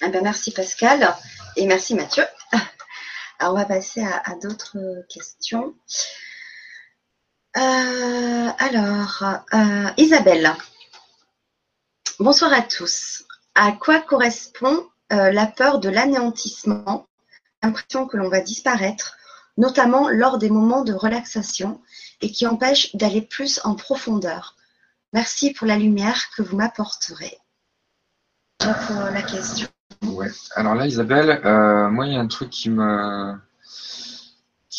Ah 0.00 0.08
ben, 0.08 0.22
merci 0.22 0.52
Pascal 0.52 1.14
et 1.56 1.66
merci 1.66 1.94
Mathieu. 1.94 2.24
Alors 3.38 3.54
on 3.54 3.56
va 3.56 3.64
passer 3.64 4.02
à, 4.02 4.34
d'autres 4.42 4.78
questions. 5.08 5.74
Euh, 7.56 8.48
alors, 8.58 9.24
Isabelle. 9.96 10.54
Bonsoir 12.22 12.52
à 12.52 12.62
tous. 12.62 13.24
À 13.56 13.72
quoi 13.72 13.98
correspond 14.00 14.86
euh, 15.12 15.32
la 15.32 15.44
peur 15.44 15.80
de 15.80 15.88
l'anéantissement, 15.88 17.08
l'impression 17.64 18.06
que 18.06 18.16
l'on 18.16 18.28
va 18.28 18.40
disparaître, 18.40 19.16
notamment 19.56 20.08
lors 20.08 20.38
des 20.38 20.48
moments 20.48 20.84
de 20.84 20.92
relaxation 20.92 21.80
et 22.20 22.30
qui 22.30 22.46
empêche 22.46 22.94
d'aller 22.94 23.22
plus 23.22 23.60
en 23.64 23.74
profondeur 23.74 24.54
Merci 25.12 25.52
pour 25.52 25.66
la 25.66 25.76
lumière 25.76 26.30
que 26.36 26.42
vous 26.42 26.56
m'apporterez. 26.56 27.38
Pour 28.60 29.00
la 29.12 29.22
question. 29.22 29.66
Alors 30.54 30.76
là, 30.76 30.86
Isabelle, 30.86 31.40
euh, 31.44 31.90
moi, 31.90 32.06
il 32.06 32.12
y 32.12 32.16
a 32.16 32.20
un 32.20 32.28
truc 32.28 32.50
qui 32.50 32.70
me 32.70 33.34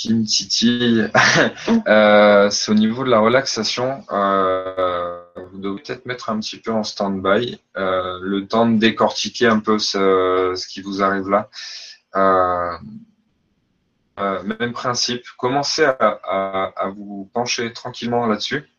qui 0.03 0.13
me 0.13 0.25
titille. 0.25 1.09
euh, 1.87 2.49
c'est 2.49 2.71
au 2.71 2.75
niveau 2.75 3.05
de 3.05 3.09
la 3.09 3.19
relaxation. 3.19 4.03
Euh, 4.11 5.17
vous 5.51 5.59
devez 5.59 5.81
peut-être 5.81 6.05
mettre 6.05 6.29
un 6.29 6.39
petit 6.41 6.57
peu 6.57 6.71
en 6.71 6.83
stand-by 6.83 7.61
euh, 7.77 8.19
le 8.21 8.45
temps 8.45 8.65
de 8.65 8.77
décortiquer 8.77 9.47
un 9.47 9.59
peu 9.59 9.79
ce, 9.79 10.53
ce 10.57 10.67
qui 10.67 10.81
vous 10.81 11.01
arrive 11.01 11.29
là. 11.29 11.49
Même 14.17 14.73
principe. 14.73 15.23
Commencez 15.37 15.85
à, 15.85 15.95
à, 15.99 16.73
à 16.75 16.89
vous 16.89 17.29
pencher 17.33 17.71
tranquillement 17.71 18.27
là-dessus, 18.27 18.69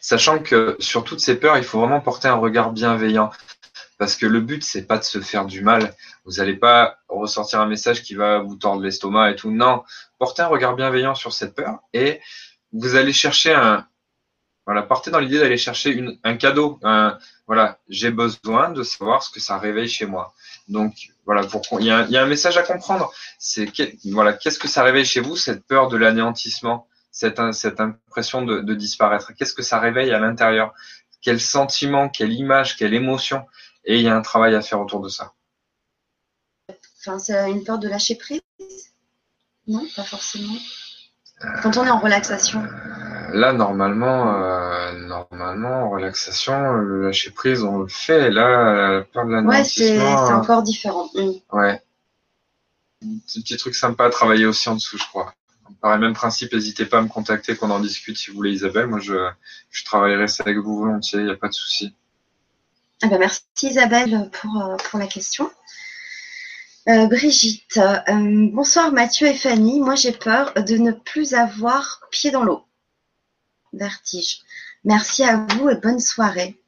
sachant 0.00 0.38
que 0.38 0.76
sur 0.78 1.02
toutes 1.02 1.20
ces 1.20 1.34
peurs, 1.34 1.58
il 1.58 1.64
faut 1.64 1.80
vraiment 1.80 2.00
porter 2.00 2.28
un 2.28 2.36
regard 2.36 2.72
bienveillant. 2.72 3.30
Parce 4.00 4.16
que 4.16 4.24
le 4.24 4.40
but, 4.40 4.64
c'est 4.64 4.86
pas 4.86 4.96
de 4.96 5.04
se 5.04 5.20
faire 5.20 5.44
du 5.44 5.60
mal. 5.60 5.94
Vous 6.24 6.36
n'allez 6.38 6.56
pas 6.56 6.96
ressortir 7.06 7.60
un 7.60 7.66
message 7.66 8.02
qui 8.02 8.14
va 8.14 8.38
vous 8.38 8.56
tordre 8.56 8.80
l'estomac 8.80 9.32
et 9.32 9.36
tout. 9.36 9.50
Non, 9.50 9.82
portez 10.18 10.40
un 10.40 10.46
regard 10.46 10.74
bienveillant 10.74 11.14
sur 11.14 11.34
cette 11.34 11.54
peur 11.54 11.80
et 11.92 12.18
vous 12.72 12.96
allez 12.96 13.12
chercher 13.12 13.52
un. 13.52 13.86
Voilà, 14.64 14.84
partez 14.84 15.10
dans 15.10 15.18
l'idée 15.18 15.38
d'aller 15.38 15.58
chercher 15.58 16.02
un 16.24 16.36
cadeau. 16.38 16.80
Voilà, 17.46 17.78
j'ai 17.90 18.10
besoin 18.10 18.70
de 18.70 18.82
savoir 18.84 19.22
ce 19.22 19.30
que 19.30 19.38
ça 19.38 19.58
réveille 19.58 19.88
chez 19.88 20.06
moi. 20.06 20.32
Donc 20.68 20.94
voilà, 21.26 21.46
pour 21.46 21.62
il 21.78 21.84
y 21.84 21.90
a, 21.90 22.06
un 22.06 22.26
message 22.26 22.56
à 22.56 22.62
comprendre. 22.62 23.12
C'est 23.38 23.70
voilà, 24.06 24.32
qu'est-ce 24.32 24.58
que 24.58 24.68
ça 24.68 24.82
réveille 24.82 25.04
chez 25.04 25.20
vous 25.20 25.36
cette 25.36 25.66
peur 25.66 25.88
de 25.88 25.98
l'anéantissement, 25.98 26.88
cette, 27.10 27.38
impression 27.38 28.40
de 28.40 28.72
disparaître? 28.72 29.32
Qu'est-ce 29.34 29.52
que 29.52 29.62
ça 29.62 29.78
réveille 29.78 30.10
à 30.10 30.18
l'intérieur? 30.18 30.72
Quel 31.20 31.38
sentiment, 31.38 32.08
quelle 32.08 32.32
image, 32.32 32.78
quelle 32.78 32.94
émotion 32.94 33.44
et 33.84 33.96
il 33.96 34.02
y 34.02 34.08
a 34.08 34.16
un 34.16 34.22
travail 34.22 34.54
à 34.54 34.62
faire 34.62 34.80
autour 34.80 35.00
de 35.00 35.08
ça. 35.08 35.32
Enfin, 36.98 37.18
c'est 37.18 37.50
une 37.50 37.64
peur 37.64 37.78
de 37.78 37.88
lâcher 37.88 38.14
prise? 38.14 38.40
Non, 39.66 39.86
pas 39.96 40.02
forcément. 40.02 40.56
Quand 41.62 41.76
on 41.78 41.86
est 41.86 41.90
en 41.90 41.98
relaxation 41.98 42.62
euh, 42.62 43.32
Là, 43.32 43.52
normalement, 43.52 44.34
euh, 44.34 44.92
normalement, 44.92 45.84
en 45.84 45.90
relaxation, 45.90 46.72
le 46.72 47.06
lâcher 47.06 47.30
prise, 47.30 47.62
on 47.62 47.78
le 47.78 47.88
fait. 47.88 48.30
Là, 48.30 48.98
la 48.98 49.02
peur 49.02 49.24
de 49.26 49.32
la 49.32 49.42
Ouais, 49.42 49.64
c'est 49.64 50.00
encore 50.00 50.62
différent. 50.62 51.08
Mm. 51.14 51.30
Ouais. 51.52 51.80
Petit, 53.00 53.42
petit 53.42 53.56
truc 53.56 53.74
sympa 53.74 54.06
à 54.06 54.10
travailler 54.10 54.44
aussi 54.44 54.68
en 54.68 54.74
dessous, 54.74 54.98
je 54.98 55.06
crois. 55.06 55.32
Par 55.80 55.96
le 55.96 56.02
même 56.02 56.12
principe, 56.12 56.52
n'hésitez 56.52 56.84
pas 56.84 56.98
à 56.98 57.02
me 57.02 57.08
contacter, 57.08 57.56
qu'on 57.56 57.70
en 57.70 57.80
discute 57.80 58.18
si 58.18 58.30
vous 58.30 58.36
voulez, 58.36 58.52
Isabelle. 58.52 58.88
Moi, 58.88 58.98
je, 58.98 59.30
je 59.70 59.84
travaillerai 59.84 60.28
ça 60.28 60.42
avec 60.44 60.58
vous 60.58 60.76
volontiers, 60.76 61.20
il 61.20 61.26
n'y 61.26 61.30
a 61.30 61.36
pas 61.36 61.48
de 61.48 61.54
souci. 61.54 61.94
Ah 63.02 63.08
ben, 63.08 63.18
merci 63.18 63.42
Isabelle 63.62 64.30
pour, 64.30 64.60
euh, 64.60 64.76
pour 64.76 64.98
la 64.98 65.06
question. 65.06 65.50
Euh, 66.88 67.06
Brigitte, 67.06 67.78
euh, 67.78 68.48
bonsoir 68.52 68.92
Mathieu 68.92 69.26
et 69.26 69.34
Fanny. 69.34 69.80
Moi 69.80 69.94
j'ai 69.94 70.12
peur 70.12 70.52
de 70.54 70.76
ne 70.76 70.92
plus 70.92 71.32
avoir 71.32 72.02
pied 72.10 72.30
dans 72.30 72.44
l'eau. 72.44 72.62
Vertige. 73.72 74.40
Merci 74.84 75.24
à 75.24 75.36
vous 75.36 75.70
et 75.70 75.76
bonne 75.76 76.00
soirée. 76.00 76.60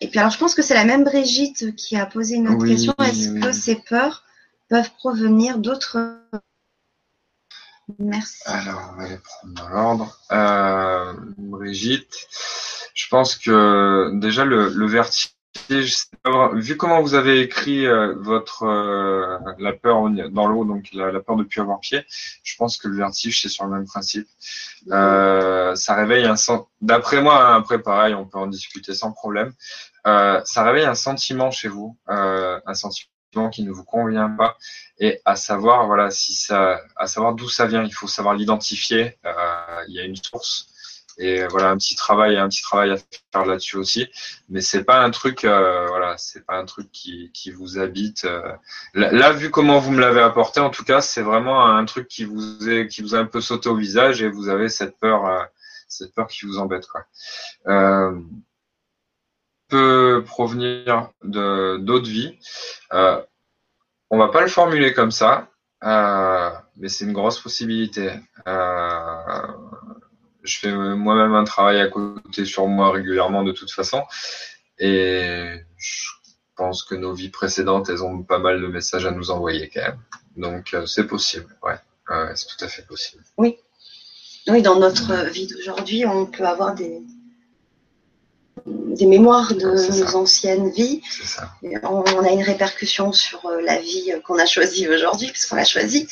Et 0.00 0.08
puis 0.08 0.20
alors 0.20 0.30
je 0.30 0.38
pense 0.38 0.54
que 0.54 0.62
c'est 0.62 0.74
la 0.74 0.84
même 0.84 1.02
Brigitte 1.02 1.74
qui 1.74 1.96
a 1.96 2.06
posé 2.06 2.36
une 2.36 2.48
autre 2.48 2.66
question. 2.66 2.94
Est-ce 3.00 3.40
que 3.40 3.50
ces 3.50 3.76
peurs 3.76 4.24
peuvent 4.68 4.90
provenir 4.98 5.58
d'autres? 5.58 5.98
Merci. 7.98 8.42
Alors, 8.46 8.92
on 8.92 9.00
va 9.00 9.08
les 9.08 9.18
prendre 9.18 9.54
dans 9.54 9.68
l'ordre. 9.68 10.20
Euh, 10.30 11.12
Brigitte, 11.38 12.14
je 12.94 13.08
pense 13.08 13.34
que 13.34 14.12
déjà 14.20 14.44
le, 14.44 14.68
le 14.68 14.86
vertige, 14.86 15.34
vu 16.54 16.76
comment 16.76 17.00
vous 17.00 17.14
avez 17.14 17.40
écrit 17.40 17.86
euh, 17.86 18.14
votre 18.16 18.64
euh, 18.64 19.38
la 19.58 19.72
peur 19.72 20.08
dans 20.30 20.46
l'eau, 20.46 20.64
donc 20.64 20.88
la, 20.92 21.20
peur 21.20 21.36
de 21.36 21.42
ne 21.42 21.48
plus 21.48 21.60
avoir 21.60 21.80
pied, 21.80 22.04
je 22.42 22.56
pense 22.56 22.76
que 22.76 22.88
le 22.88 22.96
vertige 22.96 23.42
c'est 23.42 23.48
sur 23.48 23.64
le 23.64 23.70
même 23.70 23.86
principe. 23.86 24.28
Euh, 24.90 25.74
ça 25.74 25.94
réveille 25.94 26.24
un 26.24 26.36
sentiment. 26.36 26.68
D'après 26.80 27.20
moi, 27.20 27.44
hein, 27.44 27.56
après 27.56 27.80
pareil, 27.80 28.14
on 28.14 28.26
peut 28.26 28.38
en 28.38 28.46
discuter 28.46 28.94
sans 28.94 29.12
problème. 29.12 29.52
ça 30.04 30.62
réveille 30.64 30.86
un 30.86 30.94
sentiment 30.94 31.50
chez 31.50 31.68
vous, 31.68 31.96
un 32.06 32.74
sentiment 32.74 33.10
qui 33.52 33.62
ne 33.62 33.70
vous 33.70 33.84
convient 33.84 34.30
pas 34.30 34.56
et 34.98 35.20
à 35.24 35.36
savoir 35.36 35.86
voilà 35.86 36.10
si 36.10 36.34
ça 36.34 36.80
à 36.96 37.06
savoir 37.06 37.34
d'où 37.34 37.48
ça 37.48 37.66
vient 37.66 37.84
il 37.84 37.92
faut 37.92 38.08
savoir 38.08 38.34
l'identifier 38.34 39.18
euh, 39.24 39.84
il 39.88 39.94
y 39.94 40.00
a 40.00 40.04
une 40.04 40.16
source 40.16 40.69
et 41.20 41.46
voilà 41.48 41.70
un 41.70 41.76
petit 41.76 41.94
travail 41.94 42.36
un 42.36 42.48
petit 42.48 42.62
travail 42.62 42.90
à 42.90 42.96
faire 43.32 43.46
là-dessus 43.46 43.76
aussi 43.76 44.08
mais 44.48 44.60
c'est 44.60 44.84
pas 44.84 45.02
un 45.02 45.10
truc 45.10 45.44
euh, 45.44 45.86
voilà 45.86 46.16
c'est 46.18 46.44
pas 46.44 46.56
un 46.56 46.64
truc 46.64 46.90
qui, 46.90 47.30
qui 47.32 47.50
vous 47.50 47.78
habite 47.78 48.24
euh. 48.24 48.52
là, 48.94 49.32
vu 49.32 49.50
comment 49.50 49.78
vous 49.78 49.92
me 49.92 50.00
l'avez 50.00 50.22
apporté 50.22 50.60
en 50.60 50.70
tout 50.70 50.84
cas 50.84 51.00
c'est 51.00 51.22
vraiment 51.22 51.66
un 51.66 51.84
truc 51.84 52.08
qui 52.08 52.24
vous 52.24 52.68
est 52.68 52.88
qui 52.88 53.02
vous 53.02 53.14
a 53.14 53.18
un 53.18 53.26
peu 53.26 53.40
sauté 53.40 53.68
au 53.68 53.76
visage 53.76 54.22
et 54.22 54.28
vous 54.28 54.48
avez 54.48 54.68
cette 54.68 54.98
peur 54.98 55.48
cette 55.88 56.14
peur 56.14 56.26
qui 56.26 56.46
vous 56.46 56.58
embête 56.58 56.86
quoi 56.86 57.04
peut 59.70 60.22
provenir 60.26 61.10
de 61.22 61.78
d'autres 61.78 62.10
vies. 62.10 62.38
Euh, 62.92 63.22
on 64.10 64.18
va 64.18 64.28
pas 64.28 64.42
le 64.42 64.48
formuler 64.48 64.92
comme 64.92 65.12
ça, 65.12 65.48
euh, 65.84 66.50
mais 66.76 66.88
c'est 66.88 67.06
une 67.06 67.14
grosse 67.14 67.40
possibilité. 67.40 68.10
Euh, 68.46 69.46
je 70.42 70.58
fais 70.58 70.72
moi-même 70.72 71.34
un 71.34 71.44
travail 71.44 71.80
à 71.80 71.88
côté 71.88 72.44
sur 72.44 72.66
moi 72.66 72.92
régulièrement 72.92 73.42
de 73.42 73.52
toute 73.52 73.70
façon, 73.70 74.02
et 74.78 75.54
je 75.76 76.08
pense 76.56 76.82
que 76.82 76.94
nos 76.94 77.12
vies 77.12 77.30
précédentes, 77.30 77.88
elles 77.88 78.04
ont 78.04 78.22
pas 78.22 78.38
mal 78.38 78.60
de 78.60 78.66
messages 78.66 79.06
à 79.06 79.10
nous 79.10 79.30
envoyer 79.30 79.70
quand 79.72 79.82
même. 79.82 80.00
Donc 80.36 80.74
euh, 80.74 80.86
c'est 80.86 81.06
possible, 81.06 81.56
ouais, 81.62 81.78
c'est 82.34 82.46
tout 82.46 82.64
à 82.64 82.68
fait 82.68 82.86
possible. 82.86 83.22
Oui, 83.36 83.56
oui, 84.48 84.62
dans 84.62 84.78
notre 84.78 85.30
vie 85.30 85.46
d'aujourd'hui, 85.46 86.06
on 86.06 86.26
peut 86.26 86.46
avoir 86.46 86.74
des 86.74 87.02
des 88.94 89.06
mémoires 89.06 89.54
de 89.54 89.66
nos 89.66 90.16
anciennes 90.16 90.70
vies. 90.70 91.00
On, 91.82 92.24
a 92.24 92.30
une 92.30 92.42
répercussion 92.42 93.12
sur 93.12 93.44
euh, 93.46 93.60
la 93.62 93.78
vie 93.78 94.12
qu'on 94.24 94.38
a 94.38 94.46
choisie 94.46 94.88
aujourd'hui, 94.88 95.28
puisqu'on 95.30 95.56
l'a 95.56 95.64
choisie. 95.64 96.08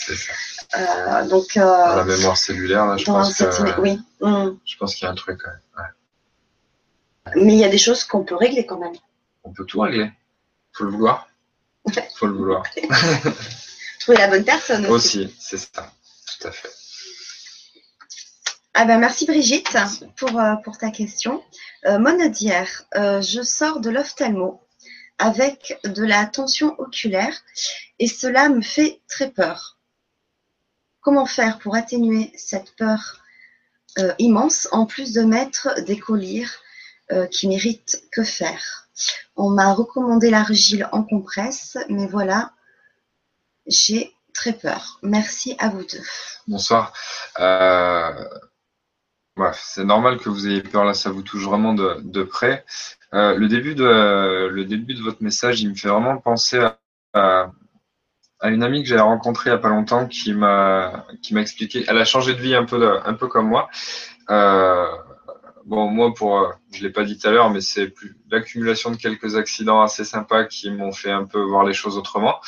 Euh, 0.76 1.28
donc, 1.28 1.56
euh, 1.56 1.60
la 1.60 2.04
mémoire 2.04 2.36
cellulaire, 2.36 2.86
là, 2.86 2.96
je 2.96 3.04
pense 3.04 3.36
que, 3.36 3.80
oui. 3.80 3.98
Mm. 4.20 4.50
Je 4.64 4.76
pense 4.76 4.94
qu'il 4.94 5.04
y 5.04 5.08
a 5.08 5.10
un 5.10 5.14
truc. 5.14 5.40
Mais 7.36 7.54
il 7.54 7.58
y 7.58 7.64
a 7.64 7.68
des 7.68 7.78
choses 7.78 8.04
qu'on 8.04 8.24
peut 8.24 8.36
régler 8.36 8.64
quand 8.64 8.78
même. 8.78 8.94
On 9.44 9.52
peut 9.52 9.64
tout 9.64 9.80
régler. 9.80 10.10
Faut 10.72 10.84
le 10.84 10.90
vouloir. 10.90 11.28
Faut 12.16 12.26
le 12.26 12.32
vouloir. 12.32 12.62
Trouver 14.00 14.18
la 14.18 14.28
bonne 14.28 14.44
personne 14.44 14.86
aussi. 14.86 15.24
Aussi, 15.24 15.36
c'est 15.38 15.58
ça. 15.58 15.92
Tout 16.40 16.48
à 16.48 16.52
fait. 16.52 16.70
Ah 18.80 18.84
ben 18.84 18.98
merci 18.98 19.26
Brigitte 19.26 19.76
pour, 20.14 20.38
euh, 20.38 20.54
pour 20.62 20.78
ta 20.78 20.92
question. 20.92 21.42
Euh, 21.86 21.98
Monodière, 21.98 22.84
euh, 22.94 23.20
je 23.20 23.42
sors 23.42 23.80
de 23.80 23.90
l'ophtalmo 23.90 24.62
avec 25.18 25.80
de 25.82 26.04
la 26.04 26.26
tension 26.26 26.78
oculaire 26.78 27.34
et 27.98 28.06
cela 28.06 28.48
me 28.48 28.60
fait 28.60 29.00
très 29.08 29.32
peur. 29.32 29.78
Comment 31.00 31.26
faire 31.26 31.58
pour 31.58 31.74
atténuer 31.74 32.30
cette 32.36 32.76
peur 32.76 33.20
euh, 33.98 34.14
immense 34.20 34.68
en 34.70 34.86
plus 34.86 35.12
de 35.12 35.22
mettre 35.22 35.80
des 35.80 35.98
collyres 35.98 36.54
qui 37.32 37.48
méritent 37.48 38.00
que 38.12 38.22
faire? 38.22 38.88
On 39.34 39.50
m'a 39.50 39.72
recommandé 39.72 40.30
l'argile 40.30 40.88
en 40.92 41.02
compresse, 41.02 41.78
mais 41.88 42.06
voilà, 42.06 42.52
j'ai 43.66 44.14
très 44.34 44.52
peur. 44.52 45.00
Merci 45.02 45.56
à 45.58 45.68
vous 45.68 45.82
deux. 45.82 46.04
Bonsoir 46.46 46.92
c'est 49.52 49.84
normal 49.84 50.18
que 50.18 50.28
vous 50.28 50.48
ayez 50.48 50.62
peur 50.62 50.84
là, 50.84 50.94
ça 50.94 51.10
vous 51.10 51.22
touche 51.22 51.44
vraiment 51.44 51.74
de, 51.74 52.22
près. 52.22 52.64
Euh, 53.14 53.36
le, 53.36 53.48
début 53.48 53.74
de, 53.74 54.48
le 54.48 54.64
début 54.64 54.94
de 54.94 55.02
votre 55.02 55.22
message, 55.22 55.60
il 55.60 55.70
me 55.70 55.74
fait 55.74 55.88
vraiment 55.88 56.18
penser 56.18 56.60
à, 57.14 57.50
une 58.44 58.62
amie 58.62 58.82
que 58.82 58.88
j'ai 58.88 58.98
rencontrée 58.98 59.50
il 59.50 59.52
n'y 59.52 59.58
a 59.58 59.60
pas 59.60 59.68
longtemps 59.68 60.06
qui 60.06 60.32
m'a 60.32 61.06
qui 61.22 61.34
m'a 61.34 61.40
expliqué. 61.40 61.84
Elle 61.88 61.98
a 61.98 62.04
changé 62.04 62.34
de 62.34 62.40
vie 62.40 62.54
un 62.54 62.64
peu 62.64 62.98
un 63.04 63.14
peu 63.14 63.26
comme 63.26 63.48
moi. 63.48 63.68
Euh, 64.30 64.86
bon, 65.64 65.88
moi 65.88 66.14
pour 66.14 66.52
je 66.72 66.82
l'ai 66.82 66.90
pas 66.90 67.04
dit 67.04 67.18
tout 67.18 67.26
à 67.26 67.32
l'heure, 67.32 67.50
mais 67.50 67.60
c'est 67.60 67.92
l'accumulation 68.30 68.90
de 68.92 68.96
quelques 68.96 69.36
accidents 69.36 69.82
assez 69.82 70.04
sympas 70.04 70.44
qui 70.44 70.70
m'ont 70.70 70.92
fait 70.92 71.10
un 71.10 71.24
peu 71.24 71.40
voir 71.40 71.64
les 71.64 71.72
choses 71.72 71.98
autrement. 71.98 72.40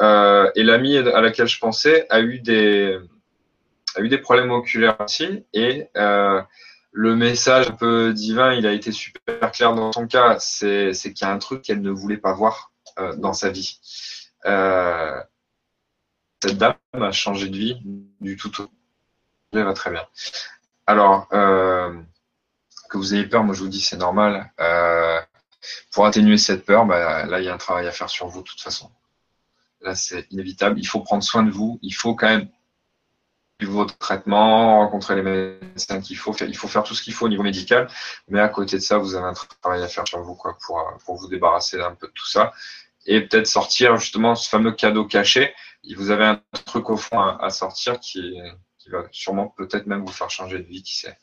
Euh, 0.00 0.50
et 0.54 0.62
l'amie 0.62 0.96
à 0.96 1.20
laquelle 1.20 1.48
je 1.48 1.58
pensais 1.58 2.06
a 2.08 2.20
eu 2.20 2.38
des 2.38 2.98
a 3.96 4.00
eu 4.00 4.08
des 4.08 4.18
problèmes 4.18 4.50
oculaires 4.50 4.96
aussi 5.00 5.44
et 5.52 5.88
euh, 5.96 6.42
le 6.92 7.16
message 7.16 7.68
un 7.68 7.72
peu 7.72 8.12
divin, 8.12 8.52
il 8.54 8.66
a 8.66 8.72
été 8.72 8.92
super 8.92 9.52
clair 9.52 9.74
dans 9.74 9.92
son 9.92 10.06
cas, 10.06 10.38
c'est 10.38 10.92
qu'il 10.92 11.20
y 11.20 11.24
a 11.24 11.32
un 11.32 11.38
truc 11.38 11.62
qu'elle 11.62 11.82
ne 11.82 11.90
voulait 11.90 12.16
pas 12.16 12.32
voir 12.32 12.72
euh, 12.98 13.14
dans 13.16 13.32
sa 13.32 13.50
vie. 13.50 13.80
Euh, 14.46 15.20
cette 16.42 16.58
dame 16.58 16.76
a 16.92 17.12
changé 17.12 17.48
de 17.48 17.56
vie 17.56 17.82
du 18.20 18.36
tout 18.36 18.62
au 18.62 18.68
Elle 19.52 19.64
va 19.64 19.72
très 19.72 19.90
bien. 19.90 20.06
Alors, 20.86 21.28
que 21.28 22.96
vous 22.96 23.14
ayez 23.14 23.26
peur, 23.26 23.42
moi 23.42 23.54
je 23.54 23.60
vous 23.60 23.68
dis 23.68 23.80
c'est 23.80 23.96
normal. 23.96 24.52
pour 25.92 26.06
atténuer 26.06 26.38
cette 26.38 26.64
peur, 26.64 26.86
bah, 26.86 27.26
là 27.26 27.40
il 27.40 27.44
y 27.44 27.48
a 27.48 27.54
un 27.54 27.58
travail 27.58 27.86
à 27.88 27.92
faire 27.92 28.08
sur 28.08 28.28
vous 28.28 28.42
de 28.42 28.46
toute 28.46 28.60
façon. 28.60 28.90
Là 29.80 29.94
c'est 29.94 30.26
inévitable. 30.30 30.78
Il 30.78 30.86
faut 30.86 31.00
prendre 31.00 31.22
soin 31.22 31.42
de 31.42 31.50
vous. 31.50 31.78
Il 31.82 31.92
faut 31.92 32.14
quand 32.14 32.28
même 32.28 32.48
votre 33.62 33.96
traitement, 33.98 34.80
rencontrer 34.80 35.16
les 35.16 35.22
médecins 35.22 36.00
qu'il 36.00 36.16
faut, 36.16 36.32
faire, 36.32 36.48
il 36.48 36.56
faut 36.56 36.68
faire 36.68 36.82
tout 36.82 36.94
ce 36.94 37.02
qu'il 37.02 37.14
faut 37.14 37.26
au 37.26 37.28
niveau 37.28 37.42
médical, 37.42 37.88
mais 38.28 38.40
à 38.40 38.48
côté 38.48 38.76
de 38.76 38.82
ça, 38.82 38.98
vous 38.98 39.14
avez 39.14 39.26
un 39.26 39.32
travail 39.32 39.82
à 39.82 39.88
faire 39.88 40.06
sur 40.06 40.20
vous 40.20 40.34
quoi, 40.34 40.58
pour, 40.66 40.82
pour 41.04 41.16
vous 41.16 41.28
débarrasser 41.28 41.80
un 41.80 41.94
peu 41.94 42.06
de 42.08 42.12
tout 42.12 42.26
ça 42.26 42.52
et 43.06 43.20
peut-être 43.20 43.46
sortir 43.46 43.96
justement 43.96 44.34
ce 44.34 44.48
fameux 44.48 44.72
cadeau 44.72 45.04
caché. 45.04 45.54
Vous 45.96 46.10
avez 46.10 46.24
un 46.24 46.42
truc 46.64 46.90
au 46.90 46.96
fond 46.96 47.20
à, 47.20 47.48
sortir 47.50 48.00
qui, 48.00 48.36
qui 48.78 48.90
va 48.90 49.04
sûrement 49.12 49.54
peut-être 49.56 49.86
même 49.86 50.04
vous 50.04 50.12
faire 50.12 50.30
changer 50.30 50.58
de 50.58 50.64
vie, 50.64 50.82
qui 50.82 50.96
sait. 50.96 51.16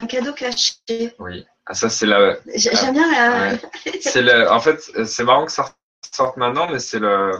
Un 0.00 0.06
cadeau 0.06 0.32
caché. 0.32 1.14
Oui. 1.18 1.44
Ah, 1.66 1.74
ça, 1.74 1.90
c'est 1.90 2.06
la. 2.06 2.38
J'aime 2.54 2.94
bien 2.94 3.10
la. 3.10 3.58
c'est 4.00 4.22
le... 4.22 4.50
En 4.50 4.60
fait, 4.60 4.80
c'est 5.04 5.24
marrant 5.24 5.44
que 5.44 5.52
ça 5.52 5.74
sorte 6.14 6.36
maintenant, 6.38 6.70
mais 6.70 6.78
c'est 6.78 6.98
le. 6.98 7.32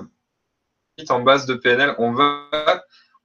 En 1.08 1.20
base 1.20 1.46
de 1.46 1.54
PNL, 1.54 1.94
on 1.98 2.12
va 2.12 2.82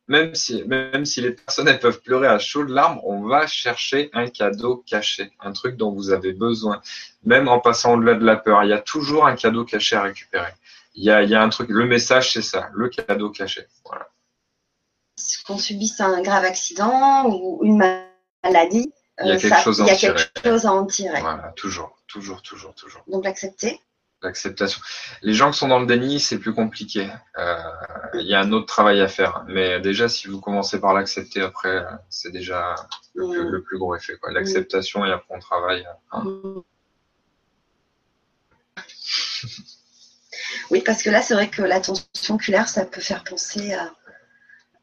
même 0.08 0.36
si, 0.36 0.64
même 0.66 1.06
si 1.06 1.22
les 1.22 1.32
personnes 1.32 1.68
elles 1.68 1.80
peuvent 1.80 2.02
pleurer 2.02 2.28
à 2.28 2.40
chaudes 2.40 2.70
larmes, 2.70 3.00
on 3.04 3.22
va 3.22 3.48
chercher 3.48 4.10
un 4.14 4.28
cadeau 4.30 4.84
caché, 4.86 5.32
un 5.40 5.54
truc 5.54 5.78
dont 5.78 5.92
vous 5.92 6.12
avez 6.12 6.34
besoin. 6.34 6.82
Même 7.24 7.48
en 7.48 7.60
passant 7.60 7.94
au-delà 7.94 8.16
de 8.16 8.26
la 8.26 8.36
peur, 8.36 8.64
il 8.64 8.70
y 8.70 8.74
a 8.74 8.82
toujours 8.82 9.26
un 9.26 9.36
cadeau 9.36 9.64
caché 9.64 9.96
à 9.96 10.04
récupérer. 10.04 10.52
Il 10.96 11.04
y 11.04 11.12
a, 11.12 11.24
il 11.24 11.30
y 11.30 11.36
a 11.36 11.42
un 11.42 11.50
truc, 11.50 11.70
le 11.70 11.86
message 11.86 12.34
c'est 12.34 12.42
ça, 12.42 12.70
le 12.74 12.90
cadeau 12.90 13.30
caché. 13.30 13.66
Voilà. 13.86 14.10
Qu'on 15.46 15.58
subisse 15.58 16.00
un 16.02 16.22
grave 16.22 16.44
accident 16.44 17.30
ou 17.30 17.60
une 17.64 17.78
maladie, 18.44 18.92
il 19.22 19.28
y 19.28 19.32
a 19.32 19.36
euh, 19.36 19.40
quelque, 19.40 19.62
chose, 19.62 19.80
il 19.80 19.88
y 19.88 19.90
a 19.90 19.96
quelque 19.96 20.30
chose 20.44 20.66
à 20.66 20.74
en 20.74 20.86
tirer. 20.86 21.22
Voilà, 21.22 21.54
toujours, 21.56 21.98
toujours, 22.08 22.42
toujours, 22.42 22.74
toujours. 22.74 23.04
Donc 23.08 23.24
l'accepter 23.24 23.80
l'acceptation. 24.24 24.82
Les 25.22 25.34
gens 25.34 25.52
qui 25.52 25.60
sont 25.60 25.68
dans 25.68 25.80
le 25.80 25.86
déni, 25.86 26.20
c'est 26.20 26.40
plus 26.40 26.54
compliqué. 26.54 27.10
Euh, 27.38 27.58
il 28.16 28.26
y 28.28 28.34
a 28.34 28.40
un 28.40 28.52
autre 28.52 28.66
travail 28.66 29.02
à 29.02 29.08
faire. 29.08 29.44
Mais 29.48 29.80
déjà, 29.80 30.08
si 30.08 30.28
vous 30.28 30.40
commencez 30.40 30.80
par 30.80 30.94
l'accepter, 30.94 31.42
après, 31.42 31.86
c'est 32.10 32.32
déjà 32.32 32.76
le, 33.14 33.62
plus, 33.62 33.78
gros 33.78 33.96
effet. 33.96 34.14
L'acceptation 34.32 35.06
et 35.06 35.12
après 35.12 35.36
on 35.36 35.40
travaille. 35.40 35.86
Hein. 36.12 36.24
Oui, 40.70 40.82
parce 40.84 41.04
que 41.04 41.10
là, 41.10 41.22
c'est 41.22 41.34
vrai 41.34 41.50
que 41.50 41.62
la 41.62 41.80
tension 41.80 42.36
oculaire, 42.36 42.68
ça 42.68 42.86
peut 42.86 43.02
faire 43.02 43.24
penser 43.24 43.74
à 43.74 43.92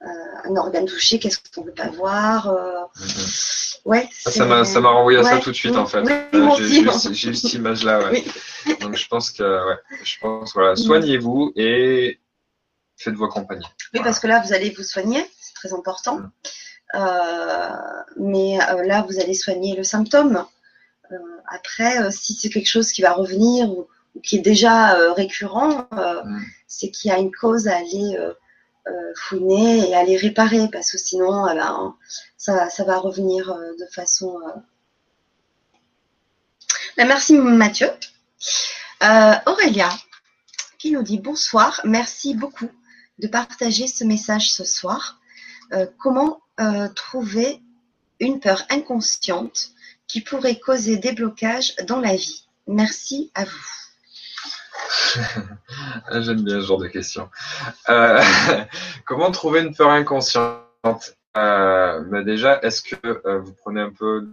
un 0.02 0.56
organe 0.56 0.86
touché, 0.86 1.18
qu'est-ce 1.18 1.38
qu'on 1.54 1.62
ne 1.62 1.66
veut 1.66 1.74
pas 1.74 1.88
voir. 1.88 2.48
Euh, 2.48 2.82
ouais, 3.84 4.08
ah, 4.24 4.30
ça 4.30 4.44
m'a 4.46 4.64
ça 4.64 4.80
m'a 4.80 4.90
renvoyé 4.90 5.18
à 5.18 5.24
ça 5.24 5.38
tout 5.38 5.50
de 5.50 5.56
suite 5.56 5.76
en 5.76 5.86
fait. 5.86 5.98
Euh, 6.34 6.50
j'ai 6.56 7.30
eu 7.30 7.34
cette 7.34 7.52
image 7.52 7.84
là. 7.84 8.10
Ouais. 8.10 8.24
Donc 8.80 8.96
je 8.96 9.06
pense 9.08 9.30
que 9.30 9.42
ouais, 9.42 9.78
je 10.02 10.14
pense 10.20 10.54
voilà, 10.54 10.76
soignez-vous 10.76 11.52
et 11.56 12.20
faites-vous 12.96 13.24
accompagner. 13.24 13.66
Oui, 13.94 14.00
parce 14.02 14.20
que 14.20 14.26
là 14.26 14.42
vous 14.44 14.52
allez 14.52 14.70
vous 14.70 14.82
soigner, 14.82 15.24
c'est 15.38 15.54
très 15.54 15.74
important. 15.74 16.18
Mm. 16.18 16.32
Euh, 16.94 17.68
mais 18.16 18.58
là 18.84 19.04
vous 19.08 19.20
allez 19.20 19.34
soigner 19.34 19.76
le 19.76 19.84
symptôme. 19.84 20.44
après, 21.46 22.10
si 22.10 22.34
c'est 22.34 22.48
quelque 22.48 22.68
chose 22.68 22.90
qui 22.92 23.02
va 23.02 23.12
revenir 23.12 23.70
ou, 23.70 23.86
qui 24.22 24.36
est 24.38 24.42
déjà 24.42 25.12
récurrent, 25.12 25.86
mm. 25.92 26.40
c'est 26.66 26.90
qu'il 26.90 27.10
y 27.10 27.14
a 27.14 27.18
une 27.18 27.32
cause 27.32 27.68
à 27.68 27.76
aller 27.76 28.16
fouiner 29.16 29.88
et 29.88 29.94
à 29.94 30.00
aller 30.00 30.16
réparer, 30.16 30.68
parce 30.70 30.90
que 30.90 30.98
sinon, 30.98 31.46
eh 31.48 31.54
ben, 31.54 31.96
ça, 32.36 32.84
va 32.84 32.98
revenir 32.98 33.54
de 33.78 33.86
façon. 33.94 34.38
Ben, 36.96 37.06
merci 37.06 37.34
Mathieu. 37.34 37.90
Aurélia, 39.46 39.90
qui 40.78 40.92
nous 40.92 41.02
dit 41.02 41.18
bonsoir, 41.18 41.80
merci 41.84 42.34
beaucoup 42.34 42.70
de 43.18 43.28
partager 43.28 43.86
ce 43.86 44.04
message 44.04 44.50
ce 44.50 44.64
soir. 44.64 45.20
comment 45.98 46.40
trouver 46.94 47.62
une 48.18 48.40
peur 48.40 48.64
inconsciente 48.70 49.70
qui 50.06 50.20
pourrait 50.20 50.58
causer 50.58 50.96
des 50.96 51.12
blocages 51.12 51.74
dans 51.86 52.00
la 52.00 52.16
vie? 52.16 52.46
Merci 52.66 53.30
à 53.34 53.44
vous. 53.44 53.89
J'aime 56.12 56.42
bien 56.42 56.60
ce 56.60 56.66
genre 56.66 56.78
de 56.78 56.88
questions. 56.88 57.28
Euh, 57.88 58.22
comment 59.04 59.30
trouver 59.30 59.60
une 59.60 59.74
peur 59.74 59.90
inconsciente 59.90 61.16
euh, 61.36 62.00
bah 62.00 62.22
Déjà, 62.22 62.60
est-ce 62.62 62.82
que 62.82 63.20
euh, 63.26 63.38
vous 63.38 63.52
prenez 63.52 63.80
un 63.80 63.90
peu, 63.90 64.26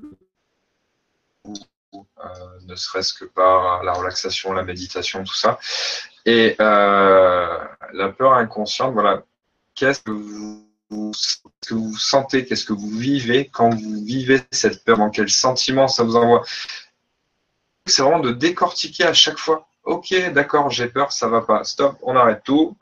ne 2.66 2.76
serait-ce 2.76 3.14
que 3.14 3.26
par 3.26 3.84
la 3.84 3.94
relaxation, 3.94 4.54
la 4.54 4.64
méditation, 4.64 5.24
tout 5.24 5.36
ça 5.36 5.60
Et 6.26 6.56
la 6.60 8.10
peur 8.18 8.34
inconsciente, 8.34 8.94
voilà, 8.94 9.24
qu'est-ce 9.76 10.02
que 10.02 10.12
vous 10.12 10.64
qu'est-ce 10.90 11.68
que 11.68 11.74
vous 11.74 11.98
sentez, 11.98 12.46
qu'est-ce 12.46 12.66
que 12.66 12.74
vous 12.74 12.98
vivez 12.98 13.50
quand 13.50 13.70
vous 13.70 14.06
vivez 14.06 14.42
cette 14.52 14.84
peur, 14.86 14.98
dans 14.98 15.10
quel 15.10 15.30
sentiment 15.30 15.88
ça 15.88 16.04
vous 16.04 16.16
envoie? 16.16 16.46
C'est 17.86 18.02
vraiment 18.02 18.20
de 18.20 18.32
décortiquer 18.32 19.04
à 19.04 19.14
chaque 19.14 19.38
fois. 19.38 19.67
Ok, 19.88 20.14
d'accord, 20.34 20.70
j'ai 20.70 20.90
peur, 20.90 21.14
ça 21.14 21.30
va 21.30 21.40
pas. 21.40 21.64
Stop, 21.64 21.96
on 22.02 22.18
arrête 22.18 22.42
tout. 22.44 22.78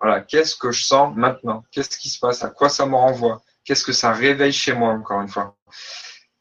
Voilà, 0.00 0.20
qu'est-ce 0.22 0.56
que 0.56 0.72
je 0.72 0.82
sens 0.82 1.14
maintenant? 1.14 1.62
Qu'est-ce 1.70 1.96
qui 1.96 2.08
se 2.08 2.18
passe? 2.18 2.42
À 2.42 2.50
quoi 2.50 2.68
ça 2.68 2.84
me 2.84 2.96
renvoie? 2.96 3.42
Qu'est-ce 3.64 3.84
que 3.84 3.92
ça 3.92 4.10
réveille 4.10 4.52
chez 4.52 4.72
moi, 4.72 4.90
encore 4.90 5.20
une 5.20 5.28
fois? 5.28 5.54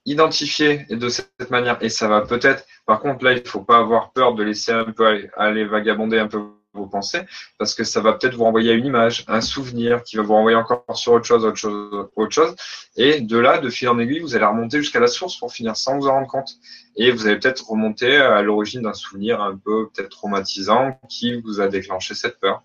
Identifier 0.05 0.87
de 0.89 1.07
cette 1.07 1.51
manière, 1.51 1.77
et 1.81 1.89
ça 1.89 2.07
va 2.07 2.21
peut-être, 2.21 2.65
par 2.87 2.99
contre, 2.99 3.23
là, 3.23 3.33
il 3.33 3.43
ne 3.43 3.47
faut 3.47 3.61
pas 3.61 3.77
avoir 3.77 4.11
peur 4.11 4.33
de 4.33 4.41
laisser 4.41 4.71
un 4.71 4.85
peu 4.85 5.29
aller 5.37 5.65
vagabonder 5.65 6.17
un 6.17 6.27
peu 6.27 6.47
vos 6.77 6.87
pensées, 6.87 7.21
parce 7.57 7.75
que 7.75 7.83
ça 7.83 8.01
va 8.01 8.13
peut-être 8.13 8.35
vous 8.35 8.43
renvoyer 8.43 8.71
à 8.71 8.73
une 8.73 8.85
image, 8.85 9.25
un 9.27 9.41
souvenir 9.41 10.03
qui 10.03 10.17
va 10.17 10.23
vous 10.23 10.33
renvoyer 10.33 10.57
encore 10.57 10.83
sur 10.93 11.13
autre 11.13 11.25
chose, 11.25 11.45
autre 11.45 11.57
chose, 11.57 12.07
autre 12.15 12.31
chose. 12.31 12.55
Et 12.95 13.21
de 13.21 13.37
là, 13.37 13.57
de 13.57 13.69
fil 13.69 13.89
en 13.89 13.99
aiguille, 13.99 14.19
vous 14.19 14.35
allez 14.35 14.45
remonter 14.45 14.79
jusqu'à 14.79 14.99
la 14.99 15.07
source 15.07 15.37
pour 15.37 15.51
finir 15.51 15.75
sans 15.75 15.97
vous 15.97 16.07
en 16.07 16.13
rendre 16.13 16.27
compte. 16.27 16.51
Et 16.95 17.11
vous 17.11 17.27
allez 17.27 17.37
peut-être 17.37 17.69
remonter 17.69 18.15
à 18.15 18.41
l'origine 18.41 18.81
d'un 18.81 18.93
souvenir 18.93 19.41
un 19.41 19.55
peu 19.57 19.89
peut-être 19.89 20.09
traumatisant 20.09 20.99
qui 21.09 21.39
vous 21.41 21.61
a 21.61 21.67
déclenché 21.67 22.13
cette 22.15 22.39
peur. 22.39 22.63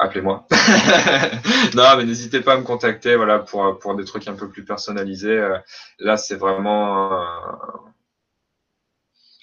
Appelez-moi. 0.00 0.46
non, 1.74 1.96
mais 1.98 2.06
n'hésitez 2.06 2.40
pas 2.40 2.54
à 2.54 2.56
me 2.56 2.62
contacter, 2.62 3.16
voilà, 3.16 3.38
pour, 3.38 3.78
pour 3.78 3.94
des 3.96 4.04
trucs 4.04 4.26
un 4.28 4.34
peu 4.34 4.48
plus 4.48 4.64
personnalisés. 4.64 5.38
Euh, 5.38 5.58
là, 5.98 6.16
c'est 6.16 6.36
vraiment, 6.36 7.12
euh, 7.12 7.26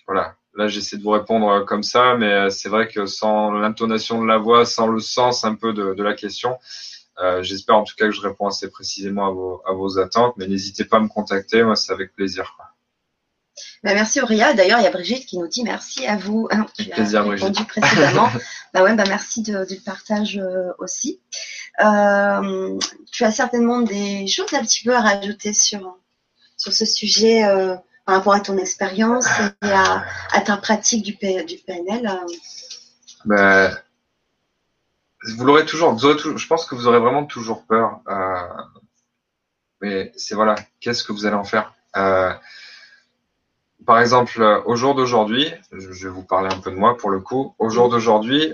voilà, 0.07 0.36
Là, 0.57 0.67
j'essaie 0.67 0.97
de 0.97 1.03
vous 1.03 1.11
répondre 1.11 1.47
euh, 1.49 1.63
comme 1.63 1.83
ça, 1.83 2.15
mais 2.17 2.33
euh, 2.33 2.49
c'est 2.49 2.67
vrai 2.67 2.87
que 2.87 3.05
sans 3.05 3.51
l'intonation 3.51 4.19
de 4.19 4.25
la 4.27 4.39
voix, 4.39 4.65
sans 4.65 4.87
le 4.87 4.99
sens 4.99 5.45
un 5.45 5.53
peu 5.53 5.71
de, 5.71 6.01
la 6.01 6.15
question, 6.15 6.57
euh, 7.19 7.43
j'espère 7.43 7.77
en 7.77 7.83
tout 7.83 7.93
cas 7.95 8.05
que 8.05 8.11
je 8.11 8.21
réponds 8.21 8.47
assez 8.47 8.67
précisément 8.71 9.61
à 9.67 9.71
vos, 9.71 9.99
attentes, 9.99 10.33
mais 10.37 10.47
n'hésitez 10.47 10.83
pas 10.83 10.97
à 10.97 10.99
me 10.99 11.09
contacter, 11.09 11.61
moi 11.61 11.75
c'est 11.75 11.93
avec 11.93 12.11
plaisir. 12.15 12.57
Bah, 13.83 13.93
merci 13.93 14.19
Auréa. 14.19 14.53
D'ailleurs, 14.53 14.79
il 14.79 14.83
y 14.83 14.87
a 14.87 14.91
Brigitte 14.91 15.27
qui 15.27 15.37
nous 15.37 15.47
dit 15.47 15.63
merci 15.63 16.07
à 16.07 16.17
vous. 16.17 16.47
Hein, 16.49 16.65
tu 16.75 16.85
plaisir, 16.85 17.21
as 17.21 17.29
répondu 17.29 17.63
précédemment. 17.65 18.29
bah 18.73 18.81
ouais, 18.81 18.95
bah 18.95 19.03
merci 19.07 19.43
du 19.43 19.79
partage 19.85 20.41
aussi. 20.79 21.21
tu 21.79 21.83
as 23.23 23.31
certainement 23.31 23.81
des 23.81 24.25
choses 24.25 24.51
un 24.53 24.63
petit 24.63 24.83
peu 24.83 24.95
à 24.95 25.01
rajouter 25.01 25.53
sur, 25.53 25.99
sur 26.57 26.73
ce 26.73 26.85
sujet 26.85 27.43
par 28.07 28.15
rapport 28.15 28.33
à 28.33 28.39
ton 28.39 28.57
expérience 28.57 29.27
et 29.61 29.69
à, 29.69 30.41
ta 30.41 30.55
pratique 30.55 31.03
du, 31.03 31.13
PNL 31.17 32.07
euh. 32.07 32.33
ben, 33.25 33.77
Vous 35.35 35.43
l'aurez 35.43 35.65
toujours, 35.65 35.93
toujours, 35.97 36.37
je 36.37 36.47
pense 36.47 36.65
que 36.65 36.73
vous 36.73 36.87
aurez 36.87 36.99
vraiment 36.99 37.25
toujours 37.25 37.65
peur. 37.65 37.99
Euh, 38.07 38.63
mais 39.81 40.13
c'est 40.15 40.35
voilà, 40.35 40.55
qu'est-ce 40.79 41.03
que 41.03 41.11
vous 41.11 41.25
allez 41.25 41.35
en 41.35 41.43
faire 41.43 41.73
euh, 41.97 42.33
Par 43.85 43.99
exemple, 43.99 44.41
au 44.65 44.77
jour 44.77 44.95
d'aujourd'hui, 44.95 45.53
je 45.73 46.07
vais 46.07 46.13
vous 46.13 46.23
parler 46.23 46.47
un 46.49 46.59
peu 46.59 46.71
de 46.71 46.77
moi 46.77 46.95
pour 46.95 47.09
le 47.09 47.19
coup. 47.19 47.55
Au 47.59 47.69
jour 47.69 47.89
d'aujourd'hui, 47.89 48.53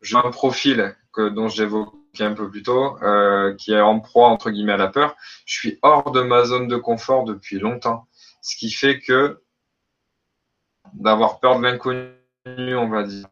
j'ai 0.00 0.16
un 0.16 0.30
profil 0.30 0.94
que, 1.12 1.28
dont 1.28 1.48
j'évoque 1.48 1.92
un 2.20 2.34
peu 2.34 2.50
plus 2.50 2.62
tôt, 2.62 2.98
euh, 3.02 3.54
qui 3.54 3.72
est 3.72 3.80
en 3.80 4.00
proie 4.00 4.28
entre 4.28 4.50
guillemets 4.50 4.74
à 4.74 4.76
la 4.76 4.88
peur, 4.88 5.16
je 5.46 5.54
suis 5.54 5.78
hors 5.82 6.10
de 6.12 6.20
ma 6.22 6.44
zone 6.44 6.68
de 6.68 6.76
confort 6.76 7.24
depuis 7.24 7.58
longtemps. 7.58 8.06
Ce 8.42 8.56
qui 8.56 8.70
fait 8.70 8.98
que 9.00 9.40
d'avoir 10.92 11.40
peur 11.40 11.58
de 11.58 11.62
l'inconnu, 11.62 12.76
on 12.76 12.88
va 12.88 13.04
dire. 13.04 13.26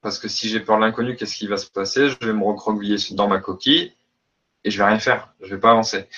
Parce 0.00 0.18
que 0.18 0.28
si 0.28 0.48
j'ai 0.48 0.60
peur 0.60 0.76
de 0.76 0.82
l'inconnu, 0.82 1.14
qu'est-ce 1.14 1.36
qui 1.36 1.46
va 1.46 1.56
se 1.56 1.70
passer? 1.70 2.08
Je 2.08 2.26
vais 2.26 2.32
me 2.32 2.44
recroqueviller 2.44 2.96
dans 3.12 3.28
ma 3.28 3.38
coquille 3.38 3.92
et 4.64 4.70
je 4.70 4.78
vais 4.78 4.84
rien 4.84 4.98
faire. 4.98 5.32
Je 5.40 5.54
vais 5.54 5.60
pas 5.60 5.70
avancer. 5.70 6.08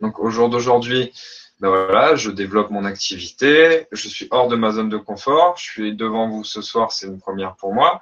Donc 0.00 0.18
au 0.18 0.30
jour 0.30 0.48
d'aujourd'hui, 0.48 1.12
ben 1.60 2.16
je 2.16 2.30
développe 2.30 2.70
mon 2.70 2.84
activité, 2.84 3.86
je 3.90 4.08
suis 4.08 4.28
hors 4.30 4.48
de 4.48 4.56
ma 4.56 4.72
zone 4.72 4.90
de 4.90 4.98
confort, 4.98 5.56
je 5.56 5.64
suis 5.64 5.96
devant 5.96 6.28
vous 6.28 6.44
ce 6.44 6.60
soir, 6.60 6.92
c'est 6.92 7.06
une 7.06 7.18
première 7.18 7.56
pour 7.56 7.72
moi. 7.72 8.00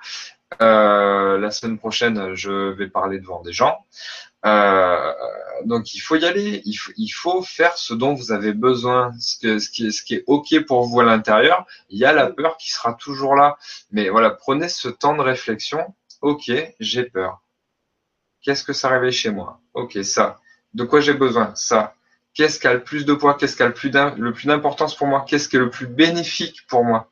Euh, 0.61 1.39
la 1.39 1.51
semaine 1.51 1.79
prochaine, 1.79 2.35
je 2.35 2.71
vais 2.73 2.89
parler 2.89 3.19
devant 3.19 3.43
des 3.43 3.53
gens. 3.53 3.85
Euh, 4.47 5.13
donc 5.65 5.95
il 5.95 6.01
faut 6.01 6.17
y 6.17 6.25
aller, 6.27 6.61
il 6.67 6.75
faut, 6.75 6.93
il 6.97 7.09
faut, 7.09 7.43
faire 7.43 7.79
ce 7.79 7.95
dont 7.95 8.13
vous 8.13 8.31
avez 8.31 8.53
besoin, 8.53 9.13
ce, 9.19 9.59
ce, 9.59 9.71
qui 9.71 9.87
est, 9.87 9.91
ce 9.91 10.03
qui 10.03 10.17
est 10.17 10.25
ok 10.27 10.67
pour 10.67 10.85
vous 10.85 11.01
à 11.01 11.05
l'intérieur. 11.05 11.67
Il 11.89 11.99
y 11.99 12.05
a 12.05 12.13
la 12.13 12.27
peur 12.27 12.57
qui 12.59 12.71
sera 12.71 12.93
toujours 12.95 13.37
là, 13.37 13.57
mais 13.91 14.11
voilà, 14.11 14.31
prenez 14.31 14.69
ce 14.69 14.89
temps 14.89 15.17
de 15.17 15.23
réflexion. 15.23 15.95
Ok, 16.21 16.51
j'ai 16.81 17.05
peur. 17.05 17.41
Qu'est-ce 18.43 18.65
que 18.65 18.73
ça 18.75 18.89
réveille 18.89 19.13
chez 19.13 19.31
moi? 19.31 19.61
Ok, 19.73 19.99
ça. 20.05 20.41
De 20.75 20.85
quoi 20.85 21.01
j'ai 21.01 21.15
besoin? 21.15 21.55
Ça. 21.55 21.95
Qu'est-ce 22.35 22.59
qui 22.59 22.67
a 22.67 22.75
le 22.75 22.83
plus 22.83 23.07
de 23.07 23.15
poids? 23.15 23.35
Qu'est-ce 23.35 23.57
qui 23.57 23.63
a 23.63 23.69
le 23.69 23.73
plus 24.33 24.47
d'importance 24.47 24.95
pour 24.95 25.07
moi? 25.07 25.25
Qu'est-ce 25.27 25.49
qui 25.49 25.57
est 25.57 25.61
le 25.61 25.71
plus 25.71 25.87
bénéfique 25.87 26.67
pour 26.69 26.85
moi? 26.85 27.11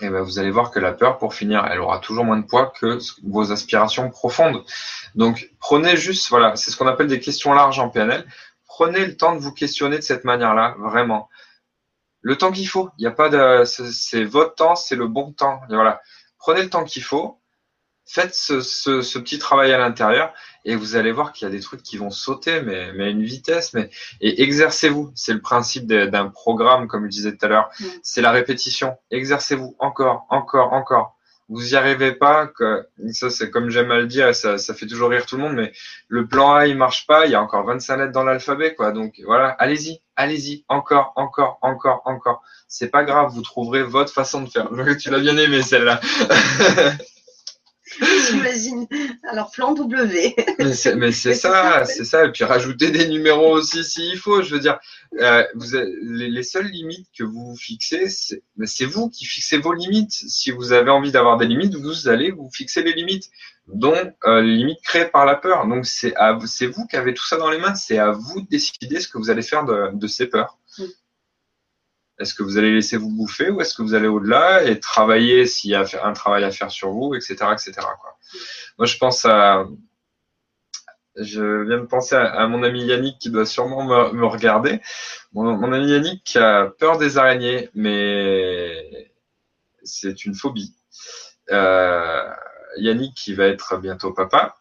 Et 0.00 0.10
ben 0.10 0.22
vous 0.22 0.38
allez 0.38 0.50
voir 0.50 0.70
que 0.70 0.78
la 0.78 0.92
peur, 0.92 1.18
pour 1.18 1.34
finir, 1.34 1.66
elle 1.70 1.80
aura 1.80 1.98
toujours 1.98 2.24
moins 2.24 2.36
de 2.36 2.46
poids 2.46 2.72
que 2.78 2.98
vos 3.24 3.52
aspirations 3.52 4.10
profondes. 4.10 4.64
Donc 5.14 5.50
prenez 5.60 5.96
juste, 5.96 6.28
voilà, 6.28 6.56
c'est 6.56 6.70
ce 6.70 6.76
qu'on 6.76 6.86
appelle 6.86 7.08
des 7.08 7.20
questions 7.20 7.52
larges 7.52 7.78
en 7.78 7.88
PNL. 7.88 8.26
Prenez 8.66 9.06
le 9.06 9.16
temps 9.16 9.34
de 9.34 9.40
vous 9.40 9.52
questionner 9.52 9.96
de 9.96 10.02
cette 10.02 10.24
manière-là, 10.24 10.74
vraiment. 10.78 11.28
Le 12.20 12.36
temps 12.36 12.52
qu'il 12.52 12.68
faut. 12.68 12.90
Il 12.98 13.02
n'y 13.02 13.06
a 13.06 13.12
pas 13.12 13.28
de, 13.28 13.64
c'est 13.64 14.24
votre 14.24 14.54
temps, 14.54 14.74
c'est 14.74 14.96
le 14.96 15.06
bon 15.06 15.32
temps. 15.32 15.60
Et 15.70 15.74
voilà. 15.74 16.00
Prenez 16.38 16.62
le 16.62 16.70
temps 16.70 16.84
qu'il 16.84 17.02
faut 17.02 17.40
faites 18.06 18.34
ce, 18.34 19.18
petit 19.18 19.38
travail 19.38 19.72
à 19.72 19.78
l'intérieur 19.78 20.32
et 20.66 20.74
vous 20.74 20.96
allez 20.96 21.12
voir 21.12 21.32
qu'il 21.32 21.46
y 21.46 21.48
a 21.48 21.52
des 21.52 21.60
trucs 21.60 21.82
qui 21.82 21.96
vont 21.96 22.10
sauter, 22.10 22.60
mais, 22.60 22.92
mais 22.92 23.04
à 23.04 23.08
une 23.08 23.22
vitesse. 23.22 23.72
Mais, 23.72 23.88
et 24.20 24.42
exercez-vous. 24.42 25.12
C'est 25.14 25.32
le 25.32 25.40
principe 25.40 25.86
d'un 25.86 26.28
programme, 26.28 26.88
comme 26.88 27.04
je 27.04 27.10
disais 27.10 27.36
tout 27.36 27.46
à 27.46 27.48
l'heure. 27.48 27.70
C'est 28.02 28.20
la 28.20 28.32
répétition. 28.32 28.96
Exercez-vous 29.12 29.76
encore, 29.78 30.26
encore, 30.28 30.72
encore. 30.72 31.16
Vous 31.48 31.74
y 31.74 31.76
arrivez 31.76 32.10
pas, 32.10 32.48
que, 32.48 32.88
ça 33.12 33.30
c'est 33.30 33.52
comme 33.52 33.70
j'aime 33.70 33.92
à 33.92 33.98
le 33.98 34.08
dire, 34.08 34.34
ça, 34.34 34.58
ça 34.58 34.74
fait 34.74 34.86
toujours 34.86 35.10
rire 35.10 35.26
tout 35.26 35.36
le 35.36 35.42
monde, 35.42 35.54
mais 35.54 35.72
le 36.08 36.26
plan 36.26 36.54
A 36.54 36.66
il 36.66 36.76
marche 36.76 37.06
pas, 37.06 37.26
il 37.26 37.30
y 37.30 37.36
a 37.36 37.40
encore 37.40 37.64
25 37.64 37.96
lettres 37.98 38.12
dans 38.12 38.24
l'alphabet, 38.24 38.74
quoi. 38.74 38.90
Donc 38.90 39.22
voilà, 39.24 39.50
allez-y, 39.50 40.00
allez-y, 40.16 40.64
encore, 40.66 41.12
encore, 41.14 41.60
encore, 41.62 42.02
encore. 42.04 42.42
C'est 42.66 42.88
pas 42.88 43.04
grave, 43.04 43.30
vous 43.32 43.42
trouverez 43.42 43.84
votre 43.84 44.12
façon 44.12 44.42
de 44.42 44.50
faire. 44.50 44.68
Tu 44.98 45.08
l'as 45.10 45.20
bien 45.20 45.36
aimé 45.36 45.62
celle-là. 45.62 46.00
J'imagine. 48.30 48.86
Alors, 49.28 49.50
plan 49.50 49.74
W. 49.74 50.34
mais 50.96 51.12
c'est 51.12 51.34
ça, 51.34 51.84
c'est 51.84 52.04
ça. 52.04 52.24
Et 52.24 52.32
puis 52.32 52.44
rajouter 52.44 52.90
des 52.90 53.08
numéros 53.08 53.54
aussi 53.54 53.84
s'il 53.84 54.18
faut. 54.18 54.42
Je 54.42 54.54
veux 54.54 54.60
dire, 54.60 54.78
euh, 55.20 55.44
vous 55.54 55.66
les, 56.02 56.42
seules 56.42 56.66
limites 56.66 57.08
que 57.16 57.24
vous 57.24 57.56
fixez, 57.56 58.08
c'est 58.08 58.84
vous 58.84 59.08
qui 59.08 59.24
fixez 59.24 59.58
vos 59.58 59.72
limites. 59.72 60.12
Si 60.12 60.50
vous 60.50 60.72
avez 60.72 60.90
envie 60.90 61.10
d'avoir 61.10 61.36
des 61.36 61.46
limites, 61.46 61.74
vous 61.74 62.08
allez 62.08 62.30
vous 62.30 62.50
fixer 62.52 62.82
les 62.82 62.92
limites, 62.92 63.30
dont 63.68 64.12
euh, 64.24 64.40
les 64.42 64.56
limites 64.56 64.82
créées 64.82 65.06
par 65.06 65.26
la 65.26 65.34
peur. 65.34 65.66
Donc, 65.66 65.86
c'est 65.86 66.14
vous 66.66 66.86
qui 66.86 66.96
avez 66.96 67.14
tout 67.14 67.26
ça 67.26 67.36
dans 67.36 67.50
les 67.50 67.58
mains. 67.58 67.74
C'est 67.74 67.98
à 67.98 68.10
vous 68.10 68.40
de 68.40 68.48
décider 68.48 69.00
ce 69.00 69.08
que 69.08 69.18
vous 69.18 69.30
allez 69.30 69.42
faire 69.42 69.64
de, 69.64 69.90
de 69.94 70.06
ces 70.06 70.26
peurs. 70.26 70.58
Est-ce 72.18 72.34
que 72.34 72.42
vous 72.42 72.56
allez 72.56 72.72
laisser 72.72 72.96
vous 72.96 73.10
bouffer 73.10 73.50
ou 73.50 73.60
est-ce 73.60 73.74
que 73.74 73.82
vous 73.82 73.94
allez 73.94 74.08
au-delà 74.08 74.64
et 74.64 74.80
travailler 74.80 75.46
s'il 75.46 75.70
y 75.70 75.74
a 75.74 75.84
un 76.02 76.12
travail 76.12 76.44
à 76.44 76.50
faire 76.50 76.70
sur 76.70 76.90
vous, 76.90 77.14
etc., 77.14 77.34
etc. 77.52 77.72
Moi, 78.78 78.86
je 78.86 78.96
pense 78.96 79.24
à, 79.26 79.66
je 81.16 81.62
viens 81.64 81.78
de 81.78 81.86
penser 81.86 82.14
à, 82.14 82.46
mon 82.46 82.62
ami 82.62 82.84
Yannick 82.84 83.18
qui 83.18 83.30
doit 83.30 83.46
sûrement 83.46 83.84
me, 83.84 84.24
regarder. 84.26 84.80
Mon, 85.32 85.72
ami 85.72 85.90
Yannick 85.90 86.36
a 86.36 86.66
peur 86.78 86.98
des 86.98 87.18
araignées, 87.18 87.70
mais 87.74 89.12
c'est 89.82 90.24
une 90.24 90.34
phobie. 90.34 90.74
Euh, 91.50 92.22
Yannick, 92.78 93.14
qui 93.14 93.34
va 93.34 93.46
être 93.46 93.78
bientôt 93.78 94.12
papa, 94.12 94.56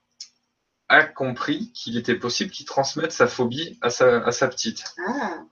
a 0.87 1.03
compris 1.03 1.71
qu'il 1.73 1.97
était 1.97 2.15
possible 2.15 2.51
qu'il 2.51 2.65
transmette 2.65 3.11
sa 3.11 3.27
phobie 3.27 3.77
à 3.81 3.89
sa, 3.89 4.25
à 4.25 4.31
sa 4.31 4.47
petite. 4.47 4.83
Ah, 5.07 5.43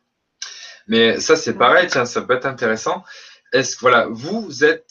Mais 0.88 1.20
ça, 1.20 1.36
c'est 1.36 1.58
pareil, 1.58 1.88
tiens, 1.88 2.06
ça 2.06 2.22
peut 2.22 2.34
être 2.34 2.46
intéressant. 2.46 3.04
Est-ce 3.52 3.76
que, 3.76 3.82
voilà, 3.82 4.08
vous 4.10 4.64
êtes 4.64 4.88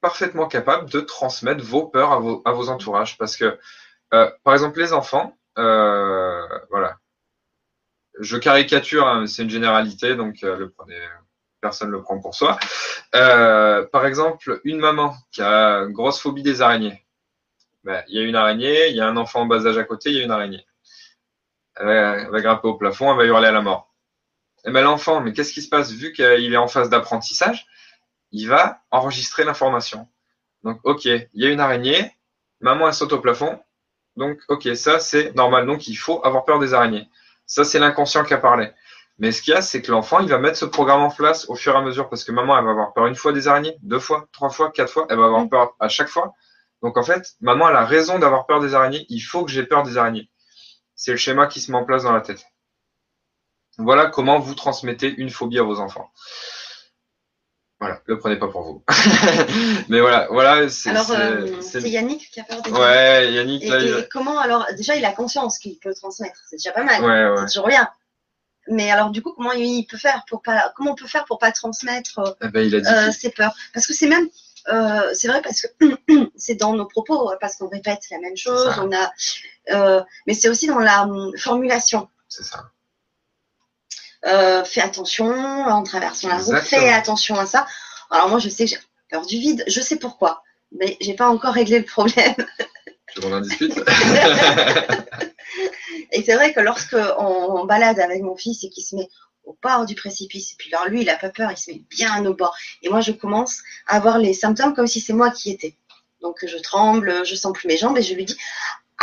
parfaitement 0.00 0.46
capable 0.46 0.90
de 0.90 1.00
transmettre 1.00 1.64
vos 1.64 1.86
peurs 1.86 2.12
à 2.12 2.18
vos, 2.18 2.42
à 2.44 2.52
vos 2.52 2.68
entourages? 2.68 3.18
Parce 3.18 3.36
que, 3.36 3.58
euh, 4.14 4.30
par 4.42 4.54
exemple, 4.54 4.78
les 4.78 4.92
enfants, 4.92 5.36
euh, 5.58 6.46
voilà, 6.70 6.98
je 8.20 8.36
caricature, 8.36 9.06
hein, 9.06 9.26
c'est 9.26 9.42
une 9.42 9.50
généralité, 9.50 10.14
donc 10.14 10.42
euh, 10.44 10.56
le 10.56 10.74
personne 11.60 11.88
ne 11.88 11.92
le 11.94 12.02
prend 12.02 12.20
pour 12.20 12.34
soi. 12.34 12.58
Euh, 13.14 13.84
par 13.86 14.06
exemple, 14.06 14.60
une 14.64 14.78
maman 14.78 15.14
qui 15.32 15.42
a 15.42 15.78
une 15.78 15.92
grosse 15.92 16.20
phobie 16.20 16.42
des 16.42 16.62
araignées. 16.62 17.04
Ben, 17.84 18.02
il 18.08 18.16
y 18.16 18.20
a 18.20 18.22
une 18.22 18.36
araignée, 18.36 18.88
il 18.88 18.96
y 18.96 19.00
a 19.00 19.08
un 19.08 19.16
enfant 19.16 19.42
en 19.42 19.46
bas 19.46 19.66
âge 19.66 19.78
à 19.78 19.84
côté, 19.84 20.10
il 20.10 20.16
y 20.16 20.20
a 20.20 20.24
une 20.24 20.30
araignée. 20.30 20.64
Elle 21.76 21.86
va, 21.86 21.92
elle 21.92 22.30
va 22.30 22.40
grimper 22.40 22.68
au 22.68 22.74
plafond, 22.74 23.10
elle 23.10 23.16
va 23.16 23.24
hurler 23.24 23.48
à 23.48 23.52
la 23.52 23.62
mort. 23.62 23.93
Et 24.66 24.70
ben 24.70 24.82
l'enfant, 24.82 25.20
mais 25.20 25.32
qu'est-ce 25.32 25.52
qui 25.52 25.62
se 25.62 25.68
passe? 25.68 25.92
Vu 25.92 26.12
qu'il 26.12 26.52
est 26.52 26.56
en 26.56 26.68
phase 26.68 26.88
d'apprentissage 26.88 27.66
Il 28.32 28.48
va 28.48 28.80
enregistrer 28.90 29.44
l'information. 29.44 30.08
Donc, 30.62 30.80
ok, 30.84 31.04
il 31.04 31.28
y 31.34 31.46
a 31.46 31.50
une 31.50 31.60
araignée, 31.60 32.10
maman 32.60 32.88
elle 32.88 32.94
saute 32.94 33.12
au 33.12 33.20
plafond, 33.20 33.60
donc 34.16 34.40
ok, 34.48 34.68
ça 34.76 34.98
c'est 34.98 35.34
normal. 35.34 35.66
Donc 35.66 35.88
il 35.88 35.96
faut 35.96 36.24
avoir 36.24 36.44
peur 36.44 36.58
des 36.58 36.74
araignées. 36.74 37.08
Ça 37.46 37.64
c'est 37.64 37.78
l'inconscient 37.78 38.24
qui 38.24 38.34
a 38.34 38.38
parlé. 38.38 38.70
Mais 39.18 39.30
ce 39.32 39.42
qu'il 39.42 39.52
y 39.54 39.56
a, 39.56 39.62
c'est 39.62 39.80
que 39.80 39.92
l'enfant, 39.92 40.18
il 40.20 40.28
va 40.28 40.38
mettre 40.38 40.56
ce 40.56 40.64
programme 40.64 41.02
en 41.02 41.10
place 41.10 41.48
au 41.48 41.54
fur 41.54 41.74
et 41.74 41.76
à 41.76 41.82
mesure 41.82 42.08
parce 42.08 42.24
que 42.24 42.32
maman, 42.32 42.58
elle 42.58 42.64
va 42.64 42.70
avoir 42.70 42.92
peur 42.92 43.06
une 43.06 43.14
fois 43.14 43.32
des 43.32 43.46
araignées, 43.46 43.76
deux 43.82 44.00
fois, 44.00 44.26
trois 44.32 44.50
fois, 44.50 44.72
quatre 44.72 44.92
fois, 44.92 45.06
elle 45.08 45.18
va 45.18 45.26
avoir 45.26 45.48
peur 45.48 45.76
à 45.78 45.88
chaque 45.88 46.08
fois. 46.08 46.32
Donc 46.82 46.96
en 46.96 47.02
fait, 47.02 47.34
maman, 47.40 47.68
elle 47.68 47.76
a 47.76 47.84
raison 47.84 48.18
d'avoir 48.18 48.46
peur 48.46 48.60
des 48.60 48.74
araignées. 48.74 49.06
Il 49.08 49.20
faut 49.20 49.44
que 49.44 49.50
j'ai 49.52 49.64
peur 49.64 49.84
des 49.84 49.96
araignées. 49.98 50.30
C'est 50.96 51.12
le 51.12 51.16
schéma 51.16 51.46
qui 51.46 51.60
se 51.60 51.70
met 51.70 51.78
en 51.78 51.84
place 51.84 52.04
dans 52.04 52.12
la 52.12 52.20
tête. 52.20 52.44
Voilà 53.78 54.06
comment 54.06 54.38
vous 54.38 54.54
transmettez 54.54 55.08
une 55.16 55.30
phobie 55.30 55.58
à 55.58 55.62
vos 55.62 55.80
enfants. 55.80 56.10
Voilà, 57.80 58.00
le 58.06 58.18
prenez 58.18 58.36
pas 58.36 58.48
pour 58.48 58.62
vous. 58.62 58.84
Mais 59.88 60.00
voilà, 60.00 60.28
voilà, 60.30 60.68
c'est. 60.68 60.90
alors, 60.90 61.04
c'est- 61.06 61.16
euh, 61.16 61.60
c'est- 61.60 61.82
Yannick 61.82 62.30
qui 62.30 62.40
a 62.40 62.44
peur 62.44 62.62
des 62.62 62.70
Ouais, 62.70 63.32
Yannick, 63.32 63.62
Et, 63.62 63.68
là, 63.68 63.78
il- 63.80 63.98
et 63.98 64.08
comment 64.08 64.38
alors 64.38 64.66
Déjà, 64.76 64.94
il 64.96 65.04
a 65.04 65.12
conscience 65.12 65.58
qu'il 65.58 65.78
peut 65.78 65.92
transmettre. 65.92 66.38
C'est 66.48 66.56
déjà 66.56 66.72
pas 66.72 66.84
mal. 66.84 67.02
ouais, 67.02 67.30
ouais. 67.30 67.36
C'est 67.46 67.54
toujours 67.54 67.68
bien. 67.68 67.88
Mais 68.68 68.90
alors, 68.90 69.10
du 69.10 69.20
coup, 69.20 69.32
comment 69.36 69.52
il 69.52 69.84
peut 69.86 69.98
faire 69.98 70.24
pour 70.28 70.40
pas 70.40 70.72
Comment 70.76 70.92
on 70.92 70.94
peut 70.94 71.06
faire 71.08 71.24
pour 71.26 71.38
pas 71.38 71.52
transmettre 71.52 72.20
euh, 72.20 72.32
Eh 72.42 72.48
ben, 72.48 72.66
il 72.66 72.74
a 72.76 72.80
dit. 72.80 72.88
euh, 72.88 73.10
ses 73.12 73.30
peurs? 73.30 73.54
Parce 73.74 73.86
que 73.86 73.92
c'est 73.92 74.06
même, 74.06 74.26
euh, 74.72 75.10
c'est 75.12 75.28
vrai 75.28 75.42
parce 75.42 75.60
que 75.60 75.66
c'est 76.36 76.54
dans 76.54 76.72
nos 76.74 76.86
propos, 76.86 77.30
parce 77.40 77.56
qu'on 77.56 77.68
répète 77.68 78.00
la 78.10 78.18
même 78.20 78.36
chose. 78.36 78.72
ça. 78.72 78.82
On 78.82 78.90
a, 78.92 79.10
euh, 79.72 80.02
mais 80.26 80.32
c'est 80.32 80.48
aussi 80.48 80.66
dans 80.68 80.78
la 80.78 81.02
hum, 81.02 81.36
formulation. 81.36 82.08
C'est 82.28 82.44
ça. 82.44 82.70
Euh, 84.26 84.64
fais 84.64 84.80
attention 84.80 85.26
en 85.26 85.82
traversant 85.82 86.28
la 86.28 86.38
route. 86.38 86.56
Fais 86.60 86.88
attention 86.88 87.38
à 87.38 87.46
ça. 87.46 87.66
Alors 88.10 88.28
moi, 88.28 88.38
je 88.38 88.48
sais 88.48 88.64
que 88.64 88.70
j'ai 88.70 88.78
peur 89.10 89.26
du 89.26 89.38
vide. 89.38 89.64
Je 89.66 89.80
sais 89.80 89.96
pourquoi, 89.96 90.42
mais 90.72 90.96
j'ai 91.00 91.14
pas 91.14 91.28
encore 91.28 91.54
réglé 91.54 91.78
le 91.78 91.84
problème. 91.84 92.34
Tu 93.12 93.24
en 93.24 93.40
discute? 93.40 93.78
Et 96.12 96.22
c'est 96.22 96.34
vrai 96.34 96.52
que 96.52 96.60
lorsque 96.60 96.96
on, 97.18 97.60
on 97.60 97.64
balade 97.64 98.00
avec 98.00 98.22
mon 98.22 98.36
fils 98.36 98.64
et 98.64 98.70
qu'il 98.70 98.84
se 98.84 98.96
met 98.96 99.08
au 99.44 99.56
bord 99.62 99.84
du 99.84 99.94
précipice, 99.94 100.52
et 100.52 100.56
puis 100.56 100.74
alors 100.74 100.88
lui, 100.88 101.02
il 101.02 101.10
a 101.10 101.16
pas 101.16 101.28
peur, 101.28 101.50
il 101.50 101.56
se 101.56 101.70
met 101.70 101.82
bien 101.90 102.24
au 102.24 102.34
bord. 102.34 102.56
Et 102.82 102.88
moi, 102.88 103.00
je 103.00 103.12
commence 103.12 103.58
à 103.86 103.96
avoir 103.96 104.18
les 104.18 104.32
symptômes 104.32 104.74
comme 104.74 104.86
si 104.86 105.00
c'est 105.00 105.12
moi 105.12 105.30
qui 105.30 105.50
étais. 105.50 105.76
Donc 106.22 106.38
je 106.46 106.56
tremble, 106.56 107.26
je 107.26 107.34
sens 107.34 107.52
plus 107.52 107.68
mes 107.68 107.76
jambes 107.76 107.98
et 107.98 108.02
je 108.02 108.14
lui 108.14 108.24
dis 108.24 108.36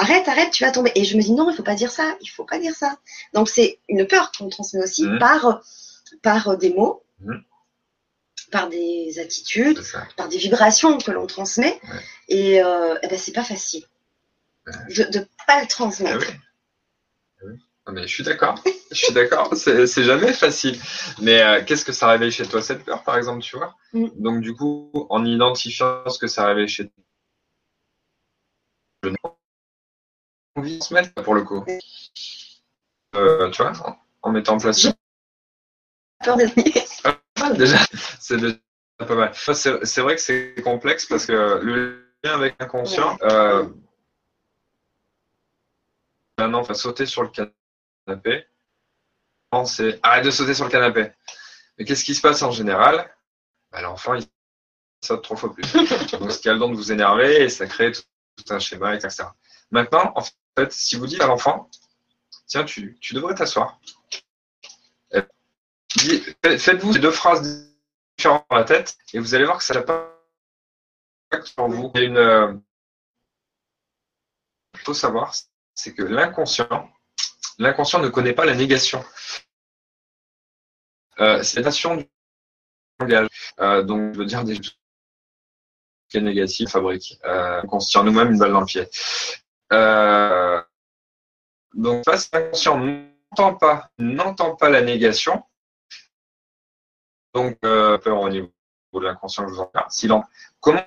arrête, 0.02 0.28
arrête, 0.28 0.52
tu 0.52 0.64
vas 0.66 0.72
tomber. 0.72 0.92
Et 0.96 1.04
je 1.06 1.16
me 1.18 1.22
dis 1.22 1.32
non, 1.34 1.50
il 1.50 1.56
faut 1.56 1.64
pas 1.64 1.76
dire 1.76 1.92
ça, 1.92 2.16
il 2.22 2.28
faut 2.28 2.46
pas 2.46 2.60
dire 2.60 2.76
ça. 2.76 2.98
Donc 3.34 3.48
c'est 3.50 3.80
une 3.90 4.06
peur 4.08 4.32
qu'on 4.32 4.50
transmet 4.50 4.82
aussi 4.84 5.04
Mhm. 5.06 5.20
par 5.20 5.62
par 6.22 6.58
des 6.58 6.74
mots, 6.74 7.04
Mhm. 7.22 7.42
par 8.52 8.68
des 8.70 9.18
attitudes, 9.20 9.80
par 10.18 10.28
des 10.28 10.38
vibrations 10.38 10.98
que 10.98 11.12
l'on 11.12 11.26
transmet. 11.28 11.80
Ouais. 11.84 12.00
Et, 12.28 12.64
euh, 12.64 12.96
eh 13.04 13.08
ben, 13.08 13.18
c'est 13.18 13.32
pas 13.32 13.44
facile 13.46 13.84
de 14.68 15.04
ne 15.20 15.24
pas 15.48 15.58
le 15.60 15.64
Ah 15.64 15.66
transmettre. 15.68 16.28
oui. 16.30 16.36
Ah 17.42 17.46
oui. 17.48 17.56
Ah, 17.88 17.92
mais 17.94 18.08
je 18.08 18.14
suis 18.14 18.24
d'accord. 18.24 18.56
Je 18.92 18.96
suis 19.06 19.14
d'accord. 19.14 19.50
C'est 19.56 19.88
c'est 19.88 20.04
jamais 20.04 20.34
facile. 20.34 20.78
Mais 21.20 21.42
euh, 21.42 21.64
qu'est-ce 21.66 21.84
que 21.86 21.92
ça 21.94 22.08
réveille 22.10 22.32
chez 22.32 22.46
toi 22.46 22.62
cette 22.62 22.84
peur, 22.86 23.04
par 23.04 23.18
exemple, 23.18 23.42
tu 23.42 23.58
vois? 23.58 23.76
Mm. 23.94 24.08
Donc 24.26 24.42
du 24.42 24.54
coup, 24.54 24.92
en 25.10 25.26
identifiant 25.26 26.08
ce 26.10 26.20
que 26.20 26.28
ça 26.28 26.46
réveille 26.46 26.68
chez 26.68 26.86
toi, 29.02 29.31
pour 31.24 31.36
le 31.36 31.44
coup. 31.44 31.66
Euh, 33.16 33.50
tu 33.52 33.62
vois, 33.62 33.72
en, 33.86 33.98
en 34.22 34.32
mettant 34.32 34.56
en 34.56 34.58
place. 34.58 34.88
Peur 36.24 36.38
Ah, 37.04 37.54
déjà, 37.54 37.78
c'est 38.20 38.38
déjà 38.38 38.56
pas 39.00 39.16
mal. 39.16 39.32
C'est 39.34 40.02
vrai 40.02 40.16
que 40.16 40.22
c'est 40.22 40.56
complexe 40.64 41.06
parce 41.06 41.26
que 41.26 41.60
le 41.62 42.06
lien 42.24 42.34
avec 42.36 42.56
l'inconscient, 42.60 43.18
euh, 43.24 43.68
maintenant, 46.38 46.60
on 46.60 46.64
va 46.64 46.74
sauter 46.74 47.06
sur 47.06 47.24
le 47.24 47.30
canapé. 47.30 48.46
C'est 49.66 50.00
arrête 50.04 50.24
de 50.26 50.32
sauter 50.32 50.54
sur 50.54 50.66
le 50.66 50.72
canapé. 50.72 51.12
Mais 51.78 51.86
qu'est-ce 51.86 52.06
qui 52.06 52.16
se 52.16 52.22
passe 52.22 52.42
en 52.42 52.52
général? 52.52 53.14
Bah, 53.72 53.82
L'enfant, 53.82 54.14
il 54.14 54.26
saute 55.04 55.24
trois 55.24 55.36
fois 55.36 55.54
plus. 55.54 55.64
Donc, 56.20 56.32
ce 56.32 56.40
qui 56.40 56.48
a 56.50 56.54
le 56.54 56.60
don 56.60 56.70
de 56.70 56.76
vous 56.76 56.92
énerver 56.92 57.42
et 57.44 57.50
ça 57.50 57.66
crée 57.66 57.92
tout, 57.92 58.02
tout 58.38 58.54
un 58.54 58.60
schéma, 58.60 58.96
etc. 58.96 59.24
Maintenant, 59.72 60.12
en 60.16 60.22
fait, 60.22 60.34
si 60.70 60.98
vous 60.98 61.08
dites 61.08 61.22
à 61.22 61.28
l'enfant, 61.28 61.70
tiens, 62.48 62.64
tu, 62.64 62.98
devrais 63.14 63.36
t'asseoir. 63.36 63.80
Faites-vous 66.44 66.94
ces 66.94 67.00
deux 67.00 67.12
phrases 67.12 67.70
différentes 68.18 68.46
dans 68.50 68.58
la 68.58 68.64
tête 68.64 68.98
et 69.14 69.20
vous 69.20 69.36
allez 69.36 69.46
voir 69.46 69.58
que 69.58 69.64
ça 69.64 69.74
n'a 69.74 69.82
pas 69.82 70.12
sur 71.44 71.68
vous. 71.68 71.92
Euh, 71.96 72.54
Il 74.74 74.80
faut 74.80 74.94
savoir, 74.94 75.34
c'est 75.76 75.94
que 75.94 76.04
l'inconscient, 76.04 76.92
l'inconscient 77.58 78.00
ne 78.00 78.10
connaît 78.10 78.34
pas 78.34 78.46
la 78.46 78.56
négation. 78.56 79.04
Euh, 81.20 81.44
c'est 81.44 81.58
la 81.58 81.66
nation 81.66 81.98
du 81.98 82.10
langage. 83.00 83.28
Euh, 83.60 83.84
donc, 83.84 84.14
je 84.14 84.20
veux 84.20 84.26
dire, 84.26 84.44
des 84.44 84.56
choses 84.56 84.78
qui 86.10 86.18
est 86.18 86.22
négatif, 86.22 86.70
fabrique. 86.70 87.20
Euh, 87.26 87.62
tire 87.80 88.04
nous-mêmes 88.04 88.34
une 88.34 88.40
balle 88.40 88.52
dans 88.52 88.60
le 88.60 88.66
pied. 88.66 88.88
Euh, 89.72 90.62
donc, 91.74 92.04
face 92.04 92.30
à 92.34 92.40
l'inconscient, 92.40 92.78
n'entend 92.78 93.56
pas, 93.56 93.92
n'entend 93.98 94.56
pas 94.56 94.70
la 94.70 94.82
négation. 94.82 95.44
Donc, 97.34 97.58
euh, 97.64 97.98
peur 97.98 98.20
au 98.20 98.30
niveau 98.30 98.52
de 98.94 99.00
l'inconscient, 99.00 99.48
je 99.48 99.54
vous 99.54 99.60
en 99.62 99.68
parle. 99.68 99.90
Silence. 99.90 100.26
Comment 100.60 100.86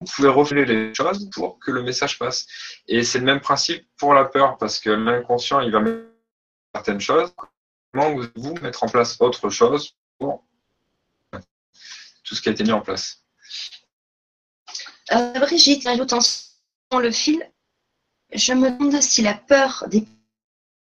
vous 0.00 0.06
pouvez 0.14 0.28
refléter 0.28 0.72
les 0.72 0.94
choses 0.94 1.28
pour 1.30 1.58
que 1.58 1.72
le 1.72 1.82
message 1.82 2.18
passe? 2.18 2.46
Et 2.86 3.02
c'est 3.02 3.18
le 3.18 3.24
même 3.24 3.40
principe 3.40 3.86
pour 3.96 4.14
la 4.14 4.24
peur, 4.24 4.56
parce 4.58 4.78
que 4.78 4.90
l'inconscient, 4.90 5.60
il 5.60 5.72
va 5.72 5.80
mettre 5.80 6.06
certaines 6.74 7.00
choses. 7.00 7.34
Comment 7.92 8.14
vous, 8.14 8.26
vous 8.36 8.54
mettre 8.62 8.84
en 8.84 8.88
place 8.88 9.20
autre 9.20 9.50
chose 9.50 9.96
pour 10.18 10.44
tout 12.22 12.36
ce 12.36 12.40
qui 12.40 12.48
a 12.48 12.52
été 12.52 12.62
mis 12.62 12.72
en 12.72 12.80
place? 12.80 13.24
Euh, 15.12 15.32
Brigitte 15.40 15.84
ajoute 15.88 16.12
en 16.12 16.98
le 17.00 17.10
fil. 17.10 17.44
Je 18.32 18.52
me 18.52 18.70
demande 18.70 19.00
si 19.00 19.22
la 19.22 19.34
peur 19.34 19.84
des 19.88 20.06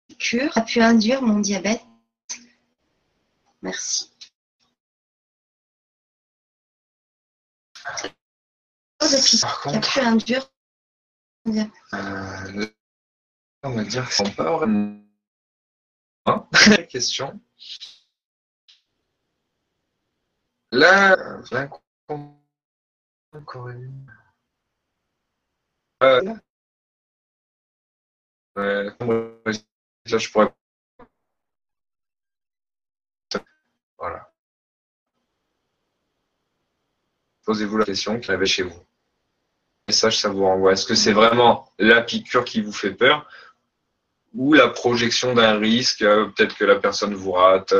piqûres 0.07 0.57
a 0.57 0.61
pu 0.61 0.81
induire 0.81 1.21
mon 1.21 1.39
diabète. 1.39 1.81
Merci. 3.61 4.11
Peur 7.83 9.09
Par 9.41 9.61
qui 9.61 9.69
a 9.69 9.73
contre, 9.73 9.93
pu 9.93 9.99
induire 9.99 10.51
mon 11.45 11.53
diabète. 11.53 11.73
euh, 11.93 12.67
on 13.63 13.71
va 13.71 13.83
dire 13.83 14.09
pas 14.35 14.57
vraiment. 14.57 15.01
Hein 16.25 16.47
Question. 16.89 17.39
Là, 20.71 21.15
une. 23.69 24.11
Euh, 26.03 26.35
euh, 28.58 28.91
là, 29.45 30.18
je 30.18 30.30
pourrais. 30.30 30.51
Voilà. 33.97 34.32
Posez-vous 37.45 37.78
la 37.78 37.86
question 37.86 38.20
qu'il 38.20 38.32
avait 38.32 38.45
chez 38.45 38.64
vous. 38.64 38.80
Message, 39.88 40.20
ça 40.20 40.30
vous 40.30 40.43
renvoie. 40.43 40.74
Est-ce 40.74 40.86
que 40.86 40.95
c'est 40.95 41.14
vraiment 41.14 41.72
la 41.78 42.01
piqûre 42.01 42.43
qui 42.43 42.62
vous 42.62 42.74
fait 42.74 42.93
peur 42.93 43.30
ou 44.34 44.53
la 44.53 44.68
projection 44.68 45.34
d'un 45.34 45.58
risque 45.60 46.01
euh, 46.01 46.26
Peut-être 46.28 46.56
que 46.56 46.66
la 46.66 46.76
personne 46.76 47.14
vous 47.14 47.32
rate, 47.32 47.74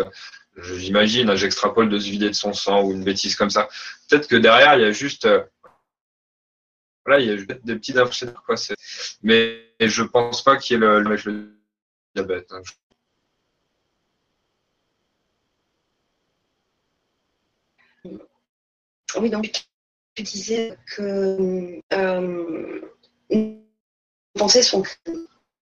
j'imagine, 0.58 1.30
hein, 1.30 1.36
j'extrapole 1.36 1.90
de 1.90 2.00
se 2.00 2.10
vider 2.10 2.30
de 2.30 2.36
son 2.36 2.54
sang 2.54 2.84
ou 2.84 2.92
une 2.92 3.04
bêtise 3.04 3.36
comme 3.36 3.50
ça. 3.50 3.68
Peut-être 4.10 4.28
que 4.28 4.36
derrière, 4.36 4.76
il 4.76 4.82
y 4.82 4.86
a 4.86 4.92
juste, 4.92 5.26
euh, 5.26 5.44
voilà, 7.06 7.22
il 7.22 7.28
y 7.28 7.32
a 7.32 7.38
juste 7.38 7.52
des 7.64 7.76
petits 7.76 7.98
infirmières, 7.98 8.44
quoi. 8.44 8.56
Mais 9.22 9.64
je 9.80 10.04
pense 10.04 10.44
pas 10.44 10.58
qu'il 10.58 10.74
y 10.74 10.78
ait 10.78 10.80
le, 10.80 11.02
le, 11.02 11.16
le 11.16 11.60
diabète. 12.16 12.52
Hein. 12.52 12.62
Oui, 19.18 19.30
donc 19.30 19.50
tu 20.16 20.24
disais 20.24 20.78
que 20.96 21.82
euh, 21.94 22.82
les 23.30 23.62
pensées 24.34 24.64
sont. 24.64 24.84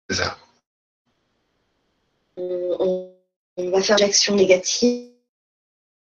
C'est 0.08 0.16
ça. 0.16 0.38
On, 2.36 3.14
on, 3.56 3.70
va 3.70 3.82
faire 3.82 3.98
l'action 3.98 4.34
négative, 4.36 5.10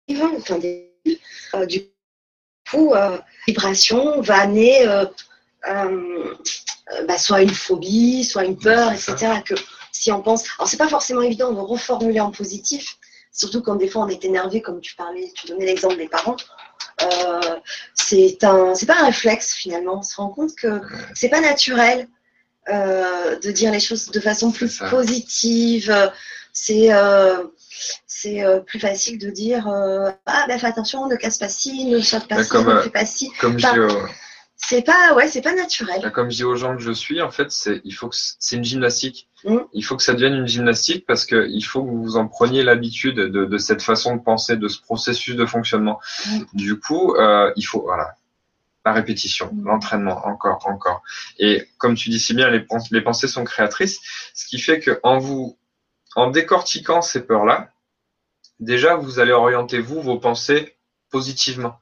enfin 0.09 0.57
des, 0.57 0.93
euh, 1.53 1.65
du 1.65 1.92
coup, 2.74 2.93
euh, 2.93 3.17
vibration 3.47 4.21
va 4.21 4.41
amener 4.41 4.88
euh, 4.88 5.05
euh, 5.69 6.24
bah, 7.07 7.17
soit 7.17 7.41
une 7.41 7.53
phobie, 7.53 8.24
soit 8.24 8.43
une 8.43 8.57
peur, 8.57 8.91
etc. 8.91 9.41
Que 9.45 9.55
si 9.91 10.11
on 10.11 10.21
pense, 10.21 10.43
alors 10.57 10.67
c'est 10.67 10.78
pas 10.78 10.88
forcément 10.88 11.21
évident 11.21 11.51
de 11.51 11.59
reformuler 11.59 12.19
en 12.19 12.32
positif, 12.32 12.97
surtout 13.32 13.61
quand 13.61 13.76
des 13.76 13.88
fois 13.88 14.03
on 14.03 14.09
est 14.09 14.26
énervé, 14.26 14.61
comme 14.61 14.82
tu 14.82 14.95
parlais, 14.95 15.32
tu 15.36 15.47
donnais 15.47 15.65
l'exemple 15.65 15.97
des 15.97 16.07
parents. 16.07 16.36
C'est 17.93 18.43
un, 18.43 18.76
c'est 18.76 18.86
pas 18.86 19.01
un 19.01 19.05
réflexe 19.05 19.53
finalement. 19.53 19.99
On 19.99 20.03
se 20.03 20.15
rend 20.15 20.30
compte 20.30 20.55
que 20.55 20.82
c'est 21.13 21.30
pas 21.30 21.41
naturel 21.41 22.07
de 22.67 23.51
dire 23.51 23.71
les 23.71 23.82
choses 23.82 24.09
de 24.09 24.19
façon 24.19 24.51
plus 24.51 24.80
positive. 24.89 26.11
C'est 26.53 26.89
c'est 28.07 28.43
euh, 28.43 28.59
plus 28.59 28.80
facile 28.80 29.17
de 29.17 29.30
dire 29.30 29.67
euh, 29.67 30.11
ah 30.26 30.45
ben 30.47 30.59
fais 30.59 30.67
attention, 30.67 31.07
ne 31.07 31.15
casse 31.15 31.38
pas 31.38 31.49
ci, 31.49 31.86
ne 31.86 31.99
saute 31.99 32.28
pas 32.28 32.43
ci, 32.43 32.57
ne 32.57 32.80
fais 32.82 32.89
pas 32.89 33.05
ci. 33.05 33.30
Comme 33.39 33.55
enfin, 33.55 33.76
c'est 34.65 34.82
pas 34.82 35.13
ouais 35.13 35.28
c'est 35.28 35.41
pas 35.41 35.53
naturel 35.53 36.11
comme 36.11 36.32
je 36.32 36.38
dis 36.38 36.43
aux 36.43 36.55
gens 36.55 36.76
que 36.76 36.82
je 36.82 36.91
suis 36.91 37.21
en 37.21 37.32
fait 37.32 37.51
c'est 37.51 37.82
il 37.84 37.91
faut 37.91 38.07
que 38.07 38.15
c'est 38.15 38.55
une 38.55 38.63
gymnastique 38.63 39.28
mmh. 39.43 39.57
il 39.74 39.84
faut 39.84 39.97
que 39.97 40.03
ça 40.03 40.13
devienne 40.13 40.36
une 40.36 40.47
gymnastique 40.47 41.05
parce 41.05 41.26
que 41.26 41.47
il 41.49 41.61
faut 41.63 41.84
que 41.84 41.89
vous 41.89 42.15
en 42.15 42.28
preniez 42.28 42.63
l'habitude 42.63 43.15
de, 43.15 43.45
de, 43.45 43.57
cette 43.57 43.82
façon 43.82 44.15
de 44.15 44.21
penser 44.21 44.55
de 44.55 44.67
ce 44.67 44.80
processus 44.82 45.36
de 45.36 45.45
fonctionnement 45.45 45.99
mmh. 46.28 46.39
du 46.53 46.80
coup 46.80 47.15
euh, 47.15 47.51
il 47.55 47.63
faut 47.63 47.82
voilà 47.82 48.15
la 48.86 48.93
répétition 48.93 49.49
mmh. 49.51 49.65
l'entraînement 49.65 50.26
encore 50.26 50.65
encore 50.67 51.01
et 51.39 51.67
comme 51.78 51.95
tu 51.95 52.09
dis 52.09 52.19
si 52.19 52.34
bien 52.34 52.49
les, 52.49 52.65
les 52.91 53.01
pensées 53.01 53.28
sont 53.28 53.43
créatrices 53.43 53.99
ce 54.34 54.45
qui 54.47 54.59
fait 54.59 54.80
que 54.80 54.99
en 55.03 55.17
vous 55.17 55.57
en 56.16 56.30
décortiquant 56.30 57.01
ces 57.01 57.26
peurs 57.26 57.45
là 57.45 57.72
déjà 58.59 58.95
vous 58.95 59.20
allez 59.20 59.32
orienter 59.32 59.80
vous 59.80 60.01
vos 60.01 60.20
pensées 60.20 60.78
positivement 61.09 61.80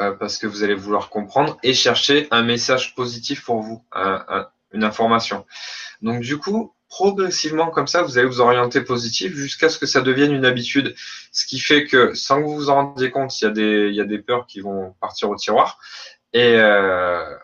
euh, 0.00 0.12
parce 0.12 0.38
que 0.38 0.48
vous 0.48 0.64
allez 0.64 0.74
vouloir 0.74 1.08
comprendre 1.08 1.56
et 1.62 1.72
chercher 1.72 2.26
un 2.32 2.42
message 2.42 2.96
positif 2.96 3.44
pour 3.44 3.60
vous, 3.60 3.84
un, 3.92 4.24
un, 4.28 4.48
une 4.72 4.82
information. 4.82 5.46
Donc 6.02 6.20
du 6.20 6.36
coup, 6.38 6.74
progressivement 6.88 7.70
comme 7.70 7.86
ça, 7.86 8.02
vous 8.02 8.18
allez 8.18 8.26
vous 8.26 8.40
orienter 8.40 8.80
positif 8.80 9.34
jusqu'à 9.34 9.68
ce 9.68 9.78
que 9.78 9.86
ça 9.86 10.00
devienne 10.00 10.32
une 10.32 10.44
habitude. 10.44 10.96
Ce 11.30 11.46
qui 11.46 11.60
fait 11.60 11.86
que 11.86 12.12
sans 12.14 12.40
que 12.40 12.46
vous 12.46 12.56
vous 12.56 12.70
en 12.70 12.74
rendiez 12.74 13.12
compte, 13.12 13.40
il 13.40 13.44
y 13.44 13.46
a 13.46 13.50
des, 13.50 13.88
il 13.88 13.94
y 13.94 14.00
a 14.00 14.04
des 14.04 14.18
peurs 14.18 14.46
qui 14.46 14.60
vont 14.60 14.94
partir 15.00 15.30
au 15.30 15.36
tiroir. 15.36 15.78
Et, 16.32 16.56
euh, 16.56 17.36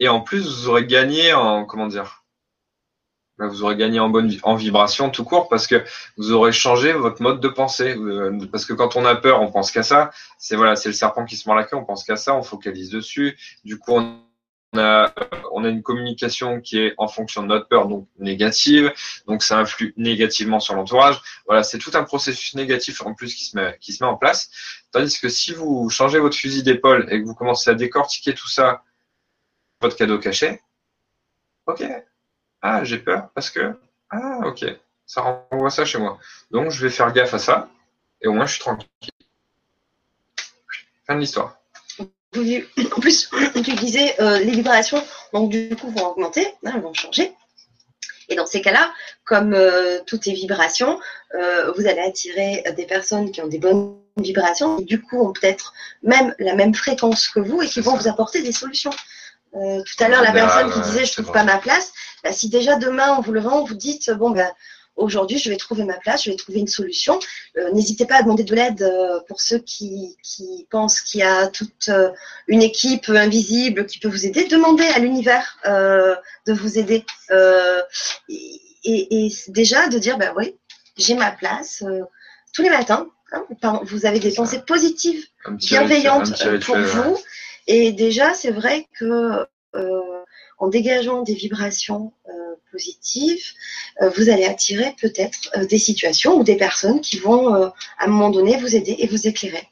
et 0.00 0.08
en 0.08 0.20
plus, 0.20 0.46
vous 0.46 0.68
aurez 0.68 0.86
gagné 0.86 1.32
en, 1.32 1.64
comment 1.64 1.86
dire, 1.86 2.23
vous 3.38 3.64
aurez 3.64 3.76
gagné 3.76 3.98
en 4.00 4.08
bonne 4.08 4.32
en 4.42 4.54
vibration 4.54 5.10
tout 5.10 5.24
court 5.24 5.48
parce 5.48 5.66
que 5.66 5.84
vous 6.16 6.32
aurez 6.32 6.52
changé 6.52 6.92
votre 6.92 7.20
mode 7.22 7.40
de 7.40 7.48
pensée. 7.48 7.96
Euh, 7.96 8.38
parce 8.50 8.64
que 8.64 8.72
quand 8.72 8.96
on 8.96 9.04
a 9.04 9.16
peur, 9.16 9.40
on 9.42 9.50
pense 9.50 9.70
qu'à 9.70 9.82
ça. 9.82 10.10
C'est 10.38 10.56
voilà, 10.56 10.76
c'est 10.76 10.88
le 10.88 10.94
serpent 10.94 11.24
qui 11.24 11.36
se 11.36 11.48
mord 11.48 11.56
la 11.56 11.64
queue, 11.64 11.76
on 11.76 11.84
pense 11.84 12.04
qu'à 12.04 12.16
ça, 12.16 12.34
on 12.36 12.42
focalise 12.42 12.90
dessus. 12.90 13.36
Du 13.64 13.78
coup, 13.78 13.92
on 13.92 14.20
a, 14.78 15.12
on 15.52 15.64
a 15.64 15.68
une 15.68 15.82
communication 15.82 16.60
qui 16.60 16.78
est 16.78 16.94
en 16.96 17.08
fonction 17.08 17.42
de 17.42 17.48
notre 17.48 17.68
peur, 17.68 17.88
donc 17.88 18.08
négative. 18.18 18.92
Donc 19.26 19.42
ça 19.42 19.58
influe 19.58 19.94
négativement 19.96 20.60
sur 20.60 20.74
l'entourage. 20.74 21.20
Voilà, 21.46 21.62
c'est 21.64 21.78
tout 21.78 21.92
un 21.94 22.04
processus 22.04 22.54
négatif 22.54 23.02
en 23.02 23.14
plus 23.14 23.34
qui 23.34 23.44
se 23.46 23.76
qui 23.78 23.92
se 23.92 24.04
met 24.04 24.08
en 24.08 24.16
place. 24.16 24.50
Tandis 24.92 25.18
que 25.18 25.28
si 25.28 25.52
vous 25.52 25.90
changez 25.90 26.20
votre 26.20 26.36
fusil 26.36 26.62
d'épaule 26.62 27.08
et 27.10 27.20
que 27.20 27.26
vous 27.26 27.34
commencez 27.34 27.70
à 27.70 27.74
décortiquer 27.74 28.34
tout 28.34 28.48
ça, 28.48 28.84
votre 29.80 29.96
cadeau 29.96 30.18
caché, 30.18 30.60
ok, 31.66 31.84
ah, 32.66 32.82
j'ai 32.82 32.96
peur 32.96 33.28
parce 33.34 33.50
que. 33.50 33.78
Ah, 34.08 34.38
ok. 34.46 34.64
Ça 35.04 35.20
renvoie 35.20 35.68
ça 35.68 35.84
chez 35.84 35.98
moi. 35.98 36.18
Donc, 36.50 36.70
je 36.70 36.80
vais 36.80 36.90
faire 36.90 37.12
gaffe 37.12 37.34
à 37.34 37.38
ça. 37.38 37.68
Et 38.22 38.26
au 38.26 38.32
moins, 38.32 38.46
je 38.46 38.54
suis 38.54 38.60
tranquille. 38.60 38.88
Fin 41.06 41.16
de 41.16 41.20
l'histoire. 41.20 41.58
En 42.34 43.00
plus, 43.00 43.30
tu 43.54 43.74
disais, 43.74 44.18
euh, 44.18 44.38
les 44.38 44.52
vibrations, 44.52 45.04
donc 45.34 45.50
du 45.50 45.76
coup, 45.76 45.90
vont 45.90 46.06
augmenter, 46.06 46.46
hein, 46.64 46.72
elles 46.74 46.80
vont 46.80 46.94
changer. 46.94 47.34
Et 48.30 48.34
dans 48.34 48.46
ces 48.46 48.62
cas-là, 48.62 48.90
comme 49.24 49.52
euh, 49.52 49.98
toutes 50.06 50.24
les 50.24 50.32
vibrations, 50.32 50.98
euh, 51.34 51.70
vous 51.72 51.86
allez 51.86 52.00
attirer 52.00 52.64
des 52.74 52.86
personnes 52.86 53.30
qui 53.30 53.42
ont 53.42 53.46
des 53.46 53.58
bonnes 53.58 53.98
vibrations, 54.16 54.78
et 54.78 54.84
du 54.84 55.02
coup 55.02 55.20
ont 55.20 55.32
peut-être 55.34 55.74
même 56.02 56.34
la 56.38 56.54
même 56.54 56.74
fréquence 56.74 57.28
que 57.28 57.40
vous 57.40 57.60
et 57.60 57.68
qui 57.68 57.82
vont 57.82 57.92
ça. 57.92 57.98
vous 57.98 58.08
apporter 58.08 58.42
des 58.42 58.52
solutions. 58.52 58.92
Euh, 59.56 59.82
tout 59.82 60.02
à 60.02 60.08
l'heure, 60.08 60.22
la 60.22 60.32
personne 60.32 60.72
qui 60.72 60.80
disait 60.80 61.04
je 61.04 61.12
trouve 61.12 61.32
pas 61.32 61.44
ma 61.44 61.58
place, 61.58 61.92
bah, 62.22 62.32
si 62.32 62.48
déjà 62.48 62.76
demain 62.76 63.12
en 63.12 63.20
vous 63.20 63.32
levant, 63.32 63.64
vous 63.64 63.74
dites 63.74 64.10
bon 64.10 64.30
ben 64.30 64.50
aujourd'hui 64.96 65.38
je 65.38 65.50
vais 65.50 65.56
trouver 65.56 65.84
ma 65.84 65.94
place, 65.94 66.24
je 66.24 66.30
vais 66.30 66.36
trouver 66.36 66.58
une 66.58 66.68
solution, 66.68 67.18
euh, 67.56 67.70
n'hésitez 67.72 68.06
pas 68.06 68.16
à 68.16 68.22
demander 68.22 68.44
de 68.44 68.54
l'aide 68.54 68.82
euh, 68.82 69.20
pour 69.28 69.40
ceux 69.40 69.58
qui, 69.58 70.16
qui 70.22 70.66
pensent 70.70 71.00
qu'il 71.00 71.20
y 71.20 71.22
a 71.22 71.48
toute 71.48 71.88
euh, 71.88 72.10
une 72.48 72.62
équipe 72.62 73.08
invisible 73.08 73.86
qui 73.86 73.98
peut 73.98 74.08
vous 74.08 74.26
aider. 74.26 74.44
Demandez 74.44 74.86
à 74.86 74.98
l'univers 74.98 75.58
de 75.64 76.52
vous 76.52 76.78
aider 76.78 77.04
et, 77.30 78.60
et, 78.84 79.26
et, 79.26 79.32
déjà 79.48 79.88
de 79.88 79.98
dire 79.98 80.18
ben 80.18 80.32
oui 80.36 80.56
j'ai 80.96 81.14
ma 81.14 81.30
place 81.30 81.84
tous 82.52 82.62
les 82.62 82.70
matins. 82.70 83.06
Hein, 83.32 83.80
vous 83.84 84.06
avez 84.06 84.20
des 84.20 84.32
pensées 84.32 84.60
positives, 84.60 85.24
bienveillantes 85.48 86.32
pour 86.60 86.76
vous. 86.76 87.18
Et 87.66 87.92
déjà, 87.92 88.34
c'est 88.34 88.50
vrai 88.50 88.86
que 88.98 89.46
euh, 89.74 90.24
en 90.58 90.68
dégageant 90.68 91.22
des 91.22 91.34
vibrations 91.34 92.12
euh, 92.28 92.54
positives, 92.70 93.44
euh, 94.02 94.10
vous 94.10 94.28
allez 94.28 94.44
attirer 94.44 94.94
peut-être 95.00 95.50
euh, 95.56 95.66
des 95.66 95.78
situations 95.78 96.38
ou 96.38 96.44
des 96.44 96.56
personnes 96.56 97.00
qui 97.00 97.18
vont 97.18 97.54
euh, 97.54 97.68
à 97.98 98.04
un 98.04 98.06
moment 98.08 98.30
donné 98.30 98.56
vous 98.56 98.74
aider 98.74 98.96
et 98.98 99.06
vous 99.06 99.26
éclairer. 99.26 99.68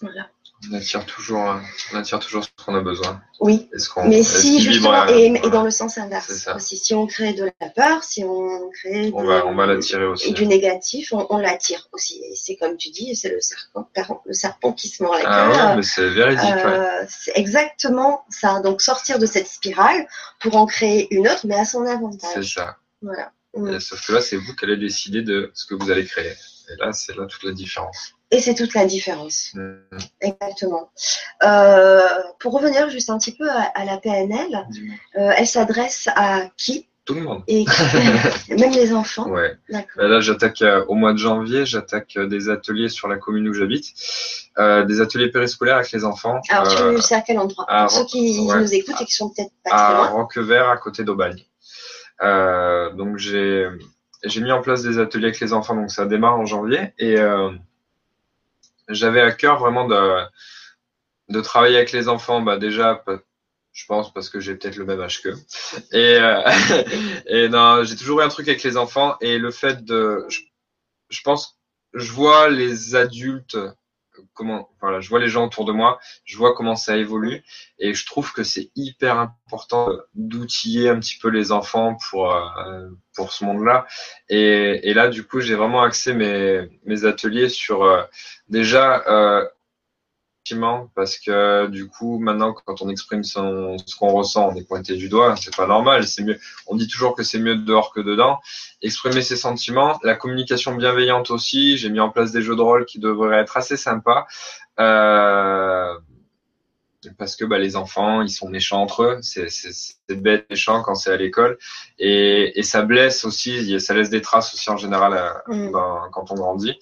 Voilà. 0.00 0.28
On 0.70 0.74
attire 0.74 1.06
toujours, 1.06 1.56
on 1.92 1.96
attire 1.96 2.18
toujours 2.18 2.44
ce 2.44 2.50
qu'on 2.64 2.74
a 2.74 2.80
besoin. 2.80 3.20
Oui. 3.40 3.68
mais 4.06 4.24
si 4.24 4.60
justement, 4.60 5.06
et, 5.06 5.26
et, 5.26 5.50
dans 5.50 5.62
le 5.62 5.70
sens 5.70 5.98
inverse 5.98 6.48
aussi, 6.54 6.76
si 6.76 6.94
on 6.94 7.06
crée 7.06 7.32
de 7.32 7.48
la 7.60 7.68
peur, 7.68 8.02
si 8.02 8.24
on 8.24 8.68
crée 8.70 9.12
on 9.14 9.24
va, 9.24 9.46
on 9.46 9.54
va 9.54 9.66
l'attirer 9.66 10.04
aussi. 10.04 10.32
du 10.32 10.46
négatif, 10.46 11.12
on, 11.12 11.26
on 11.30 11.38
l'attire 11.38 11.88
aussi. 11.92 12.20
Et 12.24 12.34
c'est 12.34 12.56
comme 12.56 12.76
tu 12.76 12.90
dis, 12.90 13.14
c'est 13.14 13.28
le 13.28 13.40
serpent, 13.40 13.88
le 14.26 14.32
serpent 14.32 14.72
qui 14.72 14.88
se 14.88 15.02
mord 15.02 15.14
la 15.14 15.20
queue. 15.20 15.26
Ah 15.30 15.68
ouais, 15.70 15.76
mais 15.76 15.82
c'est 15.82 16.08
véridique. 16.08 16.44
Euh, 16.44 17.02
ouais. 17.02 17.06
C'est 17.08 17.36
exactement 17.36 18.24
ça. 18.28 18.60
Donc 18.60 18.82
sortir 18.82 19.20
de 19.20 19.26
cette 19.26 19.46
spirale 19.46 20.06
pour 20.40 20.56
en 20.56 20.66
créer 20.66 21.06
une 21.14 21.28
autre, 21.28 21.46
mais 21.46 21.54
à 21.54 21.64
son 21.64 21.86
avantage. 21.86 22.30
C'est 22.34 22.60
ça. 22.60 22.76
Voilà. 23.00 23.30
Et 23.54 23.80
sauf 23.80 24.06
que 24.06 24.12
là, 24.12 24.20
c'est 24.20 24.36
vous 24.36 24.54
qui 24.54 24.64
allez 24.64 24.76
décider 24.76 25.22
de 25.22 25.50
ce 25.54 25.66
que 25.66 25.74
vous 25.74 25.90
allez 25.90 26.04
créer. 26.04 26.32
Et 26.70 26.76
là, 26.78 26.92
c'est 26.92 27.16
là 27.16 27.26
toute 27.26 27.42
la 27.44 27.52
différence. 27.52 28.14
Et 28.30 28.40
c'est 28.40 28.54
toute 28.54 28.74
la 28.74 28.84
différence. 28.84 29.52
Mmh. 29.54 29.98
Exactement. 30.20 30.90
Euh, 31.42 32.00
pour 32.38 32.52
revenir 32.52 32.90
juste 32.90 33.08
un 33.08 33.18
petit 33.18 33.34
peu 33.34 33.48
à, 33.48 33.62
à 33.74 33.84
la 33.84 33.96
PNL, 33.96 34.66
euh, 35.16 35.32
elle 35.36 35.46
s'adresse 35.46 36.08
à 36.14 36.50
qui? 36.56 36.86
Tout 37.06 37.14
le 37.14 37.22
monde. 37.22 37.42
Et 37.48 37.64
même 38.50 38.72
les 38.72 38.92
enfants 38.92 39.30
Ouais. 39.30 39.56
Bah 39.70 39.80
là, 39.96 40.20
j'attaque 40.20 40.60
euh, 40.60 40.84
au 40.88 40.94
mois 40.94 41.14
de 41.14 41.18
janvier, 41.18 41.64
j'attaque 41.64 42.18
euh, 42.18 42.26
des 42.26 42.50
ateliers 42.50 42.90
sur 42.90 43.08
la 43.08 43.16
commune 43.16 43.48
où 43.48 43.54
j'habite, 43.54 43.94
euh, 44.58 44.84
des 44.84 45.00
ateliers 45.00 45.30
périscolaires 45.30 45.76
avec 45.76 45.90
les 45.92 46.04
enfants. 46.04 46.38
Alors, 46.50 46.68
tu 46.68 47.00
sais 47.00 47.14
à 47.14 47.22
quel 47.22 47.38
endroit? 47.38 47.64
à 47.66 47.84
Pour 47.86 47.92
ceux 47.92 48.04
qui 48.04 48.40
ouais. 48.40 48.60
nous 48.60 48.74
écoutent 48.74 49.00
et 49.00 49.06
qui 49.06 49.14
sont 49.14 49.30
peut-être 49.30 49.52
pas 49.64 49.70
à 49.70 49.84
très 49.86 49.94
loin. 49.94 50.08
Roquevert, 50.08 50.68
à 50.68 50.76
côté 50.76 51.02
d'Aubagne. 51.02 51.42
donc, 52.20 53.16
j'ai 53.16 53.66
j'ai 54.24 54.40
mis 54.40 54.52
en 54.52 54.60
place 54.60 54.82
des 54.82 54.98
ateliers 54.98 55.26
avec 55.26 55.40
les 55.40 55.52
enfants, 55.52 55.74
donc 55.74 55.90
ça 55.90 56.06
démarre 56.06 56.38
en 56.38 56.46
janvier. 56.46 56.92
Et 56.98 57.18
euh, 57.18 57.50
j'avais 58.88 59.20
à 59.20 59.32
cœur 59.32 59.58
vraiment 59.58 59.86
de, 59.86 60.24
de 61.28 61.40
travailler 61.40 61.76
avec 61.76 61.92
les 61.92 62.08
enfants, 62.08 62.40
bah 62.40 62.58
déjà, 62.58 63.04
je 63.72 63.86
pense 63.86 64.12
parce 64.12 64.28
que 64.30 64.40
j'ai 64.40 64.54
peut-être 64.54 64.76
le 64.76 64.84
même 64.84 65.00
âge 65.00 65.22
qu'eux. 65.22 65.36
Et, 65.92 66.16
euh, 66.18 66.42
et 67.26 67.48
non, 67.48 67.84
j'ai 67.84 67.96
toujours 67.96 68.20
eu 68.20 68.24
un 68.24 68.28
truc 68.28 68.48
avec 68.48 68.62
les 68.62 68.76
enfants 68.76 69.16
et 69.20 69.38
le 69.38 69.50
fait 69.50 69.84
de, 69.84 70.24
je, 70.28 70.40
je 71.10 71.20
pense, 71.22 71.58
je 71.94 72.10
vois 72.12 72.48
les 72.48 72.94
adultes 72.94 73.58
comment, 74.38 74.70
voilà, 74.80 75.00
je 75.00 75.08
vois 75.08 75.18
les 75.18 75.28
gens 75.28 75.46
autour 75.46 75.64
de 75.64 75.72
moi, 75.72 75.98
je 76.24 76.36
vois 76.38 76.54
comment 76.54 76.76
ça 76.76 76.96
évolue, 76.96 77.42
et 77.80 77.92
je 77.92 78.06
trouve 78.06 78.32
que 78.32 78.44
c'est 78.44 78.70
hyper 78.76 79.18
important 79.18 79.90
d'outiller 80.14 80.88
un 80.88 81.00
petit 81.00 81.18
peu 81.18 81.28
les 81.28 81.50
enfants 81.50 81.98
pour 82.08 82.32
euh, 82.32 82.88
pour 83.16 83.32
ce 83.32 83.44
monde-là. 83.44 83.86
Et, 84.28 84.88
et 84.88 84.94
là, 84.94 85.08
du 85.08 85.26
coup, 85.26 85.40
j'ai 85.40 85.56
vraiment 85.56 85.82
axé 85.82 86.14
mes 86.14 86.68
mes 86.84 87.04
ateliers 87.04 87.48
sur 87.48 87.82
euh, 87.82 88.02
déjà 88.48 89.02
parce 90.94 91.18
que 91.18 91.66
du 91.66 91.88
coup 91.88 92.18
maintenant 92.18 92.52
quand 92.52 92.82
on 92.82 92.88
exprime 92.88 93.24
son, 93.24 93.76
ce 93.84 93.96
qu'on 93.96 94.08
ressent 94.08 94.50
on 94.50 94.54
est 94.54 94.66
pointé 94.66 94.96
du 94.96 95.08
doigt 95.08 95.36
c'est 95.36 95.54
pas 95.54 95.66
normal 95.66 96.06
c'est 96.06 96.22
mieux. 96.22 96.38
On 96.66 96.76
dit 96.76 96.88
toujours 96.88 97.14
que 97.14 97.22
c'est 97.22 97.38
mieux 97.38 97.56
dehors 97.56 97.92
que 97.92 98.00
dedans. 98.00 98.38
Exprimer 98.82 99.22
ses 99.22 99.36
sentiments 99.36 99.98
la 100.02 100.14
communication 100.14 100.74
bienveillante 100.74 101.30
aussi 101.30 101.76
j'ai 101.76 101.90
mis 101.90 102.00
en 102.00 102.10
place 102.10 102.32
des 102.32 102.42
jeux 102.42 102.56
de 102.56 102.62
rôle 102.62 102.86
qui 102.86 102.98
devraient 102.98 103.38
être 103.38 103.56
assez 103.56 103.76
sympas. 103.76 104.26
Euh, 104.80 105.94
parce 107.16 107.36
que 107.36 107.44
bah, 107.44 107.58
les 107.58 107.76
enfants, 107.76 108.22
ils 108.22 108.30
sont 108.30 108.48
méchants 108.48 108.82
entre 108.82 109.02
eux. 109.02 109.18
C'est 109.22 109.46
bête, 110.08 110.46
méchant 110.50 110.82
quand 110.82 110.94
c'est 110.94 111.12
à 111.12 111.16
l'école. 111.16 111.58
Et, 111.98 112.58
et, 112.58 112.62
ça 112.62 112.82
blesse 112.82 113.24
aussi, 113.24 113.78
ça 113.80 113.94
laisse 113.94 114.10
des 114.10 114.20
traces 114.20 114.52
aussi 114.54 114.68
en 114.70 114.76
général 114.76 115.14
euh, 115.14 115.68
mm. 115.68 115.72
quand 116.12 116.30
on 116.30 116.34
grandit. 116.34 116.78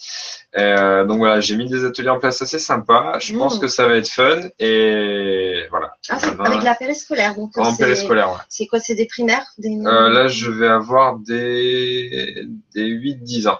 Euh, 0.57 1.05
donc 1.05 1.19
voilà, 1.19 1.41
j'ai 1.41 1.57
mis 1.57 1.69
des 1.69 1.85
ateliers 1.85 2.09
en 2.09 2.19
place 2.19 2.41
assez 2.41 2.59
sympas. 2.59 3.19
Je 3.19 3.37
pense 3.37 3.59
mm. 3.59 3.61
que 3.61 3.69
ça 3.69 3.87
va 3.87 3.97
être 3.97 4.09
fun. 4.09 4.41
Et 4.59 5.65
voilà. 5.71 5.93
Ah, 6.09 6.19
avec 6.45 6.63
la 6.63 6.75
périscolaire. 6.75 7.35
Donc 7.35 7.57
en 7.59 7.77
périscolaire, 7.77 8.31
ouais. 8.31 8.41
C'est 8.49 8.67
quoi 8.67 8.81
C'est 8.81 8.95
des 8.95 9.07
primaires 9.07 9.47
des... 9.59 9.77
Euh, 9.85 10.09
là, 10.09 10.29
je 10.29 10.51
vais 10.51 10.69
avoir 10.69 11.19
des, 11.19 12.47
des 12.75 12.89
8-10 12.89 13.49
ans. 13.49 13.59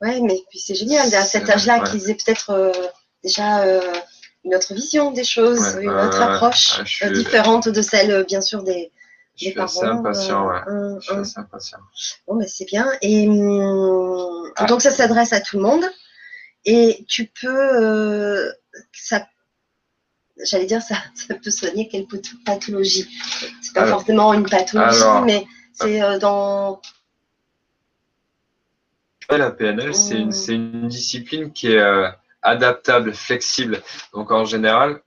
Ouais, 0.00 0.20
mais 0.20 0.40
puis 0.48 0.60
c'est 0.60 0.76
génial, 0.76 1.12
à 1.12 1.24
cet 1.24 1.50
âge-là, 1.50 1.80
qu'ils 1.80 2.08
aient 2.08 2.14
peut-être 2.14 2.50
euh, 2.50 2.72
déjà 3.24 3.64
une 4.44 4.54
autre 4.54 4.74
vision 4.74 5.10
des 5.10 5.24
choses, 5.24 5.78
une 5.80 5.90
autre 5.90 6.20
approche 6.20 6.80
euh, 7.02 7.10
différente 7.10 7.68
de 7.68 7.82
celle, 7.82 8.10
euh, 8.10 8.24
bien 8.24 8.40
sûr, 8.40 8.62
des, 8.62 8.92
des 9.40 9.52
parents. 9.52 9.66
Assez 9.66 9.84
impatient, 9.84 10.46
ouais. 10.46 10.60
je 11.00 11.04
suis 11.04 11.14
assez 11.14 11.38
impatient. 11.38 11.78
Bon, 12.26 12.34
mais 12.36 12.46
c'est 12.46 12.64
bien. 12.64 12.90
Et 13.02 13.28
hum, 13.28 14.50
ah. 14.56 14.66
donc, 14.66 14.82
ça 14.82 14.90
s'adresse 14.90 15.32
à 15.32 15.40
tout 15.40 15.56
le 15.56 15.62
monde. 15.62 15.84
Et 16.64 17.04
tu 17.08 17.26
peux, 17.26 17.48
euh, 17.48 18.52
ça, 18.92 19.26
j'allais 20.44 20.66
dire, 20.66 20.82
ça, 20.82 20.96
ça 21.14 21.34
peut 21.34 21.50
soigner 21.50 21.88
quelle 21.88 22.06
pathologie. 22.44 23.08
C'est 23.62 23.74
pas 23.74 23.86
forcément 23.86 24.32
une 24.34 24.48
pathologie, 24.48 25.24
mais 25.24 25.46
c'est 25.72 26.18
dans. 26.18 26.80
La 29.30 29.50
PNL, 29.50 29.94
c'est 29.94 30.14
une, 30.14 30.30
mmh. 30.30 30.50
une, 30.50 30.88
discipline 30.88 31.52
qui 31.52 31.72
est 31.72 31.82
adaptable, 32.42 33.12
flexible. 33.12 33.82
Donc 34.12 34.30
en 34.30 34.44
général, 34.44 35.02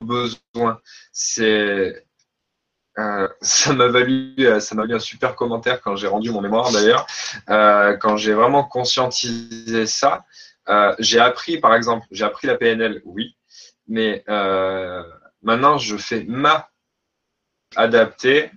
besoin, 0.00 0.80
c'est 1.12 2.04
euh, 2.98 3.28
ça 3.40 3.72
m'a 3.72 3.88
valu, 3.88 4.34
euh, 4.40 4.60
ça 4.60 4.74
m'a 4.74 4.82
valu 4.82 4.94
un 4.94 5.00
super 5.00 5.34
commentaire 5.34 5.80
quand 5.80 5.96
j'ai 5.96 6.06
rendu 6.06 6.30
mon 6.30 6.40
mémoire 6.40 6.70
d'ailleurs, 6.72 7.06
euh, 7.48 7.96
quand 7.96 8.16
j'ai 8.16 8.34
vraiment 8.34 8.64
conscientisé 8.64 9.86
ça. 9.86 10.24
j'ai 10.98 11.18
appris, 11.20 11.58
par 11.58 11.74
exemple, 11.74 12.06
j'ai 12.10 12.24
appris 12.24 12.46
la 12.46 12.56
PNL, 12.56 13.02
oui, 13.04 13.36
mais 13.88 14.24
maintenant 15.42 15.78
je 15.78 15.96
fais 15.96 16.24
ma 16.28 16.68
adaptée 17.76 18.50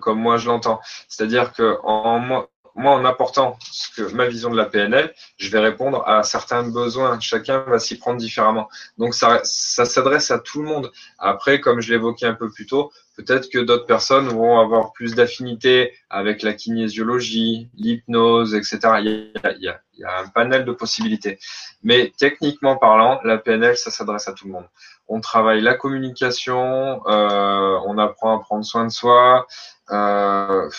comme 0.00 0.20
moi 0.20 0.36
je 0.38 0.46
l'entends. 0.48 0.80
C'est-à-dire 1.08 1.52
que 1.52 1.78
en 1.82 2.18
moi, 2.18 2.50
moi, 2.74 2.92
en 2.92 3.04
apportant 3.04 3.58
ce 3.60 3.88
que, 3.94 4.12
ma 4.12 4.26
vision 4.26 4.50
de 4.50 4.56
la 4.56 4.64
PNL, 4.64 5.12
je 5.36 5.50
vais 5.50 5.58
répondre 5.58 6.02
à 6.06 6.22
certains 6.22 6.62
besoins. 6.62 7.20
Chacun 7.20 7.60
va 7.60 7.78
s'y 7.78 7.98
prendre 7.98 8.18
différemment. 8.18 8.68
Donc, 8.98 9.14
ça, 9.14 9.40
ça 9.44 9.84
s'adresse 9.84 10.30
à 10.30 10.38
tout 10.38 10.62
le 10.62 10.68
monde. 10.68 10.90
Après, 11.18 11.60
comme 11.60 11.80
je 11.80 11.92
l'évoquais 11.92 12.26
un 12.26 12.34
peu 12.34 12.50
plus 12.50 12.66
tôt, 12.66 12.92
peut-être 13.16 13.50
que 13.50 13.58
d'autres 13.58 13.86
personnes 13.86 14.28
vont 14.28 14.58
avoir 14.58 14.92
plus 14.92 15.14
d'affinité 15.14 15.92
avec 16.08 16.42
la 16.42 16.54
kinésiologie, 16.54 17.68
l'hypnose, 17.74 18.54
etc. 18.54 18.78
Il 19.00 19.04
y, 19.04 19.46
a, 19.46 19.52
il, 19.52 19.62
y 19.62 19.68
a, 19.68 19.80
il 19.94 20.00
y, 20.00 20.04
a, 20.04 20.18
un 20.20 20.28
panel 20.28 20.64
de 20.64 20.72
possibilités. 20.72 21.38
Mais 21.82 22.12
techniquement 22.16 22.76
parlant, 22.76 23.20
la 23.24 23.38
PNL, 23.38 23.76
ça 23.76 23.90
s'adresse 23.90 24.28
à 24.28 24.32
tout 24.32 24.46
le 24.46 24.52
monde. 24.52 24.66
On 25.08 25.20
travaille 25.20 25.60
la 25.60 25.74
communication, 25.74 27.02
euh, 27.06 27.78
on 27.86 27.98
apprend 27.98 28.38
à 28.38 28.40
prendre 28.40 28.64
soin 28.64 28.84
de 28.84 28.90
soi. 28.90 29.46
Euh, 29.90 30.70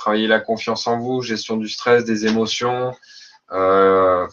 travailler 0.00 0.26
la 0.26 0.40
confiance 0.40 0.86
en 0.86 0.98
vous, 0.98 1.20
gestion 1.20 1.58
du 1.58 1.68
stress, 1.68 2.04
des 2.04 2.26
émotions. 2.26 2.96
Euh... 3.52 4.26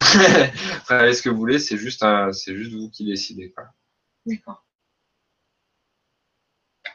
travaillez 0.84 1.12
ce 1.12 1.22
que 1.22 1.28
vous 1.28 1.36
voulez, 1.36 1.60
c'est 1.60 1.76
juste, 1.76 2.04
c'est 2.32 2.56
juste 2.56 2.72
vous 2.72 2.90
qui 2.90 3.04
décidez. 3.04 3.54
D'accord. 4.26 4.64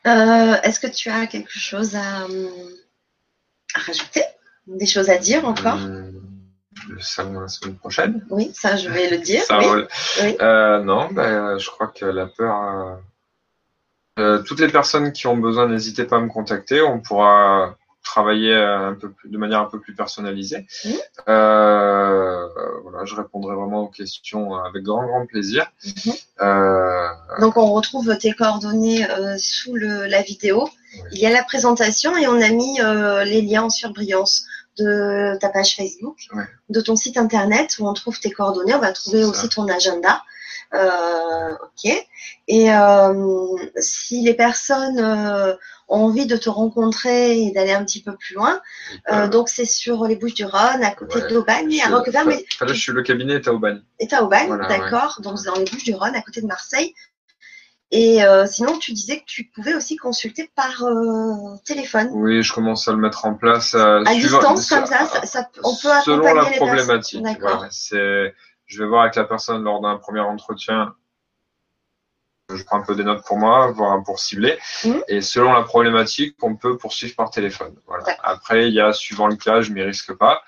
Euh, 0.06 0.56
est-ce 0.64 0.82
que 0.82 0.88
tu 0.88 1.10
as 1.10 1.26
quelque 1.28 1.58
chose 1.58 1.96
à, 1.96 2.28
rajouter? 3.74 4.24
Des 4.68 4.86
choses 4.86 5.10
à 5.10 5.18
dire 5.18 5.46
encore? 5.48 5.80
Euh, 5.80 6.12
salon 7.00 7.40
la 7.40 7.48
semaine 7.48 7.78
prochaine? 7.78 8.26
Oui, 8.30 8.52
ça 8.54 8.76
je 8.76 8.90
vais 8.90 9.10
le 9.10 9.20
dire. 9.20 9.44
Euh, 9.50 10.84
non, 10.84 11.10
ben, 11.12 11.58
je 11.58 11.70
crois 11.70 11.88
que 11.88 12.06
la 12.06 12.28
peur 12.28 13.00
euh, 14.20 14.44
toutes 14.44 14.60
les 14.60 14.68
personnes 14.68 15.12
qui 15.12 15.28
ont 15.28 15.38
besoin, 15.38 15.68
n'hésitez 15.68 16.04
pas 16.06 16.18
à 16.18 16.20
me 16.20 16.30
contacter. 16.30 16.82
On 16.82 17.00
pourra 17.00 17.76
travailler 18.04 18.54
un 18.54 18.94
peu 18.94 19.10
plus, 19.10 19.30
de 19.30 19.38
manière 19.38 19.62
un 19.62 19.66
peu 19.66 19.80
plus 19.80 19.96
personnalisée. 19.96 20.68
Mmh. 20.86 20.90
Euh, 21.30 22.48
voilà, 22.84 23.06
je 23.06 23.16
répondrai 23.16 23.56
vraiment 23.56 23.84
aux 23.84 23.88
questions 23.88 24.56
avec 24.56 24.84
grand 24.84 25.06
grand 25.06 25.26
plaisir. 25.26 25.72
Mmh. 25.86 26.12
Euh... 26.42 27.08
Donc 27.40 27.58
on 27.58 27.72
retrouve 27.72 28.16
tes 28.18 28.34
coordonnées 28.34 29.10
euh, 29.10 29.38
sous 29.40 29.76
le, 29.76 30.06
la 30.06 30.22
vidéo. 30.22 30.70
Il 31.12 31.18
y 31.18 31.26
a 31.26 31.32
la 31.32 31.44
présentation 31.44 32.16
et 32.18 32.28
on 32.28 32.40
a 32.40 32.50
mis 32.50 32.78
les 33.26 33.42
liens 33.42 33.64
en 33.64 33.70
surbrillance 33.72 34.46
de 34.78 35.38
ta 35.40 35.50
page 35.50 35.76
Facebook, 35.76 36.28
de 36.70 36.82
ton 36.82 36.96
site 36.96 37.18
internet 37.18 37.78
où 37.80 37.88
on 37.88 37.94
trouve 37.94 38.20
tes 38.20 38.30
coordonnées. 38.30 38.76
On 38.76 38.80
va 38.80 38.92
trouver 38.92 39.24
aussi 39.24 39.50
ton 39.50 39.68
agenda. 39.68 40.22
Euh, 40.74 41.54
ok. 41.54 41.92
Et 42.48 42.74
euh, 42.74 43.58
si 43.78 44.22
les 44.24 44.34
personnes 44.34 45.00
euh, 45.00 45.54
ont 45.88 46.06
envie 46.06 46.26
de 46.26 46.36
te 46.36 46.50
rencontrer 46.50 47.40
et 47.40 47.52
d'aller 47.52 47.74
un 47.74 47.86
petit 47.86 48.02
peu 48.02 48.16
plus 48.16 48.36
loin, 48.36 48.60
donc 49.32 49.50
c'est 49.50 49.66
sur 49.66 50.06
les 50.06 50.16
Bouches 50.16 50.34
du 50.34 50.46
Rhône, 50.46 50.84
à 50.84 50.92
côté 50.92 51.22
d'Aubagne, 51.30 51.80
à 51.86 51.96
Roqueferme. 51.96 52.30
Mais... 52.30 52.46
Là, 52.62 52.74
je 52.74 52.80
suis 52.80 52.92
le 52.92 53.04
cabinet 53.04 53.36
est 53.36 53.48
à 53.48 53.54
Aubagne. 53.54 53.82
Est 54.00 54.14
à 54.14 54.24
Aubagne, 54.24 54.58
d'accord. 54.68 55.20
Donc 55.22 55.44
dans 55.44 55.56
les 55.56 55.66
Bouches 55.66 55.84
du 55.84 55.94
Rhône, 55.94 56.16
à 56.16 56.22
côté 56.22 56.42
de 56.42 56.48
Marseille. 56.48 56.94
Et 57.92 58.20
sinon, 58.48 58.80
tu 58.80 58.94
disais 58.94 59.20
que 59.20 59.26
tu 59.28 59.52
pouvais 59.54 59.76
aussi 59.76 59.96
consulter 59.96 60.50
par 60.56 60.84
téléphone. 61.66 62.10
Oui, 62.14 62.42
je 62.42 62.52
commence 62.52 62.88
à 62.88 62.92
le 62.92 62.98
mettre 62.98 63.26
en 63.26 63.36
place. 63.36 63.76
à 63.76 64.04
distance, 64.16 64.70
comme 64.70 64.86
ça, 64.88 65.06
ça, 65.26 65.50
on 65.64 65.76
peut 65.76 65.92
accompagner 65.92 66.04
selon 66.04 66.34
la 66.34 66.50
les 66.50 66.56
problématique. 66.56 67.22
D'accord. 67.22 67.68
c'est 67.70 68.34
je 68.74 68.82
vais 68.82 68.90
voir 68.90 69.04
avec 69.04 69.16
la 69.16 69.26
personne 69.26 69.64
lors 69.64 69.82
d'un 69.82 69.98
premier 69.98 70.22
entretien. 70.22 70.96
Je 72.54 72.64
prends 72.64 72.78
un 72.78 72.84
peu 72.84 72.96
des 72.96 73.04
notes 73.04 73.24
pour 73.26 73.38
moi, 73.38 73.72
voir 73.72 74.04
pour 74.04 74.20
cibler. 74.20 74.58
Mmh. 74.84 75.00
Et 75.08 75.22
selon 75.22 75.54
la 75.54 75.62
problématique, 75.62 76.36
on 76.42 76.56
peut 76.56 76.78
poursuivre 76.78 77.16
par 77.16 77.30
téléphone. 77.30 77.76
Voilà. 77.88 78.04
Après, 78.24 78.68
il 78.68 78.74
y 78.74 78.82
a 78.82 78.94
suivant 78.94 79.28
le 79.28 79.36
cas, 79.36 79.62
je 79.62 79.72
m'y 79.72 79.82
risque 79.82 80.14
pas. 80.14 80.44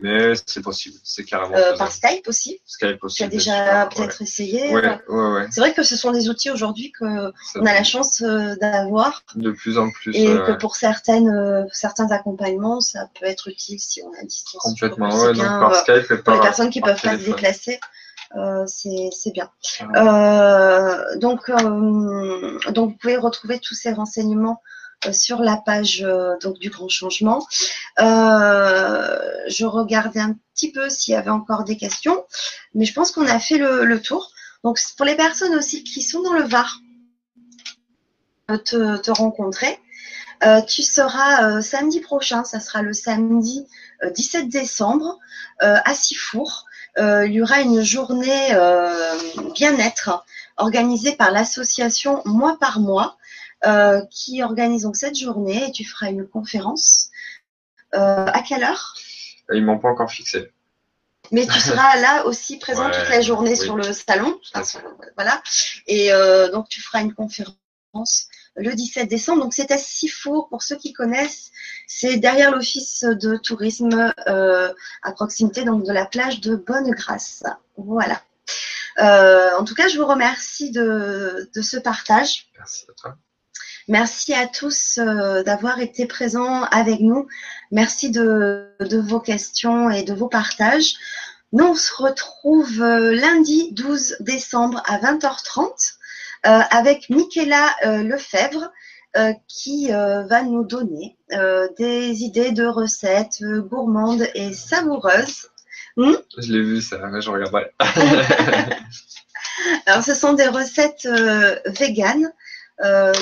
Mais 0.00 0.32
c'est 0.46 0.62
possible, 0.62 0.96
c'est 1.04 1.24
carrément 1.24 1.54
euh, 1.54 1.76
Par 1.76 1.92
Skype 1.92 2.26
aussi 2.26 2.60
Skype 2.66 3.04
aussi. 3.04 3.18
Tu 3.18 3.22
as 3.24 3.28
déjà 3.28 3.86
peut-être 3.86 4.22
essayé 4.22 4.72
ouais, 4.72 5.00
ouais, 5.08 5.32
ouais. 5.32 5.46
C'est 5.50 5.60
vrai 5.60 5.74
que 5.74 5.82
ce 5.82 5.96
sont 5.96 6.10
des 6.10 6.28
outils 6.28 6.50
aujourd'hui 6.50 6.92
qu'on 6.92 7.06
a 7.26 7.32
la 7.74 7.84
chance 7.84 8.22
euh, 8.22 8.56
d'avoir. 8.56 9.22
De 9.36 9.50
plus 9.52 9.78
en 9.78 9.90
plus. 9.90 10.12
Et 10.16 10.26
que 10.26 10.52
pour 10.52 10.76
certaines, 10.76 11.28
euh, 11.28 11.64
certains 11.72 12.10
accompagnements, 12.10 12.80
ça 12.80 13.08
peut 13.20 13.26
être 13.26 13.48
utile 13.48 13.78
si 13.78 14.02
on 14.02 14.12
a 14.20 14.24
distance. 14.24 14.62
Complètement, 14.62 15.14
ouais, 15.14 15.34
donc 15.34 15.44
par 15.44 15.74
Skype 15.76 16.10
et 16.10 16.16
par, 16.16 16.22
Pour 16.24 16.34
les 16.34 16.40
personnes 16.40 16.70
qui 16.70 16.80
ne 16.80 16.86
peuvent 16.86 17.00
pas 17.00 17.18
se 17.18 17.24
déplacer. 17.24 17.78
Euh, 18.36 18.64
c'est 18.66 19.32
bien. 19.32 19.50
Euh, 19.94 21.18
donc, 21.18 21.50
euh, 21.50 22.58
donc, 22.70 22.92
vous 22.92 22.96
pouvez 22.96 23.16
retrouver 23.16 23.58
tous 23.58 23.74
ces 23.74 23.92
renseignements 23.92 24.62
euh, 24.62 24.81
sur 25.10 25.42
la 25.42 25.56
page 25.56 26.02
euh, 26.02 26.36
donc 26.40 26.58
du 26.58 26.70
grand 26.70 26.88
changement. 26.88 27.46
Euh, 27.98 29.18
je 29.48 29.64
regardais 29.64 30.20
un 30.20 30.36
petit 30.54 30.70
peu 30.70 30.88
s'il 30.88 31.14
y 31.14 31.16
avait 31.16 31.30
encore 31.30 31.64
des 31.64 31.76
questions, 31.76 32.24
mais 32.74 32.84
je 32.84 32.92
pense 32.92 33.10
qu'on 33.10 33.26
a 33.26 33.38
fait 33.38 33.58
le, 33.58 34.00
tour. 34.00 34.30
Donc 34.62 34.78
pour 34.96 35.06
les 35.06 35.16
personnes 35.16 35.54
aussi 35.54 35.82
qui 35.82 36.02
sont 36.02 36.22
dans 36.22 36.34
le 36.34 36.44
Var, 36.44 36.78
te, 38.64 38.98
te 38.98 39.10
rencontrer. 39.10 39.80
tu 40.68 40.82
seras 40.82 41.62
samedi 41.62 42.00
prochain, 42.00 42.44
ça 42.44 42.60
sera 42.60 42.82
le 42.82 42.92
samedi 42.92 43.66
17 44.14 44.48
décembre 44.48 45.18
à 45.60 45.94
Sifour. 45.94 46.66
il 46.98 47.32
y 47.32 47.42
aura 47.42 47.60
une 47.60 47.82
journée 47.82 48.54
bien-être 49.54 50.24
organisée 50.56 51.12
par 51.16 51.32
l'association 51.32 52.22
Mois 52.24 52.56
par 52.60 52.78
Mois 52.78 53.16
euh, 53.64 54.02
qui 54.10 54.42
organise 54.42 54.82
donc 54.82 54.96
cette 54.96 55.16
journée 55.16 55.68
et 55.68 55.72
tu 55.72 55.84
feras 55.84 56.10
une 56.10 56.26
conférence. 56.26 57.10
Euh, 57.94 58.26
à 58.26 58.42
quelle 58.42 58.64
heure? 58.64 58.94
Ils 59.52 59.64
m'ont 59.64 59.78
pas 59.78 59.88
encore 59.88 60.10
fixé. 60.10 60.50
Mais 61.30 61.46
tu 61.46 61.58
seras 61.60 61.96
là 61.98 62.26
aussi 62.26 62.58
présent 62.58 62.90
toute 62.90 63.08
la 63.08 63.20
journée 63.20 63.56
sur 63.56 63.76
le 63.76 63.92
salon. 63.92 64.38
voilà. 65.16 65.42
Et 65.86 66.12
euh, 66.12 66.50
donc, 66.50 66.68
tu 66.68 66.82
feras 66.82 67.00
une 67.00 67.14
conférence 67.14 67.56
le 68.56 68.74
17 68.74 69.08
décembre. 69.08 69.42
Donc, 69.42 69.54
c'est 69.54 69.70
à 69.70 69.78
Sifour, 69.78 70.48
pour 70.48 70.62
ceux 70.62 70.76
qui 70.76 70.92
connaissent. 70.92 71.50
C'est 71.86 72.16
derrière 72.18 72.50
l'office 72.50 73.04
de 73.04 73.36
tourisme 73.36 74.12
euh, 74.28 74.72
à 75.02 75.12
proximité 75.12 75.64
donc, 75.64 75.86
de 75.86 75.92
la 75.92 76.04
plage 76.04 76.40
de 76.40 76.56
Bonne-Grâce. 76.56 77.44
Voilà. 77.76 78.20
Euh, 78.98 79.50
en 79.58 79.64
tout 79.64 79.74
cas, 79.74 79.88
je 79.88 79.98
vous 79.98 80.06
remercie 80.06 80.70
de, 80.70 81.50
de 81.54 81.62
ce 81.62 81.78
partage. 81.78 82.50
Merci 82.58 82.84
à 82.90 82.92
toi. 82.94 83.16
Merci 83.88 84.32
à 84.32 84.46
tous 84.46 84.98
euh, 84.98 85.42
d'avoir 85.42 85.80
été 85.80 86.06
présents 86.06 86.62
avec 86.64 87.00
nous. 87.00 87.26
Merci 87.70 88.10
de, 88.10 88.68
de, 88.80 88.98
vos 88.98 89.20
questions 89.20 89.90
et 89.90 90.04
de 90.04 90.14
vos 90.14 90.28
partages. 90.28 90.94
Nous, 91.52 91.64
on 91.64 91.74
se 91.74 91.92
retrouve 91.94 92.80
euh, 92.80 93.14
lundi 93.14 93.72
12 93.72 94.18
décembre 94.20 94.82
à 94.86 94.98
20h30 94.98 95.66
euh, 96.46 96.60
avec 96.70 97.10
Michaela 97.10 97.74
Lefebvre 98.02 98.72
qui 99.46 99.88
va 99.90 100.42
nous 100.42 100.64
donner 100.64 101.18
des 101.78 102.22
idées 102.22 102.50
de 102.50 102.64
recettes 102.64 103.42
gourmandes 103.42 104.26
et 104.34 104.54
savoureuses. 104.54 105.50
Hmm 105.98 106.14
je 106.38 106.50
l'ai 106.50 106.62
vu 106.62 106.80
ça, 106.80 106.98
je 107.20 107.30
regarderai. 107.30 107.74
Alors, 109.86 110.02
ce 110.02 110.14
sont 110.14 110.32
des 110.32 110.48
recettes 110.48 111.06
véganes 111.66 112.24
euh, 112.24 112.41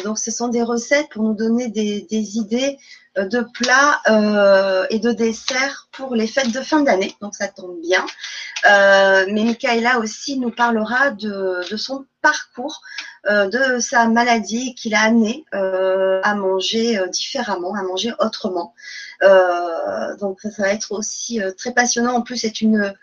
donc, 0.04 0.18
ce 0.18 0.30
sont 0.30 0.48
des 0.48 0.62
recettes 0.62 1.08
pour 1.10 1.22
nous 1.22 1.34
donner 1.34 1.68
des, 1.68 2.38
idées 2.38 2.78
euh, 3.18 3.26
de 3.26 3.44
plats 3.54 4.00
euh, 4.08 4.86
et 4.90 4.98
de 4.98 5.12
desserts 5.12 5.88
pour 5.92 6.14
les 6.14 6.26
fêtes 6.26 6.52
de 6.52 6.60
fin 6.60 6.82
d'année. 6.82 7.14
Donc, 7.20 7.34
ça 7.34 7.48
tombe 7.48 7.80
bien. 7.80 8.04
mais 8.64 9.44
Michaela 9.44 9.98
aussi 9.98 10.38
nous 10.38 10.50
parlera 10.50 11.10
de, 11.10 11.62
son 11.76 12.06
parcours, 12.22 12.80
de 13.28 13.78
sa 13.80 14.06
maladie 14.06 14.74
qui 14.74 14.88
l'a 14.90 15.02
amené 15.02 15.44
à 15.52 16.34
manger 16.34 17.00
différemment, 17.10 17.74
à 17.74 17.82
manger 17.82 18.12
autrement. 18.18 18.74
donc, 20.20 20.40
ça 20.42 20.62
va 20.62 20.72
être 20.72 20.92
aussi 20.92 21.40
très 21.58 21.72
passionnant. 21.72 22.14
En 22.14 22.22
plus, 22.22 22.36
c'est 22.36 22.60
une 22.60 22.94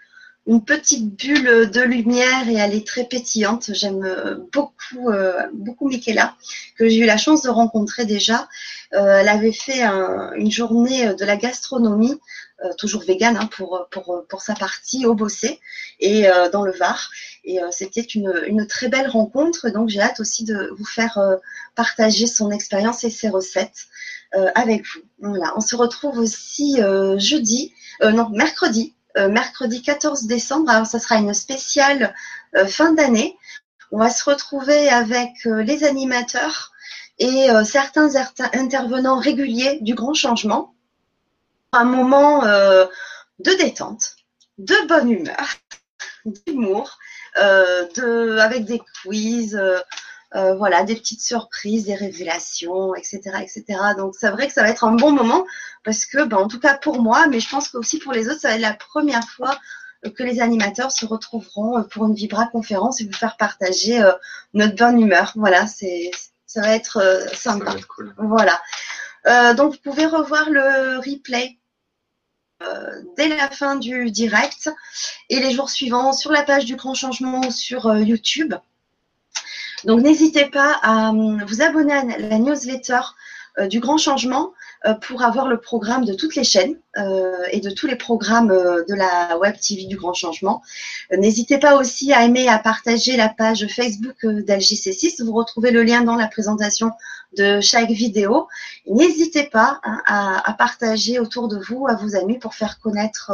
une 0.47 0.63
petite 0.63 1.15
bulle 1.15 1.69
de 1.69 1.81
lumière 1.81 2.47
et 2.47 2.55
elle 2.55 2.73
est 2.73 2.87
très 2.87 3.03
pétillante. 3.03 3.71
J'aime 3.73 4.03
euh, 4.03 4.37
beaucoup, 4.53 5.09
euh, 5.09 5.45
beaucoup 5.53 5.89
Michaela, 5.89 6.35
que 6.77 6.87
j'ai 6.87 6.99
eu 6.99 7.05
la 7.05 7.17
chance 7.17 7.41
de 7.41 7.49
rencontrer 7.49 8.05
déjà. 8.05 8.47
Euh, 8.93 9.19
elle 9.19 9.27
avait 9.27 9.51
fait 9.51 9.83
une 9.83 10.49
journée 10.49 11.13
de 11.13 11.25
la 11.25 11.35
gastronomie, 11.35 12.17
toujours 12.79 13.03
végane 13.03 13.37
hein, 13.37 13.47
pour, 13.51 13.87
pour, 13.91 14.23
pour, 14.27 14.41
sa 14.41 14.55
partie, 14.55 15.05
au 15.05 15.13
Bossé 15.13 15.59
et 15.99 16.27
dans 16.51 16.63
le 16.63 16.71
Var. 16.71 17.11
Et 17.43 17.59
c'était 17.69 18.01
une, 18.01 18.33
une, 18.47 18.65
très 18.65 18.87
belle 18.87 19.09
rencontre. 19.09 19.69
Donc 19.69 19.89
j'ai 19.89 19.99
hâte 19.99 20.21
aussi 20.21 20.43
de 20.43 20.73
vous 20.75 20.85
faire 20.85 21.19
partager 21.75 22.25
son 22.25 22.49
expérience 22.49 23.03
et 23.03 23.09
ses 23.09 23.29
recettes 23.29 23.87
avec 24.55 24.85
vous. 24.85 25.01
Voilà. 25.19 25.53
On 25.55 25.61
se 25.61 25.75
retrouve 25.75 26.17
aussi 26.17 26.79
jeudi, 27.17 27.73
non, 28.01 28.29
mercredi 28.29 28.95
euh, 28.96 28.96
mercredi 29.15 29.81
14 29.81 30.25
décembre. 30.25 30.69
Alors, 30.69 30.85
ça 30.85 30.99
sera 30.99 31.15
une 31.15 31.33
spéciale 31.33 32.13
euh, 32.55 32.65
fin 32.67 32.93
d'année. 32.93 33.37
On 33.91 33.99
va 33.99 34.09
se 34.09 34.23
retrouver 34.29 34.89
avec 34.89 35.31
euh, 35.45 35.63
les 35.63 35.83
animateurs 35.83 36.71
et 37.19 37.47
certains 37.65 38.15
intervenants 38.53 39.17
réguliers 39.17 39.79
du 39.81 39.95
grand 39.95 40.13
changement. 40.13 40.75
Un 41.71 41.83
moment 41.83 42.43
de 42.43 43.57
détente, 43.57 44.17
de 44.59 44.87
bonne 44.87 45.11
humeur, 45.11 45.47
d'humour, 46.25 46.99
avec 47.33 48.65
des 48.65 48.79
quiz, 49.01 49.59
euh, 50.35 50.55
voilà, 50.55 50.83
des 50.83 50.95
petites 50.95 51.21
surprises, 51.21 51.85
des 51.85 51.95
révélations, 51.95 52.93
etc., 52.95 53.21
etc. 53.41 53.63
Donc 53.97 54.13
c'est 54.19 54.29
vrai 54.29 54.47
que 54.47 54.53
ça 54.53 54.61
va 54.61 54.69
être 54.69 54.83
un 54.83 54.91
bon 54.91 55.11
moment 55.11 55.45
parce 55.85 56.05
que, 56.05 56.23
ben, 56.25 56.37
en 56.37 56.49
tout 56.49 56.59
cas 56.59 56.77
pour 56.77 57.01
moi, 57.01 57.27
mais 57.27 57.39
je 57.39 57.49
pense 57.49 57.69
que 57.69 57.77
aussi 57.77 57.97
pour 57.99 58.11
les 58.11 58.27
autres, 58.27 58.41
ça 58.41 58.49
va 58.49 58.55
être 58.55 58.61
la 58.61 58.73
première 58.73 59.27
fois 59.29 59.57
que 60.15 60.23
les 60.23 60.41
animateurs 60.41 60.91
se 60.91 61.05
retrouveront 61.05 61.81
pour 61.83 62.05
une 62.07 62.13
Vibra 62.13 62.47
conférence 62.47 62.99
et 62.99 63.05
vous 63.05 63.13
faire 63.13 63.37
partager 63.37 64.01
euh, 64.01 64.11
notre 64.53 64.75
bonne 64.75 64.99
humeur. 64.99 65.31
Voilà, 65.35 65.65
c'est 65.65 66.11
ça 66.45 66.61
va 66.61 66.75
être 66.75 66.97
euh, 66.97 67.25
sympa. 67.33 67.75
cool. 67.87 68.13
Voilà. 68.17 68.61
donc 69.53 69.73
vous 69.73 69.79
pouvez 69.79 70.05
revoir 70.05 70.49
le 70.49 70.97
replay 70.97 71.57
dès 73.15 73.27
la 73.29 73.49
fin 73.49 73.75
du 73.75 74.11
direct 74.11 74.69
et 75.29 75.39
les 75.39 75.51
jours 75.51 75.69
suivants 75.69 76.11
sur 76.11 76.31
la 76.31 76.43
page 76.43 76.65
du 76.65 76.75
Grand 76.75 76.95
Changement 76.95 77.49
sur 77.49 77.95
YouTube. 77.97 78.55
Donc 79.83 80.01
n'hésitez 80.01 80.45
pas 80.45 80.79
à 80.81 81.11
euh, 81.11 81.37
vous 81.45 81.61
abonner 81.61 81.93
à 81.93 82.03
la 82.03 82.39
newsletter 82.39 83.01
euh, 83.59 83.67
du 83.67 83.79
Grand 83.79 83.97
Changement 83.97 84.53
euh, 84.85 84.93
pour 84.95 85.23
avoir 85.23 85.47
le 85.47 85.59
programme 85.59 86.03
de 86.03 86.13
toutes 86.13 86.35
les 86.35 86.43
chaînes 86.43 86.79
et 87.51 87.59
de 87.59 87.69
tous 87.69 87.85
les 87.85 87.95
programmes 87.95 88.47
de 88.47 88.93
la 88.95 89.37
Web 89.37 89.55
TV 89.59 89.85
du 89.85 89.97
Grand 89.97 90.15
Changement. 90.15 90.63
N'hésitez 91.11 91.59
pas 91.59 91.75
aussi 91.75 92.11
à 92.11 92.23
aimer 92.23 92.45
et 92.45 92.49
à 92.49 92.57
partager 92.57 93.15
la 93.17 93.29
page 93.29 93.67
Facebook 93.67 94.15
d'LJC6. 94.23 95.23
Vous 95.23 95.33
retrouvez 95.33 95.69
le 95.69 95.83
lien 95.83 96.01
dans 96.01 96.15
la 96.15 96.25
présentation 96.27 96.89
de 97.37 97.61
chaque 97.61 97.91
vidéo. 97.91 98.47
N'hésitez 98.87 99.43
pas 99.43 99.79
hein, 99.83 100.01
à, 100.07 100.53
partager 100.53 101.19
autour 101.19 101.49
de 101.49 101.59
vous, 101.59 101.85
à 101.87 101.93
vos 101.93 102.15
amis, 102.15 102.39
pour 102.39 102.55
faire 102.55 102.79
connaître 102.79 103.31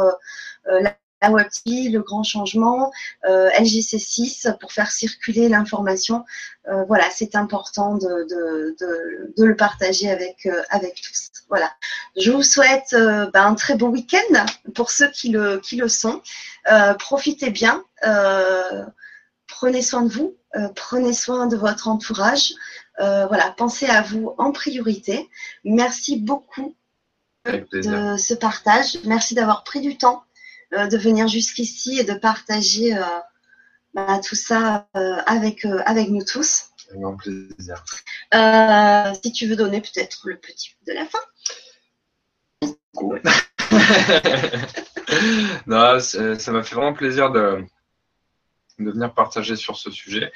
la 0.66 0.94
la 1.24 1.30
WebTV, 1.30 1.88
le 1.88 2.00
grand 2.00 2.22
changement, 2.22 2.92
euh, 3.26 3.48
LGC6 3.50 4.58
pour 4.58 4.72
faire 4.72 4.90
circuler 4.90 5.48
l'information. 5.48 6.24
Euh, 6.68 6.84
voilà, 6.84 7.08
c'est 7.10 7.34
important 7.34 7.96
de, 7.96 8.26
de, 8.28 9.44
le 9.44 9.56
partager 9.56 10.10
avec, 10.10 10.46
euh, 10.46 10.62
avec 10.70 11.00
tous. 11.00 11.30
Voilà. 11.48 11.70
Je 12.16 12.30
vous 12.30 12.42
souhaite 12.42 12.94
ben, 12.94 13.30
un 13.34 13.54
très 13.54 13.76
bon 13.76 13.88
week-end 13.88 14.46
pour 14.74 14.90
ceux 14.90 15.10
qui 15.10 15.28
le, 15.28 15.58
qui 15.58 15.76
le 15.76 15.88
sont. 15.88 16.22
profitez 16.98 17.50
bien. 17.50 17.84
prenez 19.46 19.82
soin 19.82 20.02
de 20.02 20.12
vous. 20.12 20.36
prenez 20.74 21.12
soin 21.12 21.46
de 21.46 21.56
votre 21.56 21.88
entourage. 21.88 22.52
voilà, 22.98 23.54
pensez 23.56 23.86
à 23.86 24.02
vous 24.02 24.34
en 24.38 24.52
priorité. 24.52 25.28
Merci 25.64 26.16
beaucoup 26.16 26.74
de 27.46 28.16
ce 28.16 28.34
partage. 28.34 28.98
Merci 29.04 29.34
d'avoir 29.34 29.64
pris 29.64 29.80
du 29.80 29.98
temps 29.98 30.24
de 30.72 30.96
venir 30.96 31.28
jusqu'ici 31.28 31.98
et 31.98 32.04
de 32.04 32.14
partager 32.14 32.96
euh, 32.96 33.02
bah, 33.94 34.20
tout 34.26 34.34
ça 34.34 34.88
euh, 34.96 35.16
avec, 35.26 35.66
avec 35.86 36.08
nous 36.08 36.24
tous. 36.24 36.70
Avec 36.88 37.00
grand 37.00 37.16
plaisir. 37.16 37.84
si 39.22 39.32
tu 39.32 39.46
veux 39.46 39.56
donner 39.56 39.80
peut-être 39.80 40.20
le 40.24 40.36
petit 40.36 40.74
de 40.86 40.92
la 40.92 41.06
fin. 41.06 41.20
non, 45.66 46.00
ça 46.00 46.52
m'a 46.52 46.62
fait 46.62 46.74
vraiment 46.74 46.94
plaisir 46.94 47.30
de, 47.32 47.64
de 48.78 48.90
venir 48.90 49.14
partager 49.14 49.56
sur 49.56 49.76
ce 49.76 49.90
sujet. 49.90 50.32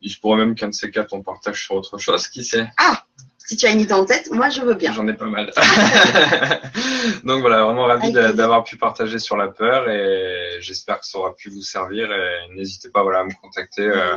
Il 0.00 0.10
se 0.10 0.18
pourrait 0.18 0.38
même 0.38 0.54
qu'un 0.54 0.68
de 0.68 0.74
ces 0.74 0.90
quatre, 0.90 1.12
on 1.12 1.22
partage 1.22 1.64
sur 1.64 1.74
autre 1.74 1.98
chose, 1.98 2.28
qui 2.28 2.44
sait 2.44 2.68
Ah 2.76 3.03
si 3.46 3.56
tu 3.56 3.66
as 3.66 3.70
une 3.70 3.80
idée 3.80 3.92
en 3.92 4.04
tête, 4.04 4.30
moi 4.30 4.48
je 4.48 4.62
veux 4.62 4.74
bien. 4.74 4.92
J'en 4.92 5.06
ai 5.06 5.12
pas 5.12 5.26
mal. 5.26 5.52
Donc 7.24 7.40
voilà, 7.40 7.64
vraiment 7.64 7.84
ravi 7.84 8.10
d'avoir 8.12 8.64
pu 8.64 8.76
partager 8.76 9.18
sur 9.18 9.36
la 9.36 9.48
peur 9.48 9.88
et 9.88 10.58
j'espère 10.60 11.00
que 11.00 11.06
ça 11.06 11.18
aura 11.18 11.34
pu 11.34 11.50
vous 11.50 11.62
servir 11.62 12.10
et 12.10 12.54
n'hésitez 12.54 12.88
pas 12.88 13.02
voilà, 13.02 13.20
à 13.20 13.24
me 13.24 13.32
contacter. 13.42 13.82
Euh, 13.82 14.16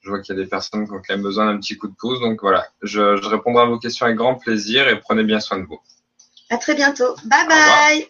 je 0.00 0.08
vois 0.08 0.20
qu'il 0.20 0.34
y 0.34 0.38
a 0.38 0.42
des 0.42 0.48
personnes 0.48 0.86
qui 0.86 0.92
ont 0.92 1.02
quand 1.06 1.14
même 1.14 1.22
besoin 1.22 1.46
d'un 1.46 1.58
petit 1.58 1.76
coup 1.76 1.88
de 1.88 1.94
pouce. 1.94 2.20
Donc 2.20 2.40
voilà, 2.40 2.66
je, 2.82 3.20
je 3.20 3.28
répondrai 3.28 3.64
à 3.64 3.66
vos 3.66 3.78
questions 3.78 4.06
avec 4.06 4.16
grand 4.16 4.36
plaisir 4.36 4.88
et 4.88 4.98
prenez 4.98 5.24
bien 5.24 5.40
soin 5.40 5.58
de 5.58 5.64
vous. 5.64 5.80
À 6.48 6.56
très 6.56 6.74
bientôt. 6.74 7.14
Bye 7.24 7.46
bye. 7.46 8.08